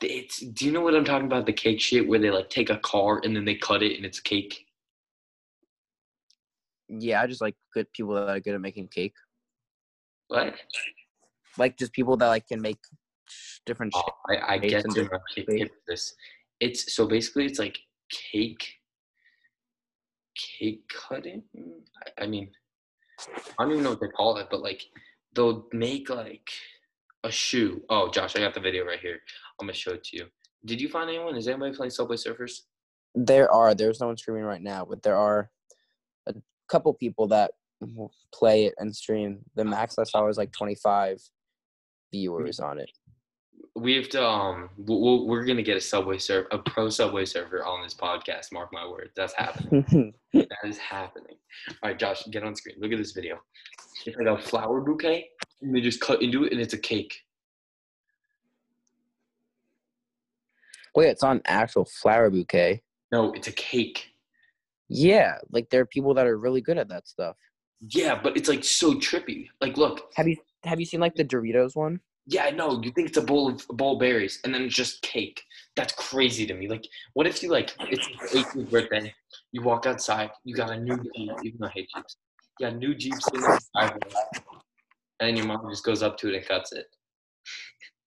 it's. 0.00 0.40
Do 0.40 0.64
you 0.64 0.72
know 0.72 0.80
what 0.80 0.94
I'm 0.94 1.04
talking 1.04 1.26
about? 1.26 1.46
The 1.46 1.52
cake 1.52 1.80
shit 1.80 2.08
where 2.08 2.18
they 2.18 2.30
like 2.30 2.48
take 2.48 2.70
a 2.70 2.78
car 2.78 3.20
and 3.22 3.34
then 3.36 3.44
they 3.44 3.54
cut 3.56 3.82
it 3.82 3.96
and 3.96 4.06
it's 4.06 4.20
cake. 4.20 4.64
Yeah, 6.88 7.20
I 7.20 7.26
just 7.26 7.42
like 7.42 7.56
good 7.74 7.86
people 7.92 8.14
that 8.14 8.28
are 8.28 8.40
good 8.40 8.54
at 8.54 8.60
making 8.60 8.88
cake. 8.88 9.14
What? 10.28 10.54
Like 11.58 11.76
just 11.76 11.92
people 11.92 12.16
that 12.16 12.28
like 12.28 12.46
can 12.48 12.62
make 12.62 12.78
different 13.66 13.92
Oh, 13.94 14.02
shit. 14.30 14.42
I, 14.42 14.54
I 14.54 14.58
get 14.58 14.84
and 14.84 14.94
to 14.94 15.02
different 15.02 15.22
my 15.36 15.44
baked. 15.46 15.58
hip 15.58 15.70
this. 15.86 16.14
It's 16.60 16.94
so 16.94 17.06
basically 17.06 17.44
it's 17.44 17.58
like 17.58 17.78
cake, 18.10 18.66
cake 20.34 20.82
cutting. 20.88 21.42
I, 21.56 22.24
I 22.24 22.26
mean, 22.26 22.50
I 23.58 23.64
don't 23.64 23.72
even 23.72 23.84
know 23.84 23.90
what 23.90 24.00
they 24.00 24.08
call 24.08 24.38
it, 24.38 24.48
but 24.50 24.62
like 24.62 24.82
they'll 25.38 25.68
make 25.72 26.10
like 26.10 26.50
a 27.22 27.30
shoe. 27.30 27.80
Oh, 27.88 28.10
Josh, 28.10 28.34
I 28.34 28.40
got 28.40 28.54
the 28.54 28.60
video 28.60 28.84
right 28.84 28.98
here. 28.98 29.20
I'm 29.60 29.66
gonna 29.66 29.72
show 29.72 29.92
it 29.92 30.04
to 30.04 30.16
you. 30.16 30.26
Did 30.64 30.80
you 30.80 30.88
find 30.88 31.08
anyone? 31.08 31.36
Is 31.36 31.46
anybody 31.46 31.74
playing 31.74 31.90
Subway 31.90 32.16
Surfers? 32.16 32.62
There 33.14 33.50
are 33.50 33.74
there's 33.74 34.00
no 34.00 34.08
one 34.08 34.16
streaming 34.16 34.42
right 34.42 34.60
now, 34.60 34.84
but 34.84 35.02
there 35.02 35.16
are 35.16 35.48
a 36.26 36.34
couple 36.68 36.92
people 36.92 37.28
that 37.28 37.52
play 38.34 38.64
it 38.64 38.74
and 38.78 38.94
stream. 38.94 39.38
The 39.54 39.64
max 39.64 39.96
I 39.98 40.04
saw 40.04 40.26
was 40.26 40.36
like 40.36 40.50
25, 40.50 41.22
viewers 42.12 42.58
on 42.58 42.80
it. 42.80 42.90
We 43.76 43.94
have 43.94 44.08
to. 44.08 44.26
Um, 44.26 44.70
we're 44.76 45.44
gonna 45.44 45.62
get 45.62 45.76
a 45.76 45.80
subway 45.80 46.18
server, 46.18 46.48
a 46.50 46.58
pro 46.58 46.90
subway 46.90 47.24
Surfer 47.24 47.64
on 47.64 47.84
this 47.84 47.94
podcast. 47.94 48.52
Mark 48.52 48.72
my 48.72 48.86
words, 48.88 49.12
that's 49.14 49.34
happening. 49.34 50.14
that 50.32 50.48
is 50.64 50.78
happening. 50.78 51.36
All 51.82 51.90
right, 51.90 51.98
Josh, 51.98 52.24
get 52.32 52.42
on 52.42 52.56
screen. 52.56 52.74
Look 52.80 52.90
at 52.90 52.98
this 52.98 53.12
video. 53.12 53.38
It's 54.06 54.16
like 54.16 54.26
a 54.26 54.38
flower 54.40 54.80
bouquet, 54.80 55.28
and 55.62 55.74
they 55.74 55.80
just 55.80 56.00
cut 56.00 56.22
into 56.22 56.44
it, 56.44 56.52
and 56.52 56.60
it's 56.60 56.74
a 56.74 56.78
cake. 56.78 57.24
Wait, 60.94 61.08
it's 61.08 61.22
on 61.22 61.40
actual 61.46 61.84
flower 61.84 62.30
bouquet. 62.30 62.82
No, 63.12 63.32
it's 63.32 63.48
a 63.48 63.52
cake. 63.52 64.10
Yeah, 64.88 65.36
like 65.50 65.68
there 65.70 65.82
are 65.82 65.86
people 65.86 66.14
that 66.14 66.26
are 66.26 66.38
really 66.38 66.60
good 66.60 66.78
at 66.78 66.88
that 66.88 67.06
stuff. 67.06 67.36
Yeah, 67.80 68.18
but 68.20 68.36
it's 68.36 68.48
like 68.48 68.64
so 68.64 68.94
trippy. 68.94 69.48
Like, 69.60 69.76
look, 69.76 70.10
Have 70.16 70.26
you 70.28 70.36
have 70.64 70.80
you 70.80 70.86
seen 70.86 71.00
like 71.00 71.14
the 71.14 71.24
Doritos 71.24 71.76
one? 71.76 72.00
yeah, 72.26 72.44
I 72.44 72.50
know. 72.50 72.80
You 72.82 72.90
think 72.90 73.08
it's 73.08 73.16
a 73.16 73.22
bowl 73.22 73.48
of 73.48 73.64
a 73.70 73.72
bowl 73.72 73.94
of 73.94 74.00
berries, 74.00 74.40
and 74.44 74.54
then 74.54 74.62
it's 74.62 74.74
just 74.74 75.00
cake. 75.02 75.42
That's 75.76 75.94
crazy 75.94 76.46
to 76.46 76.54
me. 76.54 76.68
Like, 76.68 76.84
what 77.14 77.26
if 77.26 77.42
you 77.42 77.50
like 77.50 77.74
it's 77.80 78.08
your 78.34 78.44
18th 78.44 78.70
birthday, 78.70 79.14
you 79.52 79.62
walk 79.62 79.86
outside, 79.86 80.30
you 80.44 80.54
got 80.54 80.70
a 80.70 80.78
new 80.80 80.96
Jeep, 80.96 81.32
even 81.44 81.58
though 81.60 81.66
I 81.68 81.70
hate 81.70 81.88
Jeeps. 81.94 82.16
A 82.60 82.70
new 82.72 82.94
Jeep 82.94 83.14
sitting 83.22 83.44
in 83.44 83.50
the 83.74 84.24
and 85.20 85.36
your 85.36 85.46
mom 85.46 85.68
just 85.70 85.84
goes 85.84 86.02
up 86.02 86.16
to 86.18 86.28
it 86.28 86.36
and 86.36 86.46
cuts 86.46 86.72
it. 86.72 86.86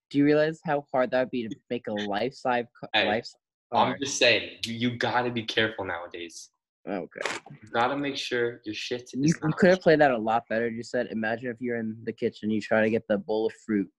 Do 0.09 0.17
you 0.17 0.25
realize 0.25 0.59
how 0.65 0.85
hard 0.91 1.11
that 1.11 1.19
would 1.19 1.31
be 1.31 1.47
to 1.47 1.55
make 1.69 1.87
a 1.87 1.93
life 1.93 2.33
size 2.33 2.65
Hey, 2.93 3.07
life 3.07 3.27
I'm 3.71 3.95
just 3.99 4.17
saying, 4.17 4.57
you, 4.65 4.73
you 4.73 4.97
gotta 4.97 5.29
be 5.29 5.43
careful 5.43 5.85
nowadays. 5.85 6.49
Oh, 6.85 7.07
okay. 7.07 7.37
You 7.63 7.69
gotta 7.71 7.95
make 7.95 8.17
sure 8.17 8.59
your 8.65 8.75
shit 8.75 9.09
You, 9.13 9.21
you 9.27 9.53
could 9.57 9.69
have 9.69 9.81
played 9.81 10.01
that 10.01 10.11
a 10.11 10.17
lot 10.17 10.43
better. 10.49 10.67
You 10.67 10.83
said, 10.83 11.07
imagine 11.11 11.49
if 11.49 11.61
you're 11.61 11.77
in 11.77 11.95
the 12.03 12.11
kitchen, 12.11 12.49
you 12.49 12.59
try 12.59 12.81
to 12.81 12.89
get 12.89 13.03
the 13.07 13.17
bowl 13.19 13.47
of 13.47 13.53
fruit, 13.65 13.89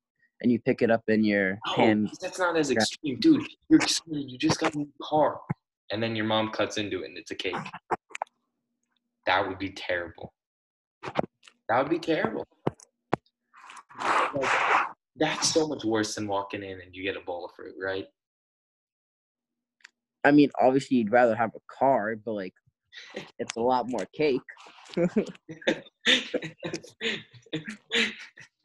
and 0.42 0.52
you 0.52 0.60
pick 0.60 0.82
it 0.82 0.90
up 0.90 1.02
in 1.08 1.24
your 1.24 1.58
No, 1.66 1.84
hand. 1.84 2.10
that's 2.20 2.38
not 2.38 2.56
as 2.58 2.70
extreme, 2.70 3.18
dude. 3.20 3.46
You're 3.70 3.80
extreme. 3.80 4.28
You 4.28 4.36
just 4.36 4.60
got 4.60 4.74
a 4.74 4.78
new 4.78 4.88
car, 5.02 5.40
and 5.90 6.02
then 6.02 6.14
your 6.14 6.26
mom 6.26 6.50
cuts 6.50 6.76
into 6.76 7.02
it, 7.02 7.06
and 7.06 7.16
it's 7.16 7.30
a 7.30 7.36
cake. 7.36 7.56
That 9.24 9.48
would 9.48 9.58
be 9.58 9.70
terrible. 9.70 10.34
That 11.68 11.78
would 11.82 11.90
be 11.90 11.98
terrible. 11.98 12.46
Like, 13.98 14.50
that's 15.16 15.52
so 15.52 15.66
much 15.68 15.84
worse 15.84 16.14
than 16.14 16.26
walking 16.26 16.62
in 16.62 16.80
and 16.80 16.94
you 16.94 17.02
get 17.02 17.16
a 17.16 17.20
bowl 17.20 17.44
of 17.44 17.52
fruit, 17.54 17.74
right? 17.80 18.06
I 20.24 20.30
mean, 20.30 20.50
obviously, 20.60 20.98
you'd 20.98 21.12
rather 21.12 21.34
have 21.34 21.50
a 21.54 21.60
car, 21.78 22.14
but 22.16 22.32
like, 22.32 22.54
it's 23.38 23.56
a 23.56 23.60
lot 23.60 23.88
more 23.88 24.06
cake. 24.14 24.40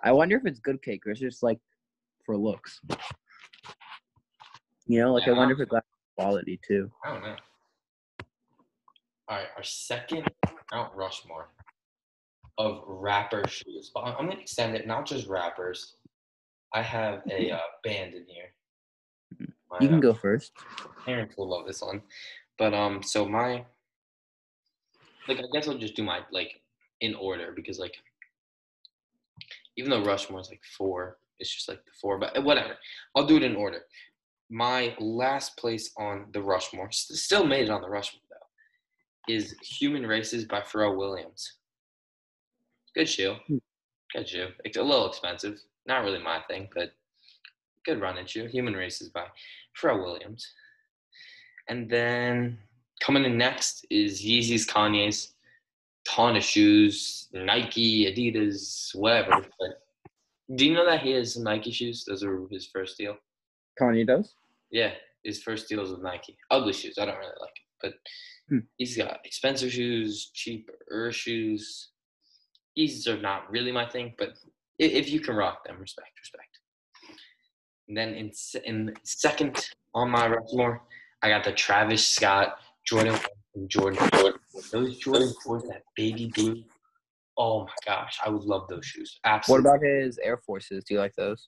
I 0.03 0.11
wonder 0.11 0.38
if 0.38 0.45
it's 0.45 0.59
good 0.59 0.81
cake 0.81 1.05
or 1.05 1.11
it's 1.11 1.19
just 1.19 1.43
like 1.43 1.59
for 2.25 2.38
looks. 2.38 2.81
You 4.85 4.99
know, 5.01 5.13
like 5.13 5.27
I 5.27 5.31
Yeah. 5.31 5.38
wonder 5.38 5.53
if 5.55 5.59
it's 5.61 5.71
like 5.71 5.83
quality 6.17 6.59
too. 6.65 6.91
I 7.03 7.13
don't 7.13 7.23
know. 7.23 7.35
All 9.29 9.38
right, 9.38 9.47
our 9.57 9.63
second 9.63 10.29
Mount 10.71 10.95
Rushmore 10.95 11.49
of 12.57 12.83
rapper 12.87 13.43
shoes. 13.47 13.91
But 13.93 14.01
I'm 14.05 14.27
gonna 14.27 14.39
extend 14.39 14.75
it, 14.75 14.87
not 14.87 15.05
just 15.05 15.27
rappers. 15.27 15.95
I 16.73 16.81
have 16.81 17.21
a 17.31 17.51
uh, 17.51 17.59
band 17.83 18.13
in 18.13 18.25
here. 18.27 18.53
My, 19.69 19.77
You 19.79 19.87
uh, 19.87 19.91
can 19.91 19.99
go 19.99 20.13
first. 20.13 20.51
parents 21.05 21.35
will 21.37 21.49
love 21.49 21.65
this 21.67 21.81
one. 21.81 22.01
But 22.57 22.73
um, 22.73 23.01
so 23.03 23.25
my 23.25 23.65
like 25.27 25.39
I 25.39 25.43
guess 25.53 25.67
I'll 25.67 25.77
just 25.77 25.95
do 25.95 26.03
my 26.03 26.21
like 26.31 26.61
in 27.01 27.13
order 27.15 27.51
because 27.55 27.79
like 27.79 27.95
even 29.77 29.91
though 29.91 30.03
Rushmore 30.03 30.39
is 30.39 30.49
like 30.49 30.63
four, 30.77 31.17
it's 31.39 31.53
just 31.53 31.69
like 31.69 31.83
the 31.85 31.91
four, 32.01 32.17
but 32.17 32.43
whatever. 32.43 32.75
I'll 33.15 33.27
do 33.27 33.37
it 33.37 33.43
in 33.43 33.55
order. 33.55 33.81
My 34.49 34.95
last 34.99 35.57
place 35.57 35.91
on 35.97 36.27
the 36.31 36.41
Rushmore, 36.41 36.89
st- 36.91 37.19
still 37.19 37.45
made 37.45 37.65
it 37.65 37.69
on 37.69 37.81
the 37.81 37.89
Rushmore 37.89 38.21
though, 38.29 39.33
is 39.33 39.55
Human 39.79 40.07
Races 40.07 40.45
by 40.45 40.61
Pharrell 40.61 40.97
Williams. 40.97 41.57
Good 42.97 43.07
shoe. 43.07 43.35
Hmm. 43.47 43.57
Good 44.13 44.27
shoe. 44.27 44.47
It's 44.65 44.77
a 44.77 44.81
little 44.81 45.07
expensive. 45.07 45.59
Not 45.85 46.03
really 46.03 46.21
my 46.21 46.41
thing, 46.49 46.67
but 46.73 46.93
good 47.85 48.01
running 48.01 48.25
shoe. 48.25 48.47
Human 48.47 48.73
Races 48.73 49.09
by 49.09 49.25
Pharrell 49.79 50.03
Williams. 50.03 50.51
And 51.69 51.87
then 51.89 52.57
coming 52.99 53.23
in 53.25 53.37
next 53.37 53.85
is 53.91 54.21
Yeezy's, 54.23 54.65
Kanye's, 54.65 55.33
ton 56.07 56.35
of 56.37 56.43
shoes, 56.43 57.27
Nike, 57.33 58.05
Adidas, 58.11 58.95
whatever. 58.95 59.45
But 59.59 59.83
do 60.55 60.65
you 60.65 60.73
know 60.73 60.85
that 60.85 61.01
he 61.01 61.11
has 61.11 61.37
Nike 61.37 61.71
shoes? 61.71 62.03
Those 62.05 62.23
are 62.23 62.47
his 62.49 62.65
first 62.67 62.97
deal. 62.97 63.15
Kanye 63.79 64.07
does. 64.07 64.33
Yeah, 64.71 64.93
his 65.23 65.43
first 65.43 65.69
deals 65.69 65.91
with 65.91 66.01
Nike. 66.01 66.35
Ugly 66.49 66.73
shoes. 66.73 66.97
I 66.97 67.05
don't 67.05 67.17
really 67.19 67.29
like 67.39 67.51
it, 67.55 67.63
but 67.81 67.93
Hmm. 68.49 68.59
he's 68.77 68.95
got 68.97 69.19
expensive 69.25 69.71
shoes, 69.73 70.31
cheaper 70.33 71.11
shoes. 71.11 71.89
These 72.78 73.07
are 73.07 73.19
not 73.19 73.51
really 73.51 73.71
my 73.71 73.89
thing, 73.89 74.13
but 74.19 74.38
if 74.78 75.09
you 75.09 75.19
can 75.19 75.36
rock 75.36 75.65
them, 75.65 75.80
respect, 75.80 76.11
respect. 76.19 76.59
And 77.88 77.97
then 77.97 78.13
in 78.13 78.32
in 78.65 78.93
second 79.03 79.71
on 79.95 80.11
my 80.11 80.28
Rushmore, 80.28 80.84
I 81.23 81.30
got 81.30 81.43
the 81.43 81.53
Travis 81.53 82.07
Scott 82.07 82.59
Jordan 82.86 83.17
and 83.55 83.67
Jordan. 83.67 84.07
Jordan. 84.13 84.39
Those 84.71 84.97
Jordan 84.99 85.34
fours, 85.43 85.63
that 85.63 85.82
baby 85.95 86.32
blue. 86.36 86.63
Oh 87.36 87.65
my 87.65 87.73
gosh, 87.84 88.19
I 88.23 88.30
would 88.30 88.43
love 88.43 88.67
those 88.67 88.86
shoes. 88.86 89.19
What 89.47 89.59
about 89.59 89.82
his 89.82 90.19
Air 90.23 90.38
Forces? 90.38 90.84
Do 90.84 90.93
you 90.93 90.99
like 90.99 91.15
those? 91.15 91.47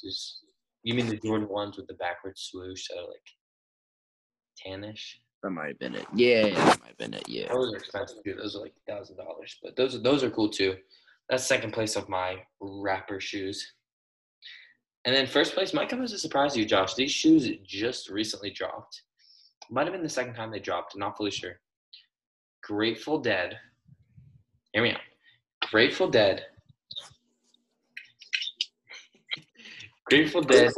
Just 0.00 0.44
you 0.84 0.94
mean 0.94 1.08
the 1.08 1.16
Jordan 1.16 1.48
ones 1.48 1.76
with 1.76 1.88
the 1.88 1.94
backwards 1.94 2.42
swoosh, 2.42 2.86
that 2.88 2.98
are 2.98 3.08
like 3.08 3.28
tannish? 4.64 5.16
That 5.42 5.50
might 5.50 5.68
have 5.68 5.78
been 5.78 5.94
it. 5.94 6.06
Yeah, 6.14 6.46
yeah, 6.46 6.54
that 6.54 6.80
might 6.80 6.88
have 6.88 6.98
been 6.98 7.14
it. 7.14 7.28
Yeah. 7.28 7.48
Those 7.48 7.72
are 7.72 7.76
expensive 7.76 8.22
too. 8.24 8.34
Those 8.34 8.56
are 8.56 8.60
like 8.60 8.74
thousand 8.86 9.16
dollars, 9.16 9.56
but 9.62 9.74
those 9.74 9.94
are 9.94 9.98
those 9.98 10.22
are 10.22 10.30
cool 10.30 10.50
too. 10.50 10.76
That's 11.28 11.46
second 11.46 11.72
place 11.72 11.96
of 11.96 12.08
my 12.08 12.42
rapper 12.60 13.20
shoes. 13.20 13.74
And 15.06 15.16
then 15.16 15.26
first 15.26 15.54
place 15.54 15.72
might 15.72 15.88
come 15.88 16.02
as 16.02 16.12
a 16.12 16.18
surprise 16.18 16.52
to 16.54 16.58
you, 16.60 16.66
Josh. 16.66 16.94
These 16.94 17.12
shoes 17.12 17.48
just 17.64 18.10
recently 18.10 18.50
dropped. 18.50 19.02
Might 19.70 19.84
have 19.84 19.92
been 19.92 20.02
the 20.02 20.08
second 20.08 20.34
time 20.34 20.50
they 20.50 20.58
dropped. 20.58 20.96
Not 20.96 21.16
fully 21.16 21.30
sure. 21.30 21.60
Grateful 22.62 23.18
Dead. 23.18 23.56
Hear 24.72 24.82
me 24.82 24.92
out. 24.92 25.00
Grateful 25.70 26.08
Dead. 26.08 26.44
Grateful 30.04 30.42
Dead. 30.42 30.70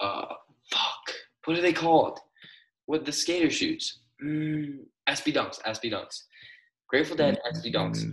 Uh, 0.00 0.26
fuck. 0.70 1.14
What 1.44 1.58
are 1.58 1.62
they 1.62 1.72
called? 1.72 2.20
What 2.86 3.04
the 3.04 3.12
skater 3.12 3.50
shoes? 3.50 4.00
Mm, 4.22 4.80
SB 5.08 5.34
Dunks. 5.34 5.60
SB 5.62 5.92
Dunks. 5.92 6.22
Grateful 6.88 7.16
Dead 7.16 7.38
SB 7.54 7.74
Dunks. 7.74 8.12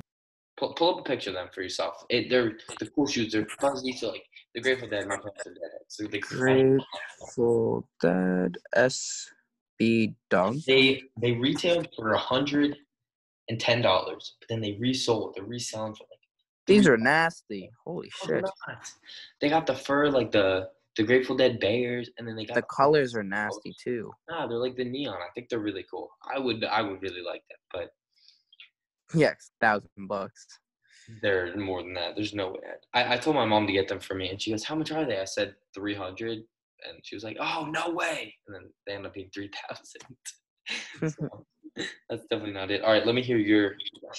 Pull, 0.57 0.73
pull 0.73 0.95
up 0.95 0.99
a 1.01 1.03
picture 1.09 1.29
of 1.31 1.35
them 1.35 1.49
for 1.53 1.61
yourself. 1.61 2.05
It, 2.09 2.29
they're 2.29 2.57
the 2.79 2.87
cool 2.95 3.07
shoes. 3.07 3.31
They're 3.33 3.47
fuzzy, 3.59 3.93
so 3.93 4.09
like 4.09 4.23
the 4.55 4.61
Grateful 4.61 4.87
Dead. 4.89 5.07
My 5.07 5.17
parents 5.17 5.45
are. 5.47 5.53
So 5.87 6.07
they 6.07 6.19
Grateful 6.19 7.87
Dead 8.01 8.57
SB 8.75 10.15
Dunk. 10.29 10.63
they 10.65 11.03
they 11.19 11.33
retailed 11.33 11.87
for 11.95 12.13
a 12.13 12.17
hundred 12.17 12.77
and 13.49 13.59
ten 13.59 13.81
dollars, 13.81 14.35
but 14.39 14.49
then 14.49 14.61
they 14.61 14.77
resold. 14.79 15.33
They're 15.35 15.43
reselling 15.45 15.95
for 15.95 16.03
like 16.03 16.19
These 16.67 16.87
are 16.87 16.97
nasty. 16.97 17.69
Holy 17.85 18.11
Oh, 18.23 18.27
shit. 18.27 18.45
They 19.41 19.49
got 19.49 19.65
the 19.65 19.75
fur 19.75 20.09
like 20.09 20.31
the 20.31 20.69
the 20.97 21.03
Grateful 21.03 21.37
Dead 21.37 21.59
bears, 21.59 22.09
and 22.17 22.27
then 22.27 22.35
they 22.35 22.45
got 22.45 22.55
The 22.55 22.63
colors 22.63 23.15
are 23.15 23.23
nasty 23.23 23.73
too. 23.81 24.11
Nah, 24.29 24.47
they're 24.47 24.57
like 24.57 24.75
the 24.75 24.83
neon. 24.83 25.15
I 25.15 25.31
think 25.33 25.49
they're 25.49 25.59
really 25.59 25.85
cool. 25.89 26.09
I 26.33 26.39
would 26.39 26.63
I 26.63 26.81
would 26.81 27.01
really 27.01 27.21
like 27.21 27.43
that, 27.49 27.59
but 27.71 27.89
Yes, 29.13 29.51
thousand 29.59 29.89
bucks. 30.07 30.47
they're 31.21 31.55
more 31.57 31.81
than 31.81 31.93
that. 31.95 32.15
There's 32.15 32.33
no 32.33 32.51
way. 32.51 32.59
I, 32.93 33.15
I 33.15 33.17
told 33.17 33.35
my 33.35 33.45
mom 33.45 33.67
to 33.67 33.73
get 33.73 33.87
them 33.87 33.99
for 33.99 34.15
me, 34.15 34.29
and 34.29 34.41
she 34.41 34.51
goes, 34.51 34.63
"How 34.63 34.75
much 34.75 34.91
are 34.91 35.05
they?" 35.05 35.19
I 35.19 35.25
said 35.25 35.55
three 35.73 35.95
hundred, 35.95 36.39
and 36.87 36.99
she 37.03 37.15
was 37.15 37.23
like, 37.23 37.37
"Oh, 37.39 37.69
no 37.69 37.89
way!" 37.93 38.33
And 38.47 38.55
then 38.55 38.69
they 38.85 38.93
end 38.93 39.05
up 39.05 39.13
being 39.13 39.29
three 39.33 39.49
thousand. 39.69 41.11
so, 41.17 41.45
that's 42.09 42.23
definitely 42.23 42.53
not 42.53 42.71
it. 42.71 42.83
All 42.83 42.91
right, 42.91 43.05
let 43.05 43.15
me 43.15 43.21
hear 43.21 43.37
your 43.37 43.75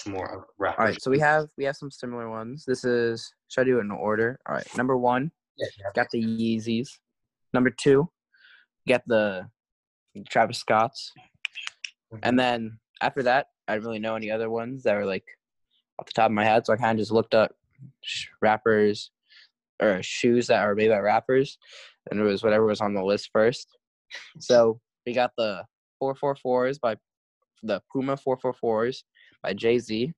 more 0.07 0.39
uh, 0.39 0.43
rap. 0.57 0.75
All 0.79 0.85
right, 0.85 1.01
so 1.01 1.09
we 1.11 1.19
have 1.19 1.47
we 1.57 1.63
have 1.63 1.75
some 1.75 1.91
similar 1.91 2.29
ones. 2.29 2.65
This 2.65 2.83
is 2.83 3.33
should 3.47 3.61
I 3.61 3.65
do 3.65 3.77
it 3.77 3.81
in 3.81 3.91
order? 3.91 4.39
All 4.47 4.55
right, 4.55 4.67
number 4.77 4.97
one, 4.97 5.31
Yeah, 5.57 5.67
got 5.95 6.07
the 6.11 6.23
Yeezys. 6.23 6.89
Number 7.53 7.69
two, 7.69 8.09
got 8.87 9.01
the 9.07 9.47
Travis 10.29 10.57
Scotts, 10.57 11.11
mm-hmm. 12.13 12.19
and 12.23 12.39
then 12.39 12.79
after 13.01 13.23
that, 13.23 13.47
I 13.67 13.73
didn't 13.73 13.87
really 13.87 13.99
know 13.99 14.15
any 14.15 14.31
other 14.31 14.49
ones 14.49 14.83
that 14.83 14.95
were 14.95 15.05
like 15.05 15.25
off 15.99 16.07
the 16.07 16.13
top 16.13 16.27
of 16.27 16.31
my 16.31 16.43
head. 16.43 16.65
So 16.65 16.73
I 16.73 16.77
kind 16.77 16.97
of 16.97 17.01
just 17.01 17.11
looked 17.11 17.35
up 17.35 17.51
rappers 18.41 19.11
or 19.81 20.01
shoes 20.01 20.47
that 20.47 20.63
are 20.63 20.75
made 20.75 20.89
by 20.89 20.99
rappers, 20.99 21.57
and 22.09 22.19
it 22.19 22.23
was 22.23 22.43
whatever 22.43 22.65
was 22.65 22.81
on 22.81 22.93
the 22.93 23.03
list 23.03 23.29
first. 23.31 23.67
So 24.39 24.79
we 25.05 25.13
got 25.13 25.31
the 25.37 25.63
444s 26.01 26.79
by 26.79 26.95
the 27.61 27.81
Puma 27.91 28.15
444s 28.15 29.03
by 29.41 29.53
Jay 29.53 29.79
Z, 29.79 30.11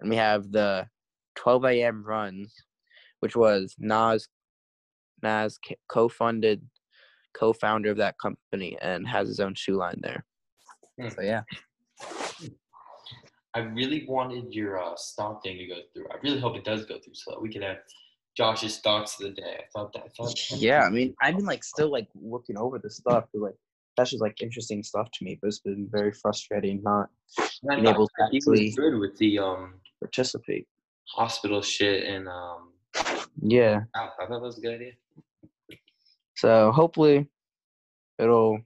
and 0.00 0.10
we 0.10 0.16
have 0.16 0.50
the 0.52 0.86
12 1.36 1.64
a.m. 1.64 2.04
runs 2.04 2.54
which 3.20 3.36
was 3.36 3.74
Nas. 3.78 4.28
Nas 5.22 5.58
co-funded, 5.88 6.62
co-founder 7.34 7.90
of 7.90 7.96
that 7.98 8.16
company, 8.18 8.76
and 8.80 9.06
has 9.06 9.28
his 9.28 9.40
own 9.40 9.54
shoe 9.54 9.76
line 9.76 10.00
there. 10.02 10.24
Hmm. 11.00 11.08
So 11.10 11.22
yeah, 11.22 11.42
I 13.54 13.60
really 13.60 14.04
wanted 14.08 14.54
your 14.54 14.80
uh, 14.82 14.94
stock 14.96 15.42
thing 15.42 15.58
to 15.58 15.66
go 15.66 15.76
through. 15.92 16.06
I 16.10 16.16
really 16.22 16.40
hope 16.40 16.56
it 16.56 16.64
does 16.64 16.84
go 16.86 16.98
through, 16.98 17.14
so 17.14 17.32
that 17.32 17.42
we 17.42 17.52
could 17.52 17.62
have 17.62 17.78
Josh's 18.36 18.78
thoughts 18.78 19.20
of 19.20 19.26
the 19.34 19.40
day. 19.40 19.56
I 19.58 19.64
thought 19.74 19.92
that. 19.94 20.04
I 20.04 20.08
thought 20.16 20.34
yeah. 20.60 20.82
I 20.82 20.90
mean, 20.90 21.14
I've 21.20 21.36
been 21.36 21.46
like 21.46 21.64
still 21.64 21.90
like 21.90 22.08
looking 22.14 22.56
over 22.56 22.78
the 22.78 22.90
stuff. 22.90 23.24
'cause, 23.32 23.40
Like 23.42 23.54
that's 23.96 24.10
just 24.10 24.22
like 24.22 24.40
interesting 24.40 24.82
stuff 24.82 25.08
to 25.14 25.24
me, 25.24 25.38
but 25.40 25.48
it's 25.48 25.58
been 25.60 25.88
very 25.90 26.12
frustrating 26.12 26.82
not 26.82 27.08
being 27.68 27.86
able 27.86 28.06
to 28.06 28.12
that 28.18 28.30
actually- 28.34 28.70
good 28.72 28.98
with 28.98 29.16
the 29.18 29.38
um 29.40 29.74
participate. 30.00 30.66
hospital 31.06 31.62
shit 31.62 32.04
and 32.04 32.28
um. 32.28 32.72
Yeah. 33.40 33.82
I 33.94 34.08
I 34.20 34.26
thought 34.26 34.30
that 34.30 34.40
was 34.40 34.58
a 34.58 34.60
good 34.60 34.74
idea. 34.74 34.92
So 36.36 36.70
hopefully 36.72 37.28
it'll 38.18 38.60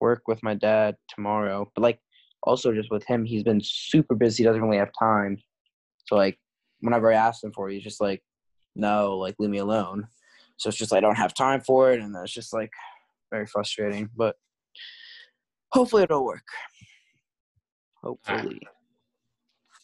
work 0.00 0.22
with 0.26 0.42
my 0.42 0.54
dad 0.54 0.96
tomorrow. 1.08 1.70
But 1.74 1.82
like 1.82 2.00
also 2.42 2.72
just 2.72 2.90
with 2.90 3.04
him, 3.04 3.24
he's 3.24 3.42
been 3.42 3.60
super 3.62 4.14
busy, 4.14 4.44
doesn't 4.44 4.62
really 4.62 4.78
have 4.78 4.90
time. 4.98 5.38
So 6.06 6.16
like 6.16 6.38
whenever 6.80 7.12
I 7.12 7.16
ask 7.16 7.42
him 7.42 7.52
for 7.52 7.68
it, 7.68 7.74
he's 7.74 7.84
just 7.84 8.00
like, 8.00 8.22
No, 8.74 9.16
like 9.16 9.36
leave 9.38 9.50
me 9.50 9.58
alone. 9.58 10.08
So 10.56 10.68
it's 10.68 10.78
just 10.78 10.92
like 10.92 10.98
I 10.98 11.06
don't 11.06 11.16
have 11.16 11.34
time 11.34 11.60
for 11.60 11.92
it 11.92 12.00
and 12.00 12.14
that's 12.14 12.32
just 12.32 12.52
like 12.52 12.70
very 13.30 13.46
frustrating. 13.46 14.10
But 14.16 14.36
hopefully 15.72 16.02
it'll 16.02 16.24
work. 16.24 16.46
Hopefully. 18.02 18.60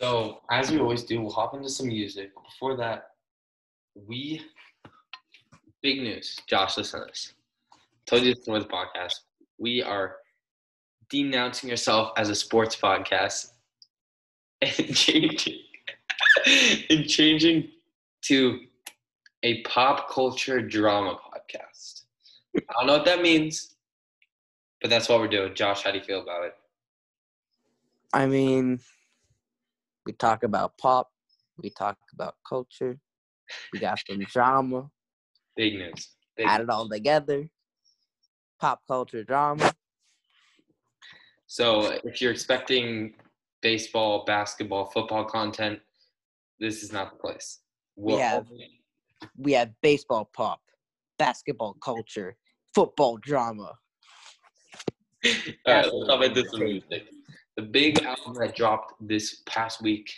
So 0.00 0.40
as 0.50 0.70
we 0.70 0.80
always 0.80 1.04
do, 1.04 1.20
we'll 1.20 1.30
hop 1.30 1.54
into 1.54 1.68
some 1.68 1.86
music. 1.86 2.30
Before 2.34 2.76
that, 2.76 3.11
we 3.94 4.40
big 5.82 5.98
news. 5.98 6.40
Josh, 6.46 6.76
listen 6.76 7.00
to 7.00 7.06
this. 7.06 7.34
Told 8.06 8.22
you 8.22 8.34
this 8.34 8.44
before 8.44 8.60
the 8.60 8.66
podcast. 8.66 9.14
We 9.58 9.82
are 9.82 10.16
denouncing 11.10 11.70
ourselves 11.70 12.12
as 12.16 12.30
a 12.30 12.34
sports 12.34 12.76
podcast 12.76 13.48
and 14.62 14.96
changing 14.96 15.58
and 16.90 17.08
changing 17.08 17.68
to 18.22 18.60
a 19.42 19.62
pop 19.62 20.08
culture 20.08 20.62
drama 20.62 21.16
podcast. 21.16 22.02
I 22.56 22.60
don't 22.78 22.86
know 22.86 22.92
what 22.94 23.04
that 23.06 23.22
means, 23.22 23.74
but 24.80 24.90
that's 24.90 25.08
what 25.08 25.20
we're 25.20 25.28
doing. 25.28 25.54
Josh, 25.54 25.82
how 25.82 25.90
do 25.90 25.98
you 25.98 26.04
feel 26.04 26.22
about 26.22 26.44
it? 26.44 26.54
I 28.14 28.26
mean, 28.26 28.78
we 30.06 30.12
talk 30.12 30.44
about 30.44 30.78
pop, 30.78 31.10
we 31.56 31.70
talk 31.70 31.96
about 32.12 32.36
culture, 32.46 32.98
we 33.72 33.78
got 33.78 33.98
some 34.06 34.18
drama, 34.20 34.90
Big 35.56 35.74
news. 35.74 36.16
Big 36.36 36.46
add 36.46 36.62
it 36.62 36.70
all 36.70 36.88
together. 36.88 37.48
Pop 38.58 38.80
culture 38.86 39.24
drama. 39.24 39.74
So 41.46 41.98
if 42.04 42.22
you're 42.22 42.30
expecting 42.32 43.14
baseball, 43.60 44.24
basketball, 44.24 44.86
football 44.86 45.24
content, 45.24 45.80
this 46.58 46.82
is 46.82 46.92
not 46.92 47.12
the 47.12 47.18
place. 47.18 47.60
We 47.96 48.14
have- 48.14 48.46
We 49.36 49.52
have 49.52 49.70
baseball 49.82 50.24
pop, 50.32 50.60
basketball 51.18 51.74
culture, 51.74 52.36
football 52.74 53.18
drama. 53.18 53.78
All 55.24 55.30
right, 55.66 55.84
let's 55.86 55.90
talk 55.90 56.24
about 56.24 56.34
this 56.34 56.52
music. 56.58 57.08
The 57.56 57.62
big 57.62 58.02
album 58.02 58.34
that 58.34 58.56
dropped 58.56 58.94
this 59.06 59.42
past 59.46 59.82
week 59.82 60.10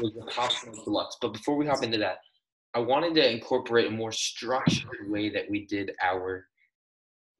was 0.00 0.12
the 0.14 0.26
Pop 0.34 0.50
Smoke 0.50 0.82
Deluxe. 0.84 1.16
But 1.20 1.32
before 1.34 1.56
we 1.56 1.66
hop 1.66 1.82
into 1.82 1.98
that, 1.98 2.18
I 2.74 2.80
wanted 2.80 3.14
to 3.14 3.30
incorporate 3.30 3.86
a 3.86 3.90
more 3.90 4.12
structured 4.12 5.08
way 5.08 5.30
that 5.30 5.48
we 5.48 5.66
did 5.66 5.92
our 6.02 6.46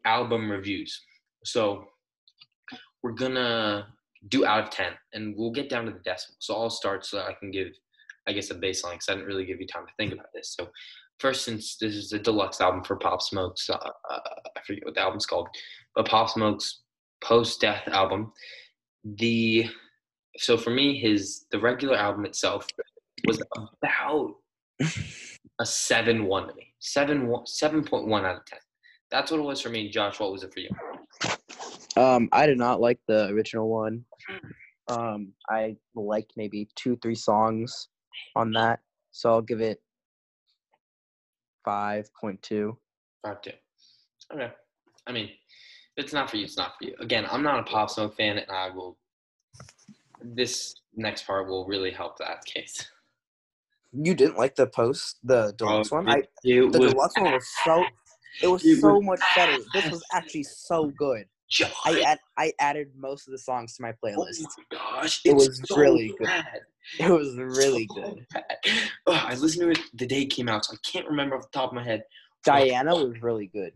album 0.04 0.50
reviews. 0.50 1.00
So 1.44 1.88
we're 3.02 3.12
gonna 3.12 3.88
do 4.28 4.46
out 4.46 4.64
of 4.64 4.70
ten, 4.70 4.92
and 5.12 5.34
we'll 5.36 5.50
get 5.50 5.68
down 5.68 5.86
to 5.86 5.90
the 5.90 5.98
decimal. 5.98 6.36
So 6.38 6.54
I'll 6.54 6.70
start 6.70 7.04
so 7.04 7.16
that 7.16 7.26
I 7.26 7.34
can 7.34 7.50
give, 7.50 7.68
I 8.26 8.32
guess, 8.32 8.50
a 8.50 8.54
baseline 8.54 8.92
because 8.92 9.08
I 9.08 9.14
didn't 9.14 9.26
really 9.26 9.44
give 9.44 9.60
you 9.60 9.66
time 9.66 9.86
to 9.86 9.92
think 9.98 10.12
about 10.12 10.32
this. 10.34 10.54
So 10.56 10.68
first, 11.18 11.44
since 11.44 11.76
this 11.76 11.94
is 11.94 12.12
a 12.12 12.18
deluxe 12.18 12.60
album 12.60 12.84
for 12.84 12.96
Pop 12.96 13.20
Smoke's, 13.20 13.68
uh, 13.68 13.76
I 13.76 14.60
forget 14.66 14.84
what 14.84 14.94
the 14.94 15.02
album's 15.02 15.26
called, 15.26 15.48
but 15.94 16.08
Pop 16.08 16.30
Smoke's 16.30 16.82
post-death 17.22 17.88
album. 17.88 18.32
The 19.04 19.68
so 20.38 20.56
for 20.56 20.70
me, 20.70 20.98
his 20.98 21.46
the 21.50 21.58
regular 21.60 21.96
album 21.96 22.24
itself 22.24 22.66
was 23.26 23.42
about 23.82 24.36
a 24.80 25.66
seven 25.66 26.24
one 26.24 26.48
to 26.48 26.54
me, 26.54 26.74
seven 26.80 27.28
one 27.28 27.46
seven 27.46 27.84
point 27.84 28.06
one 28.06 28.24
out 28.24 28.36
of 28.36 28.44
ten. 28.46 28.58
That's 29.10 29.30
what 29.30 29.40
it 29.40 29.44
was 29.44 29.60
for 29.60 29.68
me. 29.68 29.88
Josh, 29.88 30.18
what 30.18 30.32
was 30.32 30.42
it 30.42 30.52
for 30.52 30.60
you? 30.60 30.70
Um, 31.96 32.28
I 32.32 32.46
did 32.46 32.58
not 32.58 32.80
like 32.80 32.98
the 33.06 33.28
original 33.28 33.68
one. 33.68 34.04
Um, 34.88 35.32
I 35.48 35.76
liked 35.94 36.32
maybe 36.36 36.68
two, 36.74 36.96
three 37.02 37.14
songs 37.14 37.88
on 38.34 38.52
that, 38.52 38.80
so 39.12 39.30
I'll 39.30 39.42
give 39.42 39.60
it 39.60 39.80
five 41.64 42.08
point 42.20 42.42
two. 42.42 42.76
Five 43.24 43.40
two. 43.42 43.52
Okay. 44.32 44.50
I 45.06 45.12
mean, 45.12 45.30
if 45.96 46.04
it's 46.04 46.12
not 46.12 46.28
for 46.30 46.36
you. 46.36 46.44
It's 46.44 46.56
not 46.56 46.72
for 46.78 46.84
you. 46.84 46.94
Again, 46.98 47.26
I'm 47.30 47.42
not 47.42 47.60
a 47.60 47.62
Pop 47.62 47.90
Smoke 47.90 48.16
fan, 48.16 48.38
and 48.38 48.50
I 48.50 48.70
will. 48.70 48.98
This 50.22 50.74
next 50.96 51.26
part 51.26 51.48
will 51.48 51.66
really 51.66 51.90
help 51.90 52.18
that 52.18 52.44
case. 52.44 52.88
You 53.96 54.14
didn't 54.14 54.36
like 54.36 54.56
the 54.56 54.66
post, 54.66 55.18
the 55.22 55.54
deluxe 55.56 55.92
um, 55.92 56.06
one. 56.06 56.08
I 56.10 56.22
the 56.42 56.60
was 56.62 56.92
deluxe 56.92 57.16
one 57.16 57.32
was 57.32 57.46
so. 57.64 57.84
It 58.42 58.48
was 58.48 58.64
It 58.64 58.80
so 58.80 58.94
was 58.94 59.04
much 59.04 59.20
better. 59.36 59.56
This 59.72 59.90
was 59.90 60.02
actually 60.12 60.42
so 60.42 60.90
good. 60.98 61.26
I 61.84 62.00
add, 62.04 62.18
I 62.36 62.52
added 62.58 62.88
most 62.98 63.28
of 63.28 63.32
the 63.32 63.38
songs 63.38 63.76
to 63.76 63.82
my 63.82 63.92
playlist. 63.92 64.16
Oh 64.18 64.24
playlist. 64.24 64.46
my 64.72 64.78
gosh! 64.78 65.20
It 65.24 65.34
was 65.34 65.60
so 65.66 65.76
really 65.76 66.12
good. 66.18 66.28
It 66.98 67.08
was 67.08 67.36
really 67.36 67.86
So 67.88 67.94
good. 67.94 68.26
bad. 68.34 68.44
Ugh, 69.06 69.22
I 69.26 69.34
listened 69.36 69.62
to 69.62 69.70
it 69.70 69.78
the 69.94 70.06
day 70.06 70.22
it 70.22 70.26
came 70.26 70.48
out, 70.48 70.64
so 70.64 70.74
I 70.74 70.78
can't 70.90 71.06
remember 71.06 71.36
off 71.36 71.42
the 71.50 71.58
top 71.58 71.70
of 71.70 71.74
my 71.76 71.84
head. 71.84 72.02
Diana 72.44 72.94
was 72.94 73.22
really 73.22 73.46
good. 73.46 73.72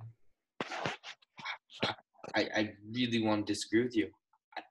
I, 2.35 2.47
I 2.55 2.73
really 2.93 3.23
want 3.23 3.47
to 3.47 3.53
disagree 3.53 3.83
with 3.85 3.97
you. 3.97 4.09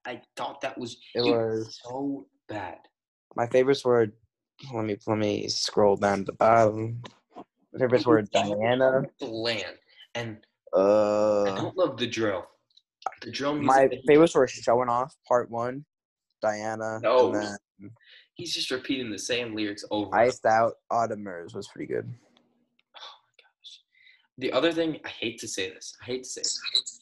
I, 0.05 0.11
I 0.11 0.21
thought 0.35 0.61
that 0.61 0.77
was 0.77 0.97
it 1.15 1.21
was 1.21 1.79
so 1.83 2.27
bad. 2.49 2.77
my 3.35 3.47
favorites 3.47 3.85
were. 3.85 4.07
Let 4.73 4.85
me 4.85 4.97
let 5.05 5.17
me 5.17 5.47
scroll 5.47 5.95
down 5.95 6.19
to 6.19 6.23
the 6.25 6.33
bottom. 6.33 7.01
My 7.73 7.79
favorites 7.79 8.05
were 8.07 8.21
Diana. 8.23 9.03
Bland. 9.19 9.77
And 10.15 10.37
I 10.75 10.77
Uh, 10.79 11.55
don't 11.55 11.77
love 11.77 11.97
the 11.97 12.07
drill. 12.07 12.47
The 13.21 13.31
drill 13.31 13.55
my 13.55 13.87
favorites 14.07 14.35
were 14.35 14.47
Showing 14.47 14.89
Off 14.89 15.15
Part 15.27 15.49
One, 15.49 15.85
Diana, 16.41 16.99
No. 17.01 17.31
then 17.31 17.57
He's 18.33 18.53
just 18.53 18.69
repeating 18.69 19.09
the 19.09 19.17
same 19.17 19.55
lyrics 19.55 19.83
over. 19.89 20.13
Iced 20.15 20.45
Out 20.45 20.73
Audemars 20.91 21.55
was 21.55 21.67
pretty 21.67 21.91
good. 21.91 22.13
The 24.39 24.51
other 24.51 24.71
thing, 24.71 24.99
I 25.03 25.09
hate 25.09 25.39
to 25.39 25.47
say 25.47 25.69
this. 25.71 25.95
I 26.01 26.05
hate 26.05 26.23
to 26.23 26.29
say 26.29 26.41
this. 26.41 27.01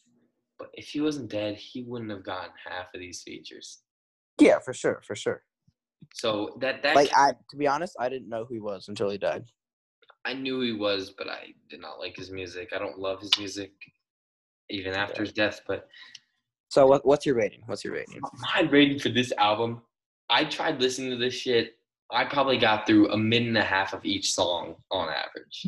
But 0.58 0.70
if 0.72 0.88
he 0.88 1.02
wasn't 1.02 1.28
dead, 1.30 1.56
he 1.56 1.82
wouldn't 1.82 2.10
have 2.10 2.24
gotten 2.24 2.52
half 2.64 2.86
of 2.94 3.00
these 3.00 3.22
features. 3.22 3.80
Yeah, 4.40 4.58
for 4.60 4.72
sure, 4.72 5.02
for 5.06 5.14
sure. 5.14 5.42
So 6.14 6.56
that 6.60 6.82
that 6.82 6.96
Like 6.96 7.10
I, 7.16 7.32
to 7.50 7.56
be 7.56 7.66
honest, 7.66 7.96
I 7.98 8.08
didn't 8.08 8.28
know 8.28 8.44
who 8.44 8.54
he 8.54 8.60
was 8.60 8.88
until 8.88 9.10
he 9.10 9.18
died. 9.18 9.44
I 10.24 10.32
knew 10.32 10.60
he 10.60 10.72
was, 10.72 11.10
but 11.16 11.28
I 11.28 11.54
did 11.70 11.80
not 11.80 11.98
like 12.00 12.16
his 12.16 12.30
music. 12.30 12.70
I 12.74 12.78
don't 12.78 12.98
love 12.98 13.20
his 13.20 13.30
music, 13.38 13.72
even 14.70 14.92
after 14.94 15.22
his 15.22 15.32
death. 15.32 15.60
But 15.68 15.88
So 16.68 16.86
what, 16.86 17.06
what's 17.06 17.24
your 17.24 17.36
rating? 17.36 17.62
What's 17.66 17.84
your 17.84 17.94
rating? 17.94 18.20
my 18.54 18.62
rating 18.62 18.98
for 18.98 19.08
this 19.08 19.32
album, 19.38 19.82
I 20.28 20.44
tried 20.44 20.80
listening 20.80 21.10
to 21.10 21.16
this 21.16 21.34
shit. 21.34 21.78
I 22.10 22.24
probably 22.24 22.58
got 22.58 22.86
through 22.86 23.10
a 23.12 23.16
minute 23.16 23.48
and 23.48 23.58
a 23.58 23.62
half 23.62 23.92
of 23.92 24.04
each 24.04 24.32
song 24.32 24.76
on 24.90 25.08
average. 25.08 25.66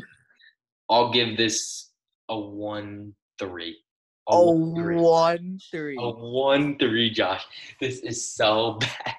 I'll 0.89 1.11
give 1.11 1.37
this 1.37 1.91
a 2.29 2.37
one 2.37 3.13
three. 3.37 3.77
A 4.29 4.31
Oh, 4.35 4.51
one 4.51 4.75
three. 4.75 4.95
one 4.95 5.59
three. 5.71 5.97
A 5.99 6.09
one 6.09 6.77
three, 6.77 7.09
Josh. 7.11 7.45
This 7.79 7.99
is 7.99 8.29
so 8.29 8.73
bad. 8.79 9.15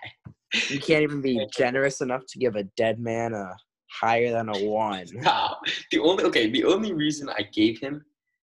You 0.68 0.80
can't 0.80 1.02
even 1.02 1.20
be 1.20 1.46
generous 1.56 2.00
enough 2.00 2.22
to 2.28 2.38
give 2.38 2.56
a 2.56 2.64
dead 2.76 2.98
man 2.98 3.34
a 3.34 3.54
higher 3.90 4.30
than 4.30 4.48
a 4.48 4.58
one. 4.64 5.06
No, 5.12 5.56
the 5.90 5.98
only 5.98 6.24
okay, 6.24 6.50
the 6.50 6.64
only 6.64 6.92
reason 6.92 7.28
I 7.28 7.42
gave 7.52 7.80
him 7.80 8.04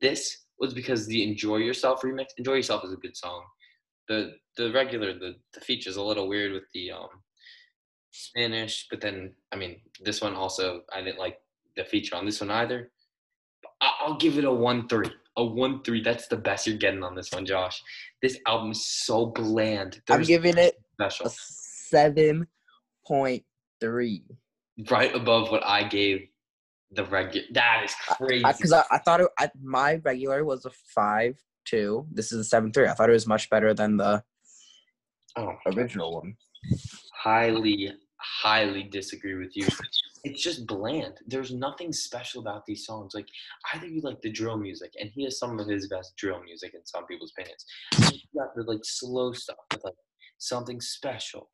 this 0.01 0.45
was 0.59 0.75
because 0.75 1.07
the 1.07 1.23
"Enjoy 1.23 1.57
Yourself" 1.57 2.03
remix. 2.03 2.27
"Enjoy 2.37 2.55
Yourself" 2.55 2.85
is 2.85 2.93
a 2.93 2.97
good 2.97 3.17
song. 3.17 3.43
The 4.09 4.35
the 4.57 4.73
regular 4.73 5.13
the 5.19 5.37
the 5.55 5.61
feature's 5.61 5.97
a 5.97 6.03
little 6.03 6.29
weird 6.29 6.53
with 6.53 6.65
the 6.75 6.93
um 6.93 7.09
Spanish, 8.13 8.87
but 8.91 9.01
then 9.01 9.35
I 9.53 9.57
mean 9.57 9.81
this 10.01 10.21
one 10.21 10.35
also 10.35 10.83
I 10.93 11.03
didn't 11.03 11.19
like 11.19 11.39
the 11.77 11.85
feature 11.85 12.17
on 12.17 12.27
this 12.27 12.41
one 12.41 12.51
either. 12.51 12.91
I'll 13.81 14.17
give 14.17 14.37
it 14.39 14.45
a 14.45 14.53
one 14.53 14.89
three. 14.89 15.11
A 15.37 15.45
one 15.45 15.83
three. 15.83 16.03
That's 16.03 16.27
the 16.27 16.37
best 16.37 16.67
you're 16.67 16.77
getting 16.77 17.03
on 17.03 17.15
this 17.15 17.31
one, 17.33 17.47
Josh. 17.47 17.83
This 18.21 18.39
album 18.47 18.73
is 18.73 18.85
so 18.85 19.27
bland. 19.27 20.03
I'm 20.11 20.23
giving 20.23 20.59
it 20.59 20.75
special. 20.95 21.33
A 21.93 21.97
seven 21.97 22.47
point 23.07 23.45
three. 23.81 24.25
right 24.91 25.15
above 25.15 25.51
what 25.51 25.65
I 25.65 25.85
gave 25.85 26.29
The 26.93 27.05
regular. 27.05 27.47
That 27.53 27.83
is 27.85 27.95
crazy. 28.09 28.45
Because 28.45 28.73
I, 28.73 28.85
I, 28.91 28.99
thought 28.99 29.21
it, 29.21 29.29
I, 29.39 29.51
my 29.63 29.97
regular 29.97 30.45
was 30.45 30.65
a 30.65 30.71
five 30.95 31.39
two. 31.65 32.07
This 32.13 32.33
is 32.33 32.41
a 32.41 32.45
seven 32.45 32.73
three. 32.73 32.89
I 32.89 32.95
thought 32.95 33.11
it 33.11 33.15
was 33.15 33.27
much 33.27 33.49
better 33.51 33.75
than 33.75 33.97
the 33.97 34.23
oh, 35.37 35.55
original 35.67 36.15
one. 36.15 36.35
highly, 37.15 37.93
highly 38.19 38.85
disagree 38.85 39.35
with 39.35 39.57
you. 39.57 39.67
It's 40.23 40.43
just 40.43 40.67
bland. 40.67 41.15
There's 41.27 41.53
nothing 41.53 41.93
special 41.93 42.43
about 42.43 42.67
these 42.67 42.85
songs. 42.85 43.15
Like 43.15 43.29
either 43.73 43.87
you 43.87 44.03
like 44.03 44.21
the 44.21 44.31
drill 44.31 44.59
music, 44.59 44.93
and 45.01 45.11
he 45.15 45.25
has 45.25 45.39
some 45.39 45.59
of 45.59 45.67
his 45.67 45.89
best 45.89 46.15
drill 46.17 46.43
music 46.43 46.73
in 46.75 46.85
some 46.85 47.07
people's 47.07 47.33
opinions. 47.37 47.65
You 48.13 48.41
got 48.41 48.55
the 48.55 48.65
like 48.65 48.85
slow 48.85 49.33
stuff 49.33 49.57
with 49.73 49.83
like 49.85 49.95
something 50.41 50.81
special. 50.81 51.49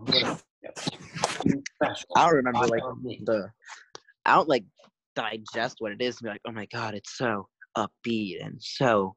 Whatever. 0.00 0.38
Yeah. 0.62 0.70
Something 0.76 1.62
special. 1.82 2.08
I 2.16 2.26
don't 2.26 2.34
remember 2.36 2.66
like 2.66 2.82
the. 3.24 3.48
I 4.26 4.34
don't 4.34 4.48
like 4.48 4.64
digest 5.16 5.76
what 5.80 5.92
it 5.92 6.00
is 6.02 6.16
and 6.16 6.24
be 6.24 6.30
like, 6.30 6.40
oh 6.46 6.52
my 6.52 6.66
god, 6.72 6.94
it's 6.94 7.16
so 7.16 7.48
upbeat 7.76 8.44
and 8.44 8.56
so 8.60 9.14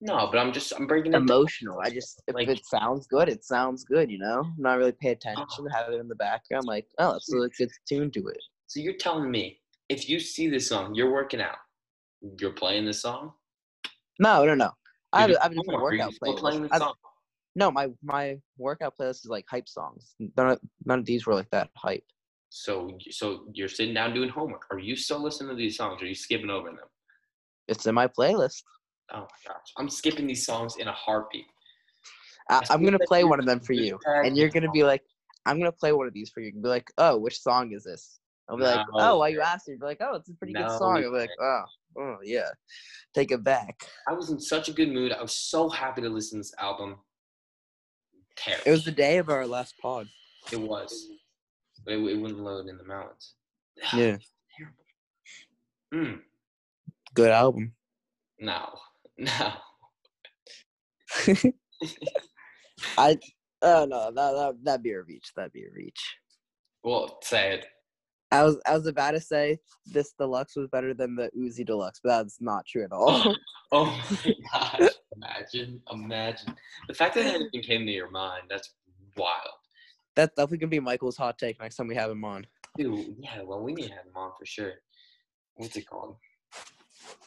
No, 0.00 0.28
but 0.32 0.38
I'm 0.38 0.52
just 0.52 0.72
I'm 0.76 0.86
breaking 0.86 1.12
down. 1.12 1.22
emotional. 1.22 1.78
I 1.84 1.90
just 1.90 2.22
if 2.26 2.34
Like- 2.34 2.48
it 2.48 2.64
sounds 2.66 3.06
good, 3.06 3.28
it 3.28 3.44
sounds 3.44 3.84
good. 3.84 4.10
You 4.10 4.18
know, 4.18 4.44
not 4.58 4.78
really 4.78 4.92
pay 4.92 5.10
attention, 5.10 5.46
ah. 5.72 5.76
have 5.76 5.92
it 5.92 6.00
in 6.00 6.08
the 6.08 6.14
background. 6.16 6.64
Like, 6.66 6.86
oh, 6.98 7.12
that's 7.12 7.32
a 7.32 7.48
good 7.58 7.70
tune 7.88 8.10
to 8.12 8.26
it. 8.28 8.38
So 8.66 8.80
you're 8.80 8.94
telling 8.98 9.30
me 9.30 9.60
if 9.88 10.08
you 10.08 10.18
see 10.20 10.48
this 10.48 10.68
song, 10.68 10.94
you're 10.94 11.12
working 11.12 11.40
out, 11.40 11.56
you're 12.40 12.52
playing 12.52 12.84
this 12.86 13.02
song. 13.02 13.32
No, 14.18 14.44
no, 14.44 14.54
no. 14.54 14.70
I 15.12 15.22
have, 15.22 15.30
You're 15.30 15.38
a- 15.38 15.40
I 15.40 15.42
have 15.44 15.52
a 15.52 15.54
doing 15.54 15.62
different 15.64 15.80
homework, 15.80 15.92
are 15.92 15.96
you 15.96 16.02
workout 16.02 16.14
playlist. 16.22 16.38
playing 16.40 16.62
this 16.62 16.78
song. 16.78 16.94
No, 17.60 17.70
my 17.70 17.88
my 18.02 18.38
workout 18.56 18.94
playlist 18.98 19.24
is 19.24 19.26
like 19.26 19.44
hype 19.48 19.68
songs. 19.68 20.14
None 20.36 20.48
of, 20.52 20.60
none 20.86 20.98
of 21.00 21.04
these 21.04 21.26
were 21.26 21.34
like 21.34 21.50
that 21.50 21.68
hype. 21.76 22.02
So 22.48 22.98
so 23.10 23.44
you're 23.52 23.68
sitting 23.68 23.94
down 23.94 24.14
doing 24.14 24.30
homework. 24.30 24.64
Are 24.72 24.78
you 24.78 24.96
still 24.96 25.22
listening 25.22 25.50
to 25.50 25.56
these 25.56 25.76
songs? 25.76 26.00
Or 26.00 26.06
are 26.06 26.08
you 26.08 26.14
skipping 26.14 26.50
over 26.50 26.68
them? 26.68 26.78
It's 27.68 27.86
in 27.86 27.94
my 27.94 28.08
playlist. 28.08 28.62
Oh 29.12 29.20
my 29.20 29.52
gosh, 29.52 29.72
I'm 29.76 29.90
skipping 29.90 30.26
these 30.26 30.44
songs 30.46 30.76
in 30.78 30.88
a 30.88 30.92
heartbeat. 30.92 31.44
I, 32.48 32.62
I'm 32.70 32.82
gonna 32.82 32.98
play 33.06 33.24
one 33.24 33.38
of 33.38 33.46
them 33.46 33.60
for 33.60 33.74
you, 33.74 33.98
and 34.24 34.36
you're 34.36 34.48
gonna 34.48 34.70
be 34.72 34.82
like, 34.82 35.02
I'm 35.44 35.58
gonna 35.58 35.70
play 35.70 35.92
one 35.92 36.06
of 36.06 36.14
these 36.14 36.30
for 36.30 36.40
you. 36.40 36.50
And 36.54 36.62
be 36.62 36.68
like, 36.68 36.90
oh, 36.96 37.18
which 37.18 37.38
song 37.38 37.72
is 37.72 37.84
this? 37.84 38.18
I'll 38.48 38.56
be 38.56 38.64
like, 38.64 38.80
oh, 38.94 39.18
why 39.18 39.28
you 39.28 39.42
asked 39.42 39.68
me? 39.68 39.76
Be 39.76 39.86
like, 39.86 40.00
oh, 40.00 40.16
it's 40.16 40.30
a 40.30 40.34
pretty 40.34 40.54
good 40.54 40.70
song. 40.70 40.96
I'll 41.04 41.12
be 41.12 41.18
like, 41.18 41.30
oh, 41.40 41.62
oh 41.98 42.16
yeah, 42.24 42.48
take 43.14 43.30
it 43.30 43.44
back. 43.44 43.76
I 44.08 44.14
was 44.14 44.30
in 44.30 44.40
such 44.40 44.68
a 44.68 44.72
good 44.72 44.90
mood. 44.90 45.12
I 45.12 45.20
was 45.22 45.34
so 45.34 45.68
happy 45.68 46.00
to 46.02 46.08
listen 46.08 46.38
to 46.38 46.40
this 46.40 46.54
album. 46.58 46.96
Terrible. 48.40 48.62
It 48.66 48.70
was 48.70 48.84
the 48.84 48.90
day 48.90 49.18
of 49.18 49.28
our 49.28 49.46
last 49.46 49.74
pod. 49.78 50.08
It 50.50 50.60
was. 50.60 51.08
But 51.84 51.94
it, 51.94 51.98
it 51.98 52.18
wouldn't 52.18 52.40
load 52.40 52.66
in 52.68 52.76
the 52.78 52.84
mountains. 52.84 53.34
Yeah, 53.94 54.18
terrible. 54.56 54.84
Mm, 55.94 56.20
good 57.14 57.30
album. 57.30 57.72
no. 58.38 58.68
No. 59.18 59.52
I, 62.96 63.18
oh 63.62 63.84
no, 63.84 64.10
that 64.10 64.32
that 64.32 64.54
that'd 64.62 64.82
be 64.82 64.92
a 64.92 65.02
reach. 65.02 65.32
That'd 65.36 65.52
be 65.52 65.64
a 65.64 65.70
reach. 65.74 66.16
Well, 66.82 67.18
say 67.22 67.54
it. 67.54 67.66
I 68.32 68.44
was 68.44 68.60
I 68.66 68.76
was 68.76 68.86
about 68.86 69.12
to 69.12 69.20
say 69.20 69.58
this 69.86 70.12
deluxe 70.18 70.56
was 70.56 70.68
better 70.68 70.94
than 70.94 71.16
the 71.16 71.30
Uzi 71.36 71.66
deluxe, 71.66 72.00
but 72.02 72.22
that's 72.22 72.40
not 72.40 72.64
true 72.66 72.84
at 72.84 72.92
all. 72.92 73.34
Oh 73.72 73.84
my 74.24 74.34
gosh. 74.52 74.90
Imagine. 75.16 75.80
Imagine. 75.92 76.56
The 76.88 76.94
fact 76.94 77.14
that 77.14 77.26
even 77.26 77.62
came 77.62 77.86
to 77.86 77.92
your 77.92 78.10
mind, 78.10 78.44
that's 78.48 78.74
wild. 79.16 79.36
That's 80.16 80.34
definitely 80.34 80.58
gonna 80.58 80.70
be 80.70 80.80
Michael's 80.80 81.16
hot 81.16 81.38
take 81.38 81.60
next 81.60 81.76
time 81.76 81.88
we 81.88 81.94
have 81.94 82.10
him 82.10 82.24
on. 82.24 82.46
Dude, 82.76 83.16
yeah, 83.18 83.42
well, 83.42 83.62
we 83.62 83.72
need 83.72 83.88
to 83.88 83.94
have 83.94 84.06
him 84.06 84.16
on 84.16 84.32
for 84.38 84.46
sure. 84.46 84.74
What's 85.56 85.76
it 85.76 85.88
called? 85.88 86.16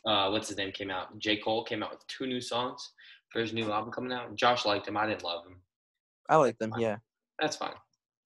Uh, 0.05 0.29
what's 0.29 0.47
his 0.49 0.57
name 0.57 0.71
came 0.71 0.89
out? 0.89 1.17
J. 1.19 1.37
Cole 1.37 1.63
came 1.63 1.83
out 1.83 1.91
with 1.91 2.05
two 2.07 2.27
new 2.27 2.41
songs 2.41 2.91
for 3.29 3.41
his 3.41 3.53
new 3.53 3.71
album 3.71 3.91
coming 3.91 4.11
out. 4.11 4.35
Josh 4.35 4.65
liked 4.65 4.87
him. 4.87 4.97
I 4.97 5.07
didn't 5.07 5.23
love 5.23 5.45
him. 5.45 5.57
I 6.29 6.37
like 6.37 6.57
them. 6.57 6.73
Yeah. 6.77 6.97
That's 7.39 7.57
fine. 7.57 7.73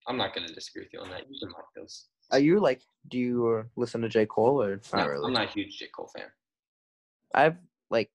I'm 0.07 0.17
not 0.17 0.33
gonna 0.33 0.47
disagree 0.47 0.83
with 0.83 0.93
you 0.93 1.01
on 1.01 1.09
that. 1.09 1.29
You 1.29 1.37
can 1.39 1.49
like 1.49 1.65
those. 1.75 2.05
Are 2.31 2.39
you 2.39 2.59
like? 2.59 2.81
Do 3.07 3.17
you 3.17 3.47
uh, 3.47 3.63
listen 3.75 4.01
to 4.01 4.09
J 4.09 4.25
Cole 4.25 4.61
or 4.61 4.81
not 4.93 5.05
No, 5.05 5.07
really? 5.07 5.27
I'm 5.27 5.33
not 5.33 5.47
a 5.47 5.51
huge 5.51 5.77
J. 5.77 5.87
Cole 5.95 6.09
fan. 6.15 6.25
I 7.33 7.43
have 7.43 7.57
like 7.89 8.11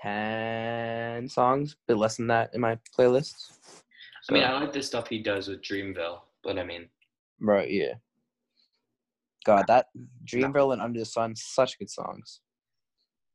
ten 0.00 1.28
songs, 1.28 1.76
but 1.86 1.98
less 1.98 2.16
than 2.16 2.28
that 2.28 2.54
in 2.54 2.60
my 2.60 2.78
playlist. 2.98 3.52
I 4.28 4.32
mean, 4.32 4.44
I 4.44 4.52
like 4.52 4.72
the 4.72 4.82
stuff 4.82 5.08
he 5.08 5.18
does 5.18 5.48
with 5.48 5.62
Dreamville, 5.62 6.20
but 6.42 6.58
I 6.58 6.64
mean, 6.64 6.88
right, 7.40 7.70
yeah. 7.70 7.94
God, 9.44 9.66
that 9.68 9.86
Dreamville 10.24 10.72
and 10.72 10.82
Under 10.82 10.98
the 10.98 11.04
Sun, 11.06 11.34
such 11.36 11.78
good 11.78 11.90
songs. 11.90 12.40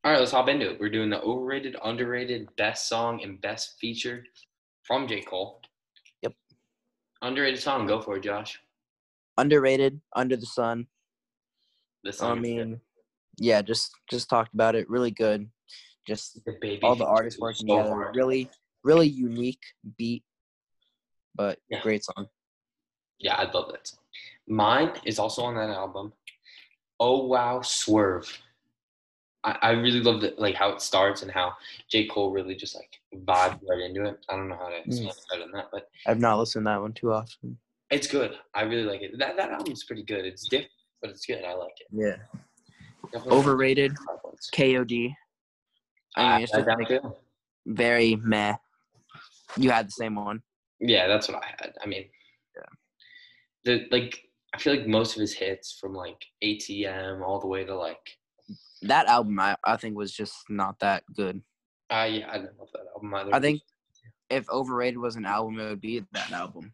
all 0.04 0.12
right, 0.12 0.20
let's 0.20 0.32
hop 0.32 0.48
into 0.48 0.72
it. 0.72 0.80
We're 0.80 0.90
doing 0.90 1.10
the 1.10 1.22
overrated, 1.22 1.76
underrated, 1.84 2.48
best 2.58 2.88
song, 2.88 3.22
and 3.24 3.42
best 3.42 3.78
feature 3.80 4.24
from 4.84 5.08
J. 5.08 5.22
Cole. 5.22 5.62
Yep. 6.22 6.34
Underrated 7.24 7.60
song, 7.60 7.88
go 7.88 8.00
for 8.00 8.18
it, 8.18 8.24
Josh. 8.24 8.60
Underrated, 9.38 10.02
Under 10.16 10.36
the 10.36 10.46
Sun. 10.46 10.88
The 12.04 12.10
I 12.10 12.14
song. 12.14 12.38
is 12.38 12.42
good. 12.42 12.68
mean, 12.68 12.82
yeah, 13.38 13.62
just 13.62 13.92
just 14.10 14.30
talked 14.30 14.54
about 14.54 14.76
it. 14.76 14.90
Really 14.90 15.12
good. 15.12 15.50
Just 16.08 16.44
the 16.46 16.58
baby 16.62 16.82
all 16.84 16.96
the 16.96 17.06
artists 17.06 17.40
working 17.40 17.68
so 17.68 17.78
together. 17.78 17.96
hard. 17.96 18.16
Really, 18.16 18.50
really 18.84 19.08
unique 19.08 19.64
beat, 19.98 20.24
but 21.36 21.60
Yeah. 21.70 21.82
great 21.82 22.04
song. 22.04 22.28
Yeah, 23.20 23.36
I 23.36 23.52
love 23.52 23.72
that 23.72 23.88
song. 23.88 24.00
Mine 24.48 24.92
is 25.06 25.20
also 25.20 25.44
on 25.44 25.56
that 25.56 25.70
album. 25.70 26.14
Oh 27.00 27.26
wow, 27.26 27.62
Swerve. 27.62 28.42
I, 29.44 29.58
I 29.62 29.70
really 29.72 30.02
love 30.02 30.22
the 30.22 30.34
like 30.38 30.56
how 30.56 30.70
it 30.70 30.82
starts 30.82 31.22
and 31.22 31.32
how 31.32 31.54
J. 31.90 32.08
Cole 32.08 32.32
really 32.32 32.56
just 32.56 32.76
like 32.76 33.00
vibed 33.26 33.60
right 33.68 33.82
into 33.82 34.06
it. 34.06 34.26
I 34.30 34.36
don't 34.36 34.48
know 34.50 34.58
how 34.58 34.70
to 34.70 34.76
mm. 34.76 34.88
explain 34.88 35.10
it 35.10 35.26
better 35.30 35.44
than 35.44 35.52
that, 35.54 35.70
but 35.72 35.90
I've 36.06 36.20
not 36.20 36.40
listened 36.40 36.66
to 36.66 36.70
that 36.70 36.82
one 36.82 36.94
too 36.94 37.12
often. 37.12 37.58
It's 37.92 38.08
good. 38.08 38.36
I 38.54 38.64
really 38.64 38.84
like 38.84 39.02
it. 39.02 39.18
That 39.18 39.38
that 39.38 39.52
album's 39.52 39.84
pretty 39.84 40.04
good. 40.04 40.26
It's 40.26 40.48
different, 40.48 40.72
but 41.02 41.12
it's 41.12 41.26
good. 41.26 41.44
I 41.44 41.54
like 41.54 41.74
it. 41.80 41.88
Yeah. 41.92 42.18
Definitely 43.12 43.38
Overrated. 43.38 43.96
five 44.08 44.22
points. 44.22 44.50
KOD. 44.54 45.14
I 46.18 46.34
mean, 46.36 46.44
it's 46.44 46.52
just 46.52 46.68
like 46.68 46.88
too. 46.88 47.16
very 47.66 48.16
meh. 48.16 48.56
You 49.58 49.70
had 49.72 49.88
the 49.88 49.92
same 49.92 50.16
one. 50.16 50.42
Yeah, 50.80 51.08
that's 51.08 51.28
what 51.28 51.42
I 51.44 51.48
had. 51.60 51.74
I 51.82 51.86
mean, 51.88 52.06
the 53.66 53.88
like 53.92 54.20
I 54.54 54.58
feel 54.58 54.76
like 54.76 54.88
most 54.88 55.16
of 55.16 55.22
his 55.22 55.34
hits 55.34 55.78
from 55.80 55.94
like 55.94 56.24
ATM 56.44 57.22
all 57.22 57.40
the 57.40 57.48
way 57.48 57.66
to 57.66 57.76
like 57.76 57.98
That 58.84 59.08
album, 59.08 59.40
I, 59.40 59.58
I 59.66 59.76
think, 59.78 59.98
was 59.98 60.14
just 60.14 60.36
not 60.50 60.80
that 60.80 61.04
good. 61.16 61.42
I 61.90 62.06
yeah, 62.08 62.30
I 62.32 62.38
didn't 62.38 62.58
love 62.58 62.70
that 62.74 62.86
album 62.94 63.14
either. 63.14 63.36
I 63.36 63.40
think 63.40 63.62
if 64.30 64.50
Overrated 64.50 64.98
was 64.98 65.16
an 65.16 65.26
album, 65.26 65.60
it 65.60 65.70
would 65.70 65.82
be 65.82 66.04
that 66.14 66.32
album. 66.32 66.72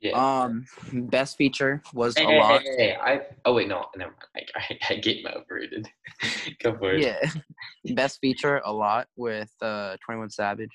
Yeah. 0.00 0.12
Um, 0.42 0.64
best 0.92 1.36
feature 1.36 1.82
was 1.92 2.16
Hey, 2.16 2.24
a 2.24 2.40
lot. 2.40 2.62
hey, 2.62 2.76
hey, 2.78 2.96
I 3.00 3.20
oh 3.44 3.54
wait 3.54 3.68
no 3.68 3.86
never 3.96 4.12
mind. 4.34 4.50
I 4.56 4.74
I, 4.90 4.94
I 4.94 4.96
get 4.96 5.22
my 5.24 5.32
overrated. 5.32 5.88
Go 6.62 6.76
for 6.76 6.94
it. 6.94 7.02
Yeah, 7.02 7.94
best 7.94 8.18
feature 8.20 8.60
a 8.64 8.72
lot 8.72 9.08
with 9.16 9.50
uh 9.62 9.96
Twenty 10.04 10.20
One 10.20 10.30
Savage. 10.30 10.70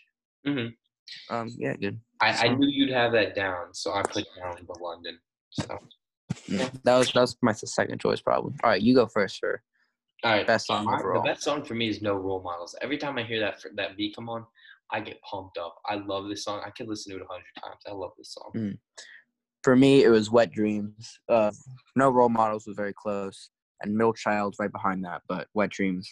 Mm-hmm. 0.47 1.35
Um, 1.35 1.49
yeah, 1.57 1.75
good. 1.75 1.99
I, 2.21 2.47
I 2.47 2.47
knew 2.55 2.67
you'd 2.67 2.91
have 2.91 3.11
that 3.11 3.35
down, 3.35 3.73
so 3.73 3.93
I 3.93 4.01
put 4.03 4.25
down 4.37 4.55
the 4.67 4.79
London. 4.79 5.19
So 5.51 5.77
Yeah, 6.47 6.69
that 6.83 6.97
was 6.97 7.11
that 7.13 7.21
was 7.21 7.35
my 7.41 7.51
second 7.53 7.99
choice 7.99 8.21
probably. 8.21 8.53
All 8.63 8.69
right, 8.71 8.81
you 8.81 8.93
go 8.95 9.05
first 9.07 9.39
for 9.39 9.61
all 10.23 10.31
right, 10.31 10.47
best 10.47 10.67
song 10.67 10.85
my- 10.85 10.97
overall. 10.99 11.21
the 11.21 11.29
best 11.29 11.43
song 11.43 11.63
for 11.63 11.75
me 11.75 11.89
is 11.89 12.01
No 12.01 12.15
Role 12.15 12.41
Models. 12.41 12.75
Every 12.81 12.97
time 12.97 13.17
I 13.17 13.23
hear 13.23 13.39
that 13.39 13.59
that 13.75 13.97
beat 13.97 14.15
come 14.15 14.29
on, 14.29 14.45
I 14.91 14.99
get 15.01 15.21
pumped 15.21 15.57
up. 15.57 15.75
I 15.87 15.95
love 15.95 16.27
this 16.29 16.43
song. 16.43 16.61
I 16.65 16.69
could 16.71 16.87
listen 16.87 17.11
to 17.11 17.17
it 17.19 17.23
a 17.23 17.31
hundred 17.31 17.45
times. 17.63 17.81
I 17.87 17.91
love 17.91 18.11
this 18.17 18.33
song. 18.33 18.51
Mm. 18.55 18.77
For 19.65 19.75
me, 19.75 20.03
it 20.03 20.09
was 20.09 20.29
Wet 20.29 20.51
Dreamz. 20.53 21.13
Uh, 21.27 21.49
no 21.95 22.11
role 22.11 22.29
models 22.29 22.67
was 22.67 22.75
very 22.77 22.93
close, 22.93 23.49
and 23.81 23.95
Middle 23.97 24.13
Child 24.13 24.53
right 24.59 24.71
behind 24.71 25.03
that. 25.05 25.23
But 25.27 25.47
Wet 25.55 25.71
Dreamz 25.71 26.05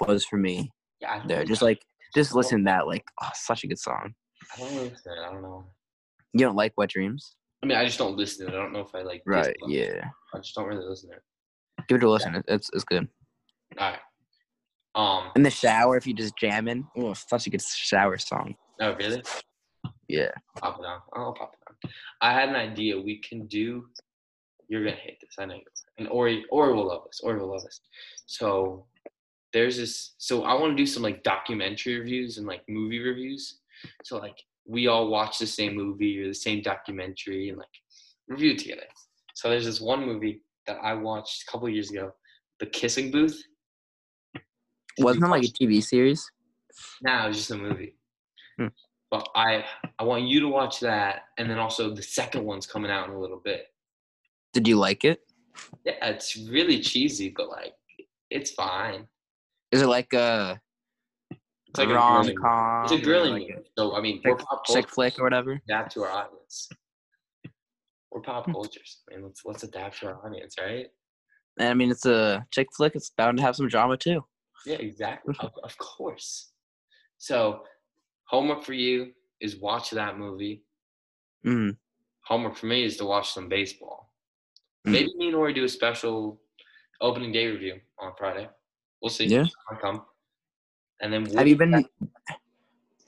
was 0.00 0.24
for 0.24 0.38
me 0.38 0.72
Yeah, 1.00 1.22
there. 1.24 1.44
Just 1.44 1.62
like 1.62 1.80
just 2.16 2.34
listen 2.34 2.58
to 2.58 2.64
that, 2.64 2.88
like 2.88 3.04
oh, 3.22 3.28
such 3.34 3.62
a 3.62 3.68
good 3.68 3.78
song. 3.78 4.12
I 4.56 4.58
don't 4.58 4.74
listen 4.74 5.12
it. 5.12 5.20
I 5.24 5.32
don't 5.32 5.40
know. 5.40 5.66
You 6.32 6.40
don't 6.40 6.56
like 6.56 6.72
Wet 6.76 6.90
Dreamz, 6.90 7.34
I 7.62 7.66
mean, 7.66 7.78
I 7.78 7.84
just 7.84 7.96
don't 7.98 8.16
listen 8.16 8.46
to 8.48 8.52
it. 8.52 8.56
I 8.58 8.60
don't 8.60 8.72
know 8.72 8.80
if 8.80 8.92
I 8.92 9.02
like. 9.02 9.22
right? 9.24 9.54
Yeah, 9.68 10.08
I 10.34 10.38
just 10.38 10.56
don't 10.56 10.66
really 10.66 10.84
listen 10.84 11.10
to 11.10 11.16
it. 11.16 11.22
give 11.86 11.98
it 11.98 12.02
a 12.02 12.10
listen. 12.10 12.34
It- 12.34 12.44
It's 12.48 12.70
it's 12.72 12.82
good. 12.82 13.06
All 13.78 13.88
right. 13.92 14.00
Um. 14.96 15.30
In 15.36 15.44
the 15.44 15.50
shower, 15.50 15.96
if 15.96 16.08
you 16.08 16.14
just 16.14 16.36
jamming, 16.36 16.88
oh, 16.96 17.14
such 17.14 17.46
a 17.46 17.50
good 17.50 17.62
shower 17.62 18.18
song. 18.18 18.56
Oh, 18.80 18.94
really? 18.96 19.22
Yeah. 20.10 20.30
Pop 20.58 20.80
it 20.80 20.84
on. 20.84 21.00
I'll 21.14 21.32
pop 21.32 21.54
it 21.54 21.72
on. 21.84 21.90
I 22.20 22.32
had 22.32 22.48
an 22.48 22.56
idea. 22.56 23.00
We 23.00 23.18
can 23.18 23.46
do. 23.46 23.86
You're 24.68 24.84
gonna 24.84 24.96
hate 24.96 25.20
this. 25.20 25.36
I 25.38 25.44
know 25.44 25.54
you. 25.54 25.62
And 25.98 26.08
Ori, 26.08 26.44
Ori 26.50 26.74
will 26.74 26.88
love 26.88 27.04
this. 27.06 27.20
Ori 27.22 27.38
will 27.38 27.52
love 27.52 27.62
this. 27.62 27.80
So 28.26 28.86
there's 29.52 29.76
this. 29.76 30.14
So 30.18 30.42
I 30.42 30.54
want 30.54 30.76
to 30.76 30.82
do 30.82 30.86
some 30.86 31.04
like 31.04 31.22
documentary 31.22 31.98
reviews 31.98 32.38
and 32.38 32.46
like 32.46 32.62
movie 32.68 32.98
reviews. 32.98 33.60
So 34.04 34.18
like 34.18 34.36
we 34.66 34.88
all 34.88 35.08
watch 35.08 35.38
the 35.38 35.46
same 35.46 35.76
movie 35.76 36.20
or 36.20 36.28
the 36.28 36.34
same 36.34 36.60
documentary 36.60 37.48
and 37.48 37.58
like 37.58 37.68
review 38.28 38.52
it 38.52 38.58
together. 38.58 38.86
So 39.34 39.48
there's 39.48 39.64
this 39.64 39.80
one 39.80 40.04
movie 40.04 40.42
that 40.66 40.78
I 40.82 40.94
watched 40.94 41.44
a 41.44 41.50
couple 41.50 41.68
years 41.68 41.90
ago, 41.90 42.12
The 42.58 42.66
Kissing 42.66 43.12
Booth. 43.12 43.40
Wasn't 44.98 45.24
it 45.24 45.28
like 45.28 45.44
a 45.44 45.46
TV 45.46 45.82
series? 45.82 46.28
Nah, 47.00 47.24
it 47.24 47.28
was 47.28 47.36
just 47.36 47.50
a 47.52 47.56
movie. 47.56 47.96
Hmm. 48.58 48.66
But 49.10 49.28
I 49.34 49.64
I 49.98 50.04
want 50.04 50.24
you 50.24 50.40
to 50.40 50.48
watch 50.48 50.80
that, 50.80 51.24
and 51.38 51.50
then 51.50 51.58
also 51.58 51.94
the 51.94 52.02
second 52.02 52.44
one's 52.44 52.66
coming 52.66 52.90
out 52.90 53.08
in 53.08 53.14
a 53.14 53.20
little 53.20 53.40
bit. 53.44 53.66
Did 54.52 54.68
you 54.68 54.76
like 54.76 55.04
it? 55.04 55.20
Yeah, 55.84 55.94
it's 56.06 56.36
really 56.36 56.80
cheesy, 56.80 57.32
but 57.36 57.48
like 57.48 57.74
it's 58.30 58.52
fine. 58.52 59.06
Is 59.72 59.82
it 59.82 59.86
like 59.86 60.12
a 60.12 60.60
It's 61.30 61.78
like 61.78 61.88
a 61.88 61.94
rom 61.94 62.30
com. 62.40 62.84
it's 62.84 62.92
a 62.92 62.98
grilling. 63.00 63.48
like. 63.48 63.66
So 63.76 63.96
I 63.96 64.00
mean, 64.00 64.20
a 64.24 64.30
we're 64.30 64.36
chick, 64.36 64.46
pop 64.46 64.66
chick 64.66 64.88
flick 64.88 65.18
or 65.18 65.24
whatever? 65.24 65.60
Adapt 65.68 65.92
to 65.92 66.04
our 66.04 66.10
audience. 66.10 66.68
We're 68.12 68.20
pop 68.20 68.46
cultures. 68.52 69.00
I 69.10 69.16
mean, 69.16 69.24
let's 69.24 69.42
let's 69.44 69.62
adapt 69.64 70.00
to 70.00 70.08
our 70.08 70.26
audience, 70.26 70.54
right? 70.60 70.86
And 71.58 71.68
I 71.68 71.74
mean, 71.74 71.90
it's 71.90 72.06
a 72.06 72.46
chick 72.50 72.68
flick. 72.76 72.94
It's 72.94 73.10
bound 73.10 73.38
to 73.38 73.44
have 73.44 73.56
some 73.56 73.68
drama 73.68 73.96
too. 73.96 74.24
Yeah, 74.66 74.76
exactly. 74.76 75.34
of, 75.40 75.52
of 75.62 75.76
course. 75.78 76.52
So, 77.18 77.64
homework 78.30 78.62
for 78.64 78.72
you 78.72 79.12
is 79.40 79.56
watch 79.56 79.90
that 79.90 80.16
movie. 80.18 80.62
Mm. 81.44 81.76
Homework 82.26 82.56
for 82.56 82.66
me 82.66 82.84
is 82.84 82.96
to 82.98 83.04
watch 83.04 83.32
some 83.32 83.48
baseball. 83.48 84.12
Mm. 84.86 84.92
Maybe 84.92 85.10
me 85.16 85.26
and 85.28 85.36
Ori 85.36 85.52
do 85.52 85.64
a 85.64 85.68
special 85.68 86.40
opening 87.00 87.32
day 87.32 87.46
review 87.48 87.80
on 87.98 88.12
Friday. 88.16 88.48
We'll 89.02 89.10
see. 89.10 89.24
Yeah. 89.26 89.46
I'll 89.70 89.78
come. 89.78 90.02
And 91.00 91.12
then 91.12 91.24
we'll 91.24 91.38
Have 91.38 91.48
you 91.48 91.56
be 91.56 91.64
been? 91.64 91.70
back- 91.72 92.36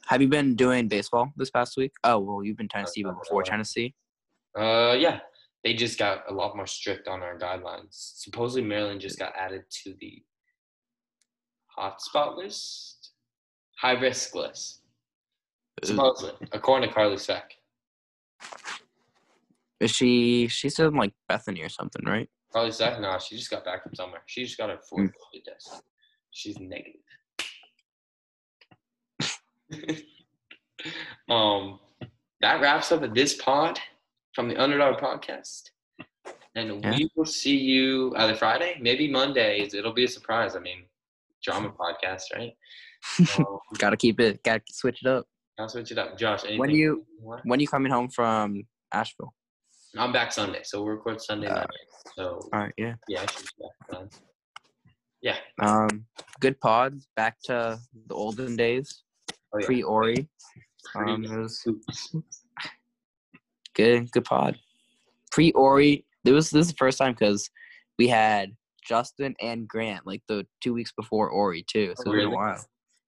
Have 0.07 0.21
you 0.23 0.29
been 0.29 0.57
doing 0.57 0.89
baseball 0.89 1.33
this 1.37 1.51
past 1.51 1.77
week? 1.77 1.93
Oh 2.03 2.19
well, 2.19 2.43
you've 2.43 2.57
been 2.57 2.69
Tennessee, 2.69 3.03
but 3.05 3.15
before. 3.23 3.43
Tennessee. 3.43 3.95
Uh, 4.59 4.97
yeah. 4.99 5.21
They 5.63 5.75
just 5.75 5.97
got 5.99 6.25
a 6.29 6.35
lot 6.35 6.57
more 6.57 6.67
strict 6.67 7.07
on 7.07 7.23
our 7.23 7.39
guidelines. 7.39 7.91
Supposedly, 8.25 8.67
Maryland 8.69 9.01
just 9.01 9.17
got 9.19 9.33
added 9.39 9.63
to 9.85 9.95
the 10.01 10.21
hotspot 11.79 12.37
list, 12.37 13.13
high 13.81 13.93
risk 13.99 14.35
list. 14.35 14.82
Supposedly, 15.85 16.49
according 16.53 16.89
to 16.89 16.95
Carly 16.95 17.17
Speck. 17.17 17.55
Is 19.81 19.91
she? 19.91 20.47
She's 20.49 20.79
in 20.79 20.95
like 20.95 21.13
Bethany 21.29 21.63
or 21.63 21.69
something, 21.69 22.05
right? 22.07 22.29
Carly 22.53 22.71
Speck, 22.71 23.01
no, 23.01 23.19
she 23.19 23.37
just 23.37 23.51
got 23.51 23.65
back 23.65 23.83
from 23.83 23.95
somewhere. 23.95 24.23
She 24.27 24.45
just 24.45 24.59
got 24.59 24.71
her 24.71 24.79
fourth 24.89 25.11
Mm. 25.11 25.13
COVID 25.35 25.45
test. 25.45 25.83
She's 26.31 26.59
negative. 26.61 27.01
um, 31.31 31.79
that 32.41 32.61
wraps 32.61 32.93
up 32.93 33.03
this 33.15 33.35
pod 33.43 33.79
from 34.35 34.49
the 34.49 34.57
Underdog 34.57 34.99
Podcast. 35.01 35.71
And 36.55 36.83
Yeah. 36.85 36.91
we 36.97 37.11
will 37.17 37.25
see 37.25 37.57
you 37.57 38.15
either 38.17 38.35
Friday, 38.37 38.77
maybe 38.81 39.11
Monday. 39.11 39.61
It'll 39.61 39.93
be 39.95 40.05
a 40.05 40.09
surprise. 40.09 40.55
I 40.55 40.59
mean, 40.61 40.85
drama 41.43 41.71
podcast, 41.79 42.25
right? 42.35 42.53
Um, 43.39 43.59
Got 43.79 43.91
to 43.91 43.97
keep 43.97 44.21
it. 44.21 44.43
Got 44.45 44.65
to 44.67 44.73
switch 44.73 45.03
it 45.03 45.09
up. 45.09 45.27
I'll 45.59 45.69
switch 45.69 45.91
it 45.91 45.99
up. 45.99 46.17
Josh, 46.19 46.43
anything 46.45 46.59
When 46.59 46.71
you- 46.71 47.07
want? 47.21 47.43
When 47.45 47.61
you 47.61 47.69
coming 47.69 47.93
home 47.93 48.09
from 48.09 48.63
Asheville? 48.93 49.35
I'm 49.97 50.13
back 50.13 50.33
Sunday, 50.33 50.63
so 50.65 50.83
we'll 50.83 50.95
record 50.95 51.21
Sunday 51.21 51.49
Uh, 51.49 51.55
night. 51.57 51.67
So 52.17 52.41
All 52.53 52.61
right, 52.61 52.73
yeah. 52.79 52.95
yeah, 53.09 53.23
I 53.23 53.27
should 53.27 53.45
be 53.59 53.65
back 53.65 53.89
then. 53.91 54.11
Yeah. 55.21 55.37
Um, 55.61 56.07
good 56.41 56.59
pod. 56.61 56.99
Back 57.15 57.37
to 57.45 57.79
the 58.07 58.15
olden 58.15 58.57
days. 58.57 59.03
Oh 59.55 59.59
yeah. 59.61 59.67
Pre 59.67 59.83
Ori. 59.83 60.29
Um, 60.97 61.23
was 61.23 61.63
good. 63.75 64.11
Good 64.11 64.25
pod. 64.25 64.59
Pre 65.31 65.53
Ori. 65.53 66.05
It 66.25 66.33
was 66.33 66.51
this 66.51 66.67
is 66.67 66.73
the 66.73 66.77
first 66.79 66.99
time 66.99 67.13
because 67.13 67.49
we 67.99 68.09
had 68.09 68.57
Justin 68.85 69.35
and 69.41 69.69
Grant 69.69 70.07
like 70.07 70.23
the 70.27 70.47
two 70.61 70.73
weeks 70.75 70.93
before 70.97 71.29
Ori 71.31 71.65
too. 71.69 71.95
So 71.99 72.05
Oh, 72.07 72.13
it's 72.13 72.19
been 72.25 72.33
a 72.33 72.35
while. 72.35 72.65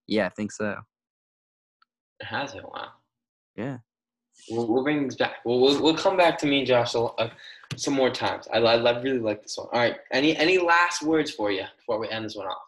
Yeah, 0.07 0.27
I 0.27 0.31
think 0.31 0.53
so. 0.53 0.77
It 2.25 2.29
has 2.29 2.53
been 2.55 2.65
a 2.65 2.69
while. 2.69 2.93
Yeah. 3.55 3.79
We'll, 4.49 4.67
we'll 4.67 4.83
bring 4.83 5.05
this 5.07 5.17
back. 5.17 5.37
We'll, 5.45 5.61
we'll, 5.61 5.83
we'll 5.83 5.97
come 5.97 6.17
back 6.17 6.39
to 6.39 6.47
me 6.47 6.61
and 6.61 6.67
Josh 6.67 6.95
a, 6.95 7.01
uh, 7.01 7.29
some 7.77 7.93
more 7.93 8.09
times. 8.09 8.49
I, 8.51 8.59
I, 8.61 8.77
I 8.77 9.01
really 9.03 9.19
like 9.19 9.43
this 9.43 9.59
one. 9.59 9.67
All 9.75 9.79
right. 9.79 9.97
Any 10.11 10.35
any 10.39 10.57
last 10.57 11.03
words 11.03 11.31
for 11.33 11.51
you 11.53 11.65
before 11.77 11.99
we 11.99 12.09
end 12.09 12.25
this 12.25 12.35
one 12.35 12.47
off? 12.47 12.63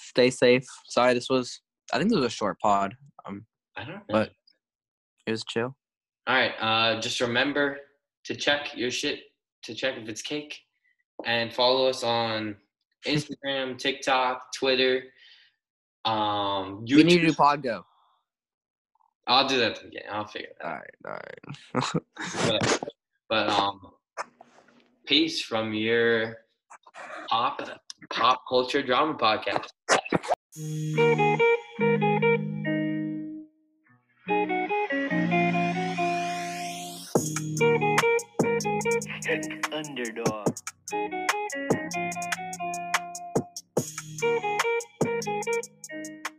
Stay 0.00 0.30
safe. 0.30 0.66
Sorry, 0.88 1.14
this 1.14 1.30
was. 1.30 1.60
I 1.92 1.98
think 1.98 2.10
this 2.10 2.16
was 2.16 2.26
a 2.26 2.30
short 2.30 2.58
pod. 2.58 2.96
Um, 3.24 3.46
I 3.76 3.84
don't 3.84 3.94
know. 3.94 4.00
But- 4.08 4.32
it 5.26 5.30
was 5.30 5.44
chill. 5.44 5.74
All 6.26 6.34
right. 6.34 6.52
Uh, 6.60 7.00
just 7.00 7.20
remember 7.20 7.78
to 8.24 8.34
check 8.34 8.76
your 8.76 8.90
shit 8.90 9.20
to 9.62 9.74
check 9.74 9.96
if 9.96 10.08
it's 10.08 10.22
cake, 10.22 10.58
and 11.24 11.52
follow 11.52 11.88
us 11.88 12.02
on 12.02 12.56
Instagram, 13.06 13.78
TikTok, 13.78 14.52
Twitter. 14.52 15.04
Um, 16.04 16.84
We 16.84 17.02
need 17.04 17.20
to 17.20 17.26
do 17.28 17.32
YouTube. 17.32 17.36
Podgo. 17.36 17.82
I'll 19.26 19.48
do 19.48 19.58
that 19.58 19.82
again. 19.82 19.90
the. 19.92 20.12
I'll 20.12 20.26
figure 20.26 20.48
it 20.48 20.56
All 20.62 20.72
right, 20.72 20.94
all 21.06 21.12
right. 21.12 22.02
but, 22.46 22.80
but, 23.28 23.48
um, 23.48 23.80
peace 25.06 25.40
from 25.40 25.72
your 25.72 26.36
pop 27.28 27.60
pop 28.10 28.42
culture 28.48 28.82
drama 28.82 29.14
podcast. 29.14 29.68
Underdog. 39.72 40.54
Thank 45.06 46.24
you. 46.26 46.33